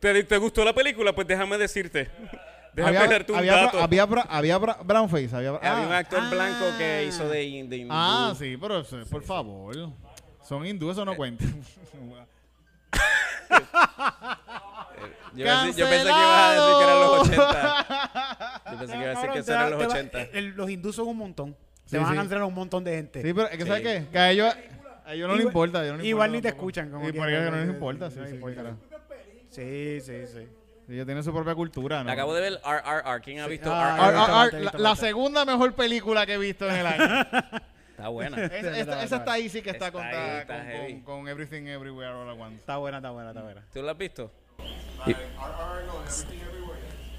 ¿Te, 0.00 0.24
¿Te 0.24 0.36
gustó 0.38 0.64
la 0.64 0.74
película? 0.74 1.14
Pues 1.14 1.26
déjame 1.28 1.56
decirte. 1.58 2.08
Déjame 2.72 2.98
había, 2.98 3.10
darte 3.10 3.32
un 3.32 3.38
había, 3.38 3.56
dato. 3.56 3.78
bra- 3.78 3.82
había, 3.82 4.06
bra- 4.06 4.26
había 4.28 4.58
bra- 4.58 4.78
brownface. 4.84 5.34
Había, 5.36 5.52
bra- 5.52 5.58
Había 5.60 5.86
un 5.86 5.92
ah, 5.92 5.98
actor 5.98 6.20
ah. 6.22 6.30
blanco 6.30 6.64
que 6.78 7.04
hizo 7.08 7.28
de, 7.28 7.38
de 7.68 7.76
hindú. 7.76 7.88
ah, 7.92 8.32
sí, 8.38 8.56
pero 8.60 8.78
eso, 8.80 8.96
por 9.10 9.22
favor. 9.24 9.74
Son 10.48 10.64
hindúes, 10.64 10.90
Eh. 10.96 11.00
eso 11.00 11.04
no 11.04 11.14
cuenta. 11.16 11.44
Yo, 15.34 15.44
pensé, 15.44 15.80
yo 15.80 15.88
pensé 15.88 16.04
que 16.04 16.08
ibas 16.08 16.42
a 16.42 16.52
decir 16.52 16.76
que 16.76 16.82
eran 16.84 17.00
los 17.00 17.20
80. 17.20 18.62
Yo 18.72 18.78
pensé 18.78 18.92
que 18.94 18.98
iba 19.00 19.06
a 19.06 19.14
decir 19.14 19.30
que 19.30 19.52
eran 19.52 19.70
los 19.70 19.78
te 19.80 19.86
va- 19.86 19.92
80. 19.92 20.22
el- 20.32 20.48
los 20.56 20.70
hindús 20.70 20.96
son 20.96 21.08
un 21.08 21.16
montón. 21.16 21.52
te 21.54 21.96
Sí, 21.96 21.96
van 21.96 22.06
sí. 22.06 22.12
a 22.12 22.16
cancelar 22.16 22.42
a 22.42 22.46
un 22.46 22.54
montón 22.54 22.84
de 22.84 22.94
gente. 22.96 23.22
Sí, 23.22 23.32
pero 23.34 23.48
es 23.48 23.58
que 23.58 23.66
¿sabes 23.66 23.82
qué? 23.82 24.06
Que 24.12 24.18
a 24.18 24.30
ellos, 24.30 24.54
a 25.04 25.12
ellos 25.14 25.26
no 25.28 25.34
les 25.34 25.40
Igual- 25.42 25.46
importa. 25.68 25.78
no 25.80 25.86
igual 25.86 26.02
importa 26.04 26.28
ni 26.28 26.40
te 26.42 26.48
escuchan, 26.48 26.90
como 26.90 27.06
Sí, 27.06 27.12
porque 27.12 27.32
no- 27.32 27.50
les 27.56 27.68
importa. 27.68 28.10
Sí, 28.10 28.20
sí. 28.26 28.38
Sí, 29.50 30.00
sí, 30.00 30.26
sí. 30.26 30.48
Sí, 30.86 30.92
Ellos 30.94 31.06
tienen 31.06 31.22
su 31.24 31.32
propia 31.32 31.54
cultura, 31.54 32.02
¿no? 32.04 32.10
Acabo 32.10 32.34
de 32.34 32.40
ver 32.42 32.60
RRR. 32.64 33.20
¿Quién 33.22 33.40
ha 33.40 33.46
visto 33.46 33.72
Ah, 33.72 33.94
Ar- 33.94 34.12
RRR? 34.12 34.18
ar- 34.18 34.30
ar- 34.30 34.50
Te 34.50 34.56
he 34.56 34.58
la, 34.60 34.62
visto, 34.70 34.78
la 34.78 34.88
bastante. 34.90 35.08
segunda 35.08 35.44
mejor 35.44 35.72
película 35.74 36.26
que 36.26 36.34
he 36.34 36.38
visto 36.38 36.68
en 36.68 36.74
el 36.76 36.86
año. 36.86 37.00
Está 38.00 38.08
buena. 38.08 38.36
Esa, 39.02 39.16
está 39.16 39.32
ahí, 39.32 39.48
sí 39.48 39.60
que 39.62 39.70
está, 39.70 39.86
Está 39.88 39.92
contra- 39.98 40.34
ahí, 40.34 40.40
está 40.40 40.56
con, 40.56 41.02
con- 41.02 41.18
con 41.20 41.28
Everything 41.28 41.66
Everywhere 41.66 42.12
All 42.12 42.28
at 42.30 42.38
Once. 42.40 42.56
Está 42.56 42.76
buena, 42.78 42.98
está 42.98 43.10
buena, 43.10 43.30
está 43.30 43.42
buena. 43.42 43.62
¿Tú 43.72 43.82
la 43.82 43.92
has 43.92 43.98
visto? 43.98 44.30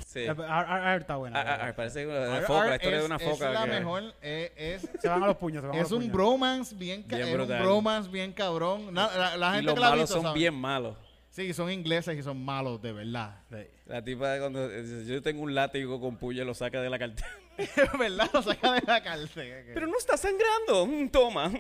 Sí. 0.06 0.28
Ar- 0.28 1.00
está 1.00 1.16
buena. 1.16 1.74
Parece 1.76 2.06
una 2.06 2.42
foca, 2.42 2.66
la 2.68 2.76
historia 2.76 2.98
de 2.98 3.04
es- 3.04 3.06
una 3.06 3.16
es 3.16 3.24
foca. 3.24 3.50
la 3.52 3.64
que- 3.64 3.70
mejor, 3.70 4.04
eh, 4.22 4.52
es, 4.58 4.90
Se 5.02 5.08
van 5.08 5.24
a 5.24 5.28
los 5.28 5.38
puños, 5.38 5.62
se 5.62 5.68
van 5.68 5.78
a 5.78 5.80
es 5.80 5.84
los 5.84 5.92
un 5.94 6.00
puños. 6.00 6.14
bromance 6.14 6.76
bien, 6.76 7.06
Bien 7.08 7.22
es 7.22 7.34
un 7.36 7.48
bromance 7.48 8.10
bien 8.10 8.34
cabrón. 8.34 8.94
Na- 8.94 9.10
la, 9.16 9.38
la 9.38 9.50
Y 9.52 9.54
gente 9.54 9.66
los 9.68 9.74
que 9.76 9.80
la 9.80 9.88
ha 9.88 9.90
malos 9.92 10.10
visto 10.10 10.22
son 10.22 10.34
bien 10.34 10.54
malos. 10.54 10.98
Sí, 11.32 11.54
son 11.54 11.72
ingleses 11.72 12.18
y 12.20 12.22
son 12.24 12.44
malos, 12.44 12.82
de 12.82 12.92
verdad. 12.92 13.42
La 13.86 14.04
tipa 14.04 14.38
cuando 14.38 14.68
dice, 14.68 15.06
yo 15.06 15.22
tengo 15.22 15.42
un 15.42 15.56
látigo 15.56 16.00
con 16.02 16.18
puya 16.18 16.44
lo 16.44 16.54
saca 16.54 16.82
de 16.82 16.90
la 16.90 17.00
cartera. 17.00 17.30
Verdad, 18.00 18.30
lo 18.34 18.42
saca 18.42 18.74
de 18.74 18.82
la 18.86 19.02
cárcel. 19.02 19.72
Pero 19.74 19.88
no 19.88 19.98
está 19.98 20.18
sangrando. 20.18 20.86
Mm, 20.88 21.10
Toma. 21.10 21.52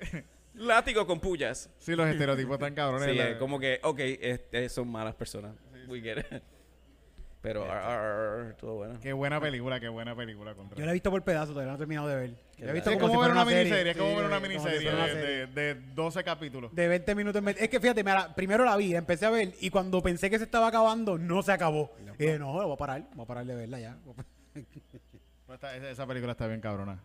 látigo 0.54 1.06
con 1.06 1.20
pullas. 1.20 1.70
Sí, 1.78 1.94
los 1.94 2.08
estereotipos 2.08 2.54
están 2.54 2.74
cabrones. 2.74 3.10
Sí, 3.10 3.16
la- 3.16 3.38
como 3.38 3.58
que, 3.58 3.80
ok, 3.82 3.98
este, 4.00 4.68
son 4.68 4.88
malas 4.88 5.14
personas. 5.14 5.54
We 5.88 6.00
get 6.00 6.18
it. 6.18 6.42
Pero 7.46 7.64
todo 8.58 8.74
bueno. 8.74 8.98
Qué 9.00 9.12
buena 9.12 9.40
película, 9.40 9.78
qué 9.78 9.88
buena 9.88 10.16
película. 10.16 10.54
Contra. 10.54 10.76
Yo 10.76 10.84
la 10.84 10.90
he 10.90 10.94
visto 10.94 11.10
por 11.12 11.22
pedazos, 11.22 11.50
todavía 11.50 11.70
no 11.70 11.76
he 11.76 11.78
terminado 11.78 12.08
de 12.08 12.16
ver. 12.16 12.30
Yo 12.58 12.66
he 12.68 12.72
visto 12.72 12.90
es 12.90 12.96
como, 12.96 13.08
como 13.08 13.22
si 13.22 13.28
ver 13.28 13.32
una 13.36 13.44
miniserie, 13.44 13.90
es 13.92 13.96
Sí, 13.96 14.02
como 14.02 14.16
ver 14.16 14.26
una 14.26 14.40
miniserie 14.40 14.78
de, 14.78 15.12
serie. 15.12 15.46
de, 15.46 15.74
de 15.74 15.80
12 15.94 16.24
capítulos. 16.24 16.74
De 16.74 16.88
20 16.88 17.14
minutos. 17.14 17.38
en 17.38 17.44
vez- 17.44 17.56
Es 17.60 17.68
que 17.68 17.78
fíjate, 17.78 18.02
mira, 18.02 18.34
primero 18.34 18.64
la 18.64 18.76
vi, 18.76 18.92
la 18.92 18.98
empecé 18.98 19.26
a 19.26 19.30
ver 19.30 19.54
y 19.60 19.70
cuando 19.70 20.02
pensé 20.02 20.28
que 20.28 20.38
se 20.38 20.44
estaba 20.44 20.66
acabando, 20.66 21.18
no 21.18 21.42
se 21.42 21.52
acabó. 21.52 21.92
Y 22.18 22.22
dije, 22.24 22.38
no, 22.38 22.52
voy 22.52 22.72
a 22.72 22.76
parar, 22.76 23.04
voy 23.14 23.24
a 23.24 23.26
parar 23.28 23.44
de 23.46 23.54
verla 23.54 23.78
ya. 23.78 23.96
Esta- 25.52 25.76
esa, 25.76 25.90
esa 25.90 26.06
película 26.06 26.32
está 26.32 26.46
bien 26.48 26.60
cabrona. 26.60 26.98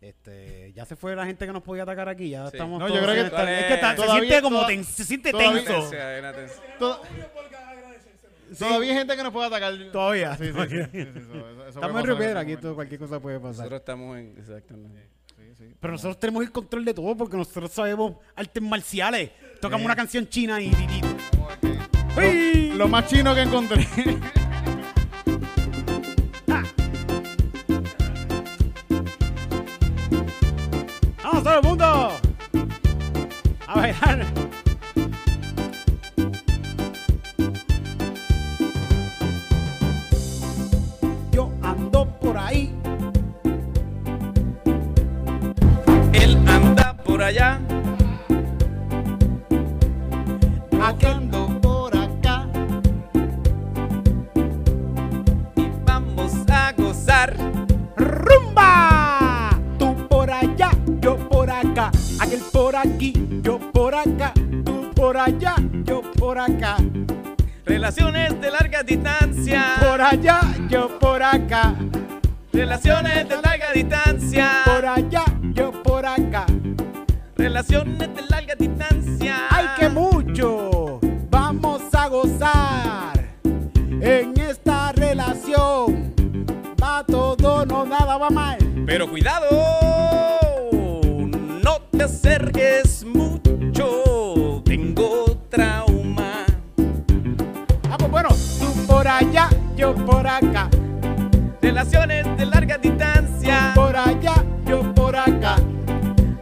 Este, 0.00 0.72
ya 0.72 0.86
se 0.86 0.96
fue 0.96 1.14
la 1.14 1.26
gente 1.26 1.44
que 1.46 1.52
nos 1.52 1.62
podía 1.62 1.82
atacar 1.82 2.08
aquí, 2.08 2.30
ya 2.30 2.44
Sí. 2.48 2.56
estamos 2.56 2.78
No, 2.80 2.88
yo 2.88 2.94
creo 3.02 3.06
que 3.14 3.20
es 3.20 3.28
que 3.30 3.74
está- 3.74 3.96
se 3.96 4.02
siente 4.18 4.40
como 4.42 4.56
toda- 4.58 4.68
ten- 4.68 4.84
se 4.84 5.04
siente 5.04 5.30
tenso 5.32 5.90
hay 5.92 6.20
una 6.20 6.32
tensión. 6.32 6.60
To- 6.78 7.02
Todavía 8.58 8.90
hay 8.92 8.98
gente 8.98 9.16
que 9.16 9.22
nos 9.22 9.32
puede 9.32 9.46
atacar. 9.46 9.72
Todavía. 9.92 10.36
Sí, 10.36 10.46
sí, 10.46 10.52
sí, 10.52 10.58
sí, 10.68 10.84
sí, 10.92 10.98
eso- 10.98 11.18
eso 11.20 11.30
puede 11.30 11.68
Estamos 11.68 11.74
en 11.88 11.92
pasar 11.92 12.04
Río 12.06 12.18
Piedra, 12.18 12.40
en 12.42 12.46
aquí 12.48 12.56
todo, 12.60 12.74
cualquier 12.74 13.00
cosa 13.00 13.20
puede 13.20 13.38
pasar. 13.38 13.56
Nosotros 13.56 13.80
estamos 13.80 14.18
en. 14.18 14.34
Exactamente. 14.38 14.88
momento. 14.88 15.10
Sí, 15.36 15.44
sí. 15.58 15.74
Pero 15.80 15.92
nosotros 15.92 16.18
tenemos 16.20 16.42
el 16.42 16.52
control 16.52 16.84
de 16.84 16.94
todo 16.94 17.16
porque 17.16 17.36
nosotros 17.36 17.70
sabemos 17.70 18.16
artes 18.36 18.62
marciales. 18.62 19.30
Tocamos 19.60 19.84
una 19.84 19.96
canción 19.96 20.28
china 20.28 20.60
y... 20.60 20.66
y- 20.66 20.68
y- 20.68 22.18
¡Uy! 22.18 22.72
Lo 22.76 22.88
más 22.88 23.06
chino 23.08 23.34
que 23.34 23.42
encontré. 23.42 23.86
¡Vamos 31.22 31.42
todo 31.44 31.58
el 31.58 31.62
mundo! 31.62 31.84
A 33.66 33.74
bailar. 33.74 34.26
Allá, 70.10 70.40
yo 70.68 70.98
por 70.98 71.22
acá. 71.22 71.74
Relaciones 72.52 73.28
de 73.28 73.36
larga 73.40 73.72
distancia. 73.72 74.50
Por 74.64 74.84
allá, 74.84 75.24
yo 75.54 75.70
por 75.82 76.04
acá. 76.04 76.46
Relaciones 77.36 78.14
de 78.14 78.22
larga 78.28 78.54
distancia. 78.56 79.46
¡Ay, 79.50 79.66
qué 79.78 79.88
mucho! 79.88 80.98
Vamos 81.30 81.82
a 81.94 82.08
gozar 82.08 83.12
en 83.44 84.38
esta 84.38 84.92
relación. 84.92 86.12
Va 86.82 87.04
todo, 87.04 87.64
no 87.64 87.86
nada 87.86 88.16
va 88.16 88.30
mal. 88.30 88.58
Pero 88.86 89.08
cuidado, 89.08 89.46
acá. 100.42 100.68
Relaciones 101.60 102.26
de 102.36 102.46
larga 102.46 102.78
distancia. 102.78 103.72
Por 103.74 103.96
allá, 103.96 104.44
yo 104.66 104.94
por 104.94 105.16
acá. 105.16 105.56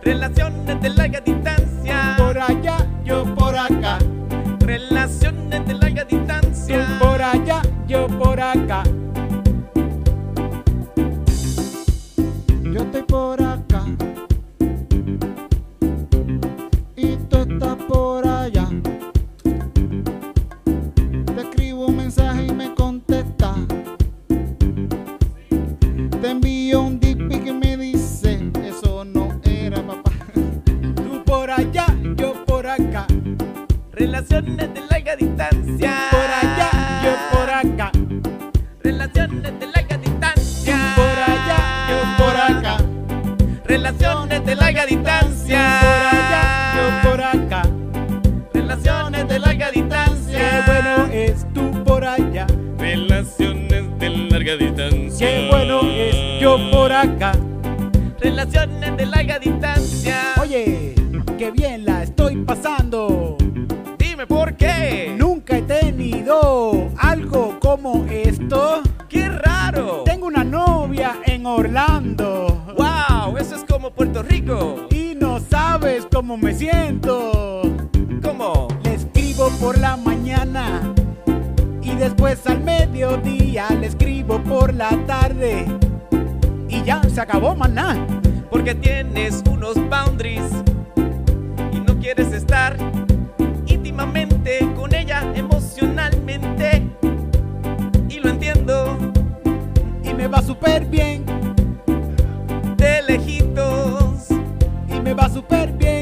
Relaciones 0.03 0.81
de 0.81 0.89
larga 0.91 1.21
distancia. 1.21 2.15
Por 2.17 2.39
allá, 2.39 2.77
yo 3.05 3.25
por 3.35 3.57
acá. 3.57 3.99
Relaciones 4.61 5.67
de 5.67 5.75
larga 5.75 6.05
Tú 6.07 6.17
distancia. 6.17 6.99
por 7.01 7.21
allá, 7.23 7.63
yo 7.87 8.07
por 8.07 8.41
acá. 8.41 8.68
Puerto 73.95 74.23
Rico. 74.23 74.87
Y 74.91 75.15
no 75.15 75.41
sabes 75.41 76.07
cómo 76.13 76.37
me 76.37 76.55
siento. 76.55 77.63
¿Cómo? 78.23 78.69
Le 78.85 78.95
escribo 78.95 79.49
por 79.61 79.79
la 79.79 79.97
mañana. 79.97 80.95
Y 81.83 81.95
después 81.95 82.47
al 82.47 82.63
mediodía 82.63 83.69
le 83.71 83.87
escribo 83.87 84.43
por 84.43 84.75
la 84.75 84.91
tarde. 85.07 85.67
Y 86.69 86.83
ya 86.83 87.03
se 87.03 87.21
acabó, 87.21 87.55
maná. 87.55 87.97
Porque 88.51 88.75
tienes 88.75 89.43
unos 89.51 89.75
boundaries 89.77 90.45
y 91.73 91.81
no 91.81 91.99
quieres 91.99 92.33
estar 92.33 92.77
íntimamente 93.67 94.59
con 94.77 94.95
ella 94.95 95.33
emocionalmente. 95.35 96.83
Y 98.09 98.21
lo 98.21 98.31
entiendo 98.31 98.97
Y 100.03 100.15
me 100.15 100.27
va 100.29 100.43
súper 100.43 100.85
bien. 100.87 101.25
de 102.77 103.03
lejitos. 103.03 103.48
Me 105.09 105.15
va 105.15 105.27
súper 105.31 105.73
bien. 105.73 105.98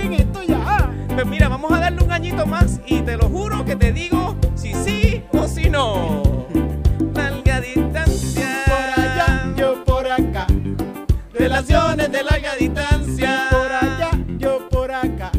En 0.00 0.12
esto 0.14 0.42
ya. 0.42 0.90
Pues 1.08 1.26
mira, 1.26 1.48
vamos 1.48 1.70
a 1.72 1.78
darle 1.80 2.02
un 2.02 2.10
añito 2.12 2.46
más 2.46 2.80
y 2.86 3.00
te 3.02 3.16
lo 3.16 3.28
juro 3.28 3.64
que 3.64 3.76
te 3.76 3.92
digo 3.92 4.36
si 4.54 4.72
sí 4.74 5.22
o 5.32 5.46
si 5.46 5.68
no. 5.70 6.22
Larga 7.14 7.60
distancia. 7.60 8.62
Por 8.66 9.04
allá, 9.04 9.52
yo 9.56 9.84
por 9.84 10.06
acá. 10.10 10.46
Relaciones 11.32 12.10
de 12.12 12.22
larga 12.22 12.56
distancia. 12.56 13.46
Por 13.50 13.72
allá, 13.72 14.10
yo 14.38 14.68
por 14.68 14.90
acá. 14.90 15.30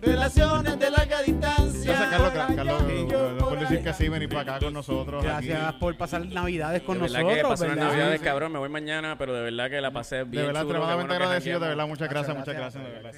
Relaciones 0.00 0.78
de 0.78 0.90
larga 0.90 1.22
distancia. 1.22 1.92
Gracias, 1.92 2.10
Carlos. 2.10 2.32
Gra- 2.34 2.54
Carlos, 2.54 2.82
yo 3.10 3.36
por 3.38 3.48
por 3.48 3.58
decir 3.60 3.78
allá. 3.78 3.84
que 3.84 3.94
sí, 3.94 4.08
venir 4.08 4.28
para 4.28 4.40
acá 4.56 4.58
con 4.64 4.74
nosotros. 4.74 5.24
Gracias 5.24 5.60
aquí. 5.68 5.76
por 5.80 5.96
pasar 5.96 6.26
navidades 6.26 6.82
con 6.82 6.96
De 6.96 7.02
verdad 7.02 7.20
nosotros. 7.20 7.36
que 7.42 7.48
pasó 7.48 7.66
las 7.66 7.74
¿verdad? 7.76 7.90
navidades, 7.90 8.20
Sí. 8.20 8.24
cabrón. 8.24 8.52
Me 8.52 8.58
voy 8.58 8.68
mañana, 8.68 9.16
pero 9.18 9.34
de 9.34 9.42
verdad 9.42 9.70
que 9.70 9.80
la 9.80 9.90
pasé 9.90 10.24
bien. 10.24 10.42
De 10.42 10.46
verdad, 10.48 10.62
extremadamente 10.62 11.14
agradecido. 11.14 11.58
De 11.60 11.68
verdad, 11.68 11.86
muchas 11.88 12.08
gracias, 12.08 12.36
muchas 12.36 12.54
gracias. 12.54 12.84
de 12.84 12.90
verdad. 12.90 13.12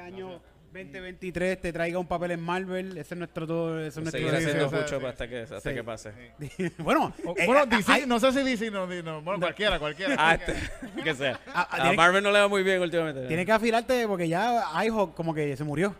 Este 0.00 0.16
año 0.16 0.40
2023 0.72 1.60
te 1.60 1.72
traiga 1.72 1.98
un 1.98 2.06
papel 2.06 2.30
en 2.30 2.40
Marvel. 2.40 2.92
Ese 2.96 3.14
es 3.14 3.18
nuestro 3.18 3.46
todo. 3.46 3.78
Ese 3.80 3.88
es 3.88 3.96
nuestro 3.98 4.18
Seguir 4.20 4.34
haciendo 4.34 4.70
mucho 4.70 5.00
sí. 5.00 5.06
hasta 5.06 5.28
que, 5.28 5.40
hasta 5.40 5.60
Sí. 5.60 5.74
que 5.74 5.84
pase. 5.84 6.12
bueno, 6.78 7.12
O- 7.24 7.34
eh, 7.36 7.44
Bueno, 7.46 7.62
ah, 7.62 7.66
DC, 7.66 7.92
hay- 7.92 8.06
no 8.06 8.18
sé 8.20 8.32
si 8.32 8.42
DC, 8.42 8.70
no, 8.70 8.86
no, 8.86 9.20
bueno, 9.20 9.40
cualquiera, 9.40 9.78
cualquiera. 9.78 10.14
Ah, 10.18 10.34
este, 10.34 10.54
que 11.04 11.14
sea. 11.14 11.38
Ah, 11.48 11.68
ah, 11.70 11.76
A 11.76 11.80
tiene- 11.82 11.96
Marvel 11.96 12.22
no 12.22 12.30
le 12.30 12.40
va 12.40 12.48
muy 12.48 12.62
bien 12.62 12.80
últimamente. 12.80 13.26
Tienes 13.26 13.44
que 13.46 13.52
afilarte 13.52 14.06
porque 14.08 14.28
ya 14.28 14.64
iHawk 14.84 15.14
como 15.14 15.34
que 15.34 15.56
se 15.56 15.64
murió. 15.64 15.94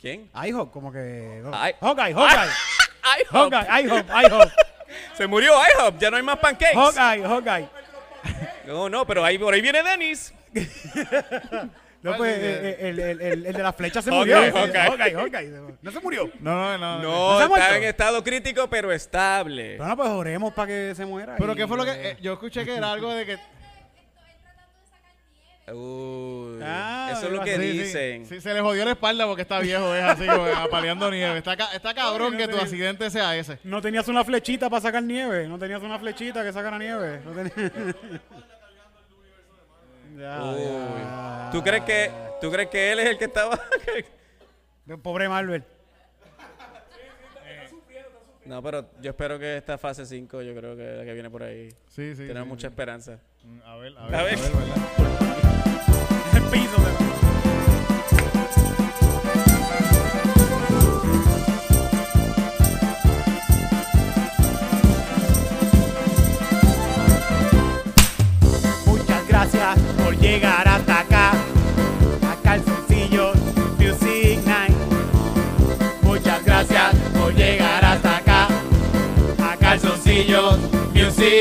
¿Quién? 0.00 0.30
iHawk 0.34 0.70
como 0.72 0.90
que... 0.92 1.42
Ay- 1.52 1.74
Hawkeye, 1.80 2.14
Hawkeye. 2.14 2.50
IHOP. 3.22 3.52
Hawkeye, 3.52 3.82
iHawk, 3.82 4.06
iHawk. 4.24 4.50
Se 5.16 5.26
murió 5.26 5.52
IHOP. 5.54 5.98
Ya 5.98 6.10
no 6.10 6.16
hay 6.16 6.22
más 6.22 6.38
pancakes. 6.38 6.74
Hawkeye, 6.76 7.24
Hawkeye. 7.26 7.68
No, 8.66 8.88
no, 8.88 9.04
pero 9.06 9.24
ahí, 9.24 9.36
por 9.38 9.52
ahí 9.52 9.60
viene 9.60 9.82
Dennis. 9.82 10.32
No, 12.02 12.16
pues, 12.16 12.36
eh, 12.36 12.76
el, 12.80 12.98
el, 12.98 13.20
el, 13.20 13.46
el 13.46 13.52
de 13.52 13.62
la 13.62 13.72
flecha 13.72 14.02
se 14.02 14.10
murió. 14.12 14.36
Hawkeye. 14.36 14.80
Hawkeye, 14.88 15.14
Hawkeye. 15.14 15.50
No 15.82 15.90
se 15.92 16.00
murió. 16.00 16.30
No, 16.40 16.76
no, 16.76 16.98
no. 16.98 17.38
No, 17.48 17.54
está 17.56 17.76
en 17.76 17.84
estado 17.84 18.24
crítico, 18.24 18.68
pero 18.68 18.90
estable. 18.92 19.76
Bueno, 19.76 19.96
pues 19.96 20.08
oremos 20.08 20.52
para 20.52 20.66
que 20.68 20.94
se 20.96 21.06
muera. 21.06 21.36
Pero 21.38 21.52
y- 21.52 21.56
¿qué 21.56 21.66
fue 21.68 21.76
lo 21.76 21.84
que...? 21.84 21.92
eh, 22.10 22.16
yo 22.20 22.32
escuché 22.32 22.64
que 22.64 22.74
era 22.76 22.90
algo 22.92 23.12
de 23.14 23.24
que... 23.26 23.38
Uy, 25.72 26.60
Ah, 26.64 27.10
eso 27.12 27.26
es 27.26 27.32
lo 27.32 27.40
que 27.42 27.54
Sí, 27.56 27.62
dicen. 27.70 28.26
Sí, 28.26 28.40
se 28.40 28.52
le 28.52 28.60
jodió 28.60 28.84
la 28.84 28.90
espalda 28.92 29.26
porque 29.26 29.42
está 29.42 29.60
viejo, 29.60 29.94
es 29.94 30.02
así, 30.02 30.26
como 30.26 30.44
apaleando 30.46 31.08
nieve. 31.10 31.38
Está, 31.38 31.56
ca- 31.56 31.72
está 31.72 31.94
cabrón 31.94 32.36
que 32.36 32.48
tu 32.48 32.56
accidente 32.58 33.08
sea 33.10 33.36
ese. 33.36 33.58
No 33.62 33.80
tenías 33.80 34.08
una 34.08 34.24
flechita 34.24 34.68
para 34.68 34.82
sacar 34.82 35.02
nieve. 35.04 35.46
No 35.46 35.58
tenías 35.58 35.80
una 35.82 35.98
flechita 36.00 36.42
que 36.42 36.52
sacara 36.52 36.78
nieve. 36.78 37.20
No 37.24 37.32
Uy. 40.14 40.20
ya. 40.20 41.48
¿Tú 41.52 41.62
crees 41.62 41.84
que 41.84 42.10
tú 42.40 42.50
crees 42.50 42.68
que 42.68 42.92
él 42.92 42.98
es 43.00 43.06
el 43.10 43.18
que 43.18 43.24
estaba? 43.26 43.58
Pobre 45.02 45.28
Marvel. 45.28 45.64
no, 48.44 48.62
pero 48.62 48.90
yo 49.00 49.10
espero 49.10 49.38
que 49.38 49.56
esta 49.56 49.78
fase 49.78 50.04
5, 50.04 50.42
yo 50.42 50.54
creo 50.54 50.76
que 50.76 50.82
la 50.82 51.04
que 51.04 51.12
viene 51.14 51.30
por 51.30 51.42
ahí. 51.44 51.68
Sí, 51.88 52.14
sí. 52.16 52.26
Tenemos 52.26 52.44
sí, 52.46 52.48
mucha 52.48 52.68
sí. 52.68 52.72
esperanza. 52.72 53.18
Mm, 53.44 53.60
A 53.64 53.76
ver, 53.76 53.96
a 53.98 54.04
ver, 54.06 54.14
A 54.14 54.18
a 54.18 54.22
ver. 54.24 54.38
ver, 54.38 54.52
¿verdad? 54.52 54.76
El 56.36 56.42
piso. 56.50 56.76
de- 56.82 57.11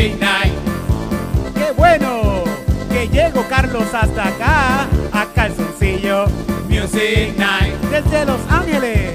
Music 0.02 0.20
Night. 0.20 0.54
¡Qué 1.54 1.72
bueno! 1.74 2.44
Que 2.90 3.08
llegó 3.08 3.46
Carlos 3.48 3.86
hasta 3.94 4.30
acá. 4.30 4.88
A 5.14 5.26
Calzoncillo 5.36 6.26
Music 6.68 7.38
Night. 7.38 7.76
Desde 7.92 8.26
Los 8.26 8.42
Ángeles. 8.50 9.12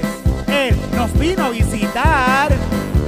Él 0.47 0.77
nos 0.95 1.11
vino 1.19 1.43
a 1.43 1.49
visitar. 1.49 2.49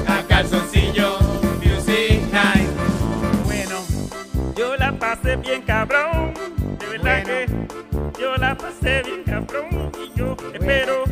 A 0.08 0.22
Calzoncillo 0.28 1.20
Music 1.64 2.22
Night. 2.34 2.68
Bueno. 3.46 3.78
Yo 4.58 4.76
la 4.76 4.92
pasé 4.92 5.38
bien 5.38 5.62
cabrón, 5.62 6.34
de 6.80 6.86
verdad 6.86 7.24
Bueno. 7.24 7.68
que 8.14 8.22
yo 8.22 8.36
la 8.36 8.58
pasé 8.58 9.04
bien 9.04 9.24
cabrón 9.26 9.90
y 10.04 10.12
yo 10.20 10.36
espero 10.54 11.06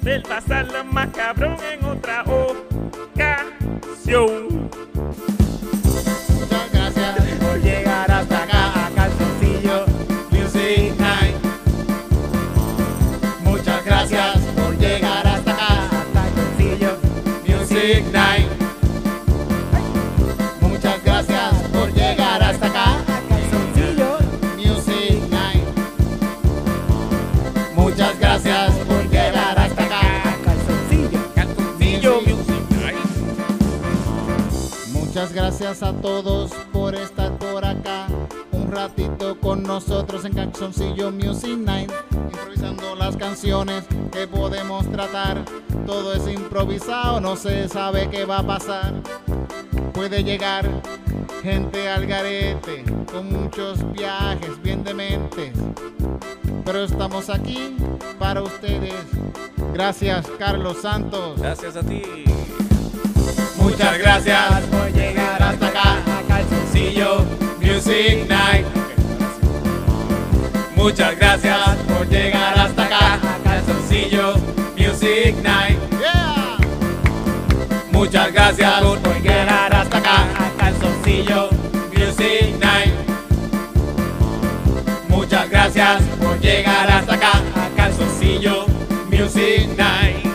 del 0.00 0.22
pasarla 0.22 0.82
más 0.82 1.10
cabrón 1.14 1.56
en 1.72 1.84
otra 1.84 2.24
ocasión. 3.14 4.55
Gracias 35.58 35.82
a 35.82 35.92
todos 36.02 36.50
por 36.70 36.94
estar 36.94 37.32
por 37.38 37.64
acá 37.64 38.08
un 38.52 38.70
ratito 38.70 39.40
con 39.40 39.62
nosotros 39.62 40.26
en 40.26 40.34
Calzoncillo 40.34 41.10
Music 41.10 41.56
Night, 41.56 41.90
improvisando 42.12 42.94
las 42.94 43.16
canciones 43.16 43.84
que 44.12 44.26
podemos 44.28 44.86
tratar. 44.92 45.42
Todo 45.86 46.12
es 46.12 46.28
improvisado, 46.28 47.22
no 47.22 47.36
se 47.36 47.68
sabe 47.68 48.10
qué 48.10 48.26
va 48.26 48.40
a 48.40 48.46
pasar. 48.46 48.92
Puede 49.94 50.22
llegar 50.22 50.68
gente 51.42 51.88
al 51.88 52.06
garete 52.06 52.84
con 53.10 53.32
muchos 53.32 53.90
viajes 53.92 54.60
bien 54.62 54.84
dementes, 54.84 55.52
pero 56.66 56.84
estamos 56.84 57.30
aquí 57.30 57.76
para 58.18 58.42
ustedes. 58.42 58.92
Gracias, 59.72 60.26
Carlos 60.38 60.82
Santos. 60.82 61.40
Gracias 61.40 61.76
a 61.76 61.82
ti. 61.82 62.02
Muchas 63.58 63.98
gracias 63.98 64.85
Music 67.60 68.26
Night. 68.28 68.66
Muchas 70.74 71.16
gracias 71.16 71.76
por 71.88 72.08
llegar 72.08 72.58
hasta 72.58 72.84
acá 72.84 73.18
Calzoncillo 73.44 74.34
Music 74.76 75.34
Night. 75.42 75.78
Yeah. 76.00 76.58
Muchas 77.92 78.32
gracias 78.32 78.82
por 78.82 79.22
llegar 79.22 79.74
hasta 79.74 79.98
acá 79.98 80.26
Calzoncillo 80.58 81.50
Music 81.94 82.58
Night. 82.60 82.94
Muchas 85.08 85.48
gracias 85.48 86.02
por 86.20 86.40
llegar 86.40 86.90
hasta 86.90 87.14
acá 87.14 87.42
Calzoncillo 87.76 88.66
Music 89.10 89.68
Night. 89.76 90.25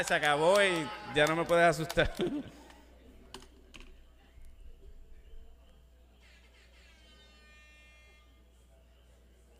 Ah, 0.00 0.04
se 0.04 0.14
acabó 0.14 0.54
y 0.62 0.88
ya 1.14 1.26
no 1.26 1.36
me 1.36 1.44
puedes 1.44 1.66
asustar. 1.68 2.10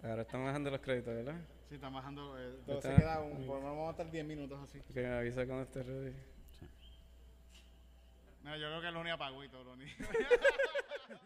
Ahora 0.03 0.23
están 0.23 0.45
bajando 0.45 0.71
los 0.71 0.81
créditos, 0.81 1.15
¿verdad? 1.15 1.37
Sí, 1.69 1.75
está 1.75 1.91
bajando. 1.91 2.39
Eh, 2.39 2.55
todo 2.65 2.79
Está- 2.79 2.95
se 2.97 3.01
queda 3.03 3.21
un, 3.21 3.47
por 3.47 3.57
lo 3.57 3.61
menos 3.63 3.77
vamos 3.77 3.89
a 3.89 3.91
estar 3.91 4.11
10 4.11 4.25
minutos 4.25 4.59
así. 4.63 4.81
Que 4.95 5.03
me 5.03 5.09
avisa 5.13 5.45
cuando 5.47 5.63
esté 5.65 5.83
ready. 5.83 6.17
Mira, 8.43 8.57
yo 8.57 8.69
creo 8.69 8.81
que 8.81 8.91
Loni 8.91 9.11
apagó 9.11 9.45
y 9.45 9.49
todo, 9.51 9.65
Loni. 9.65 9.85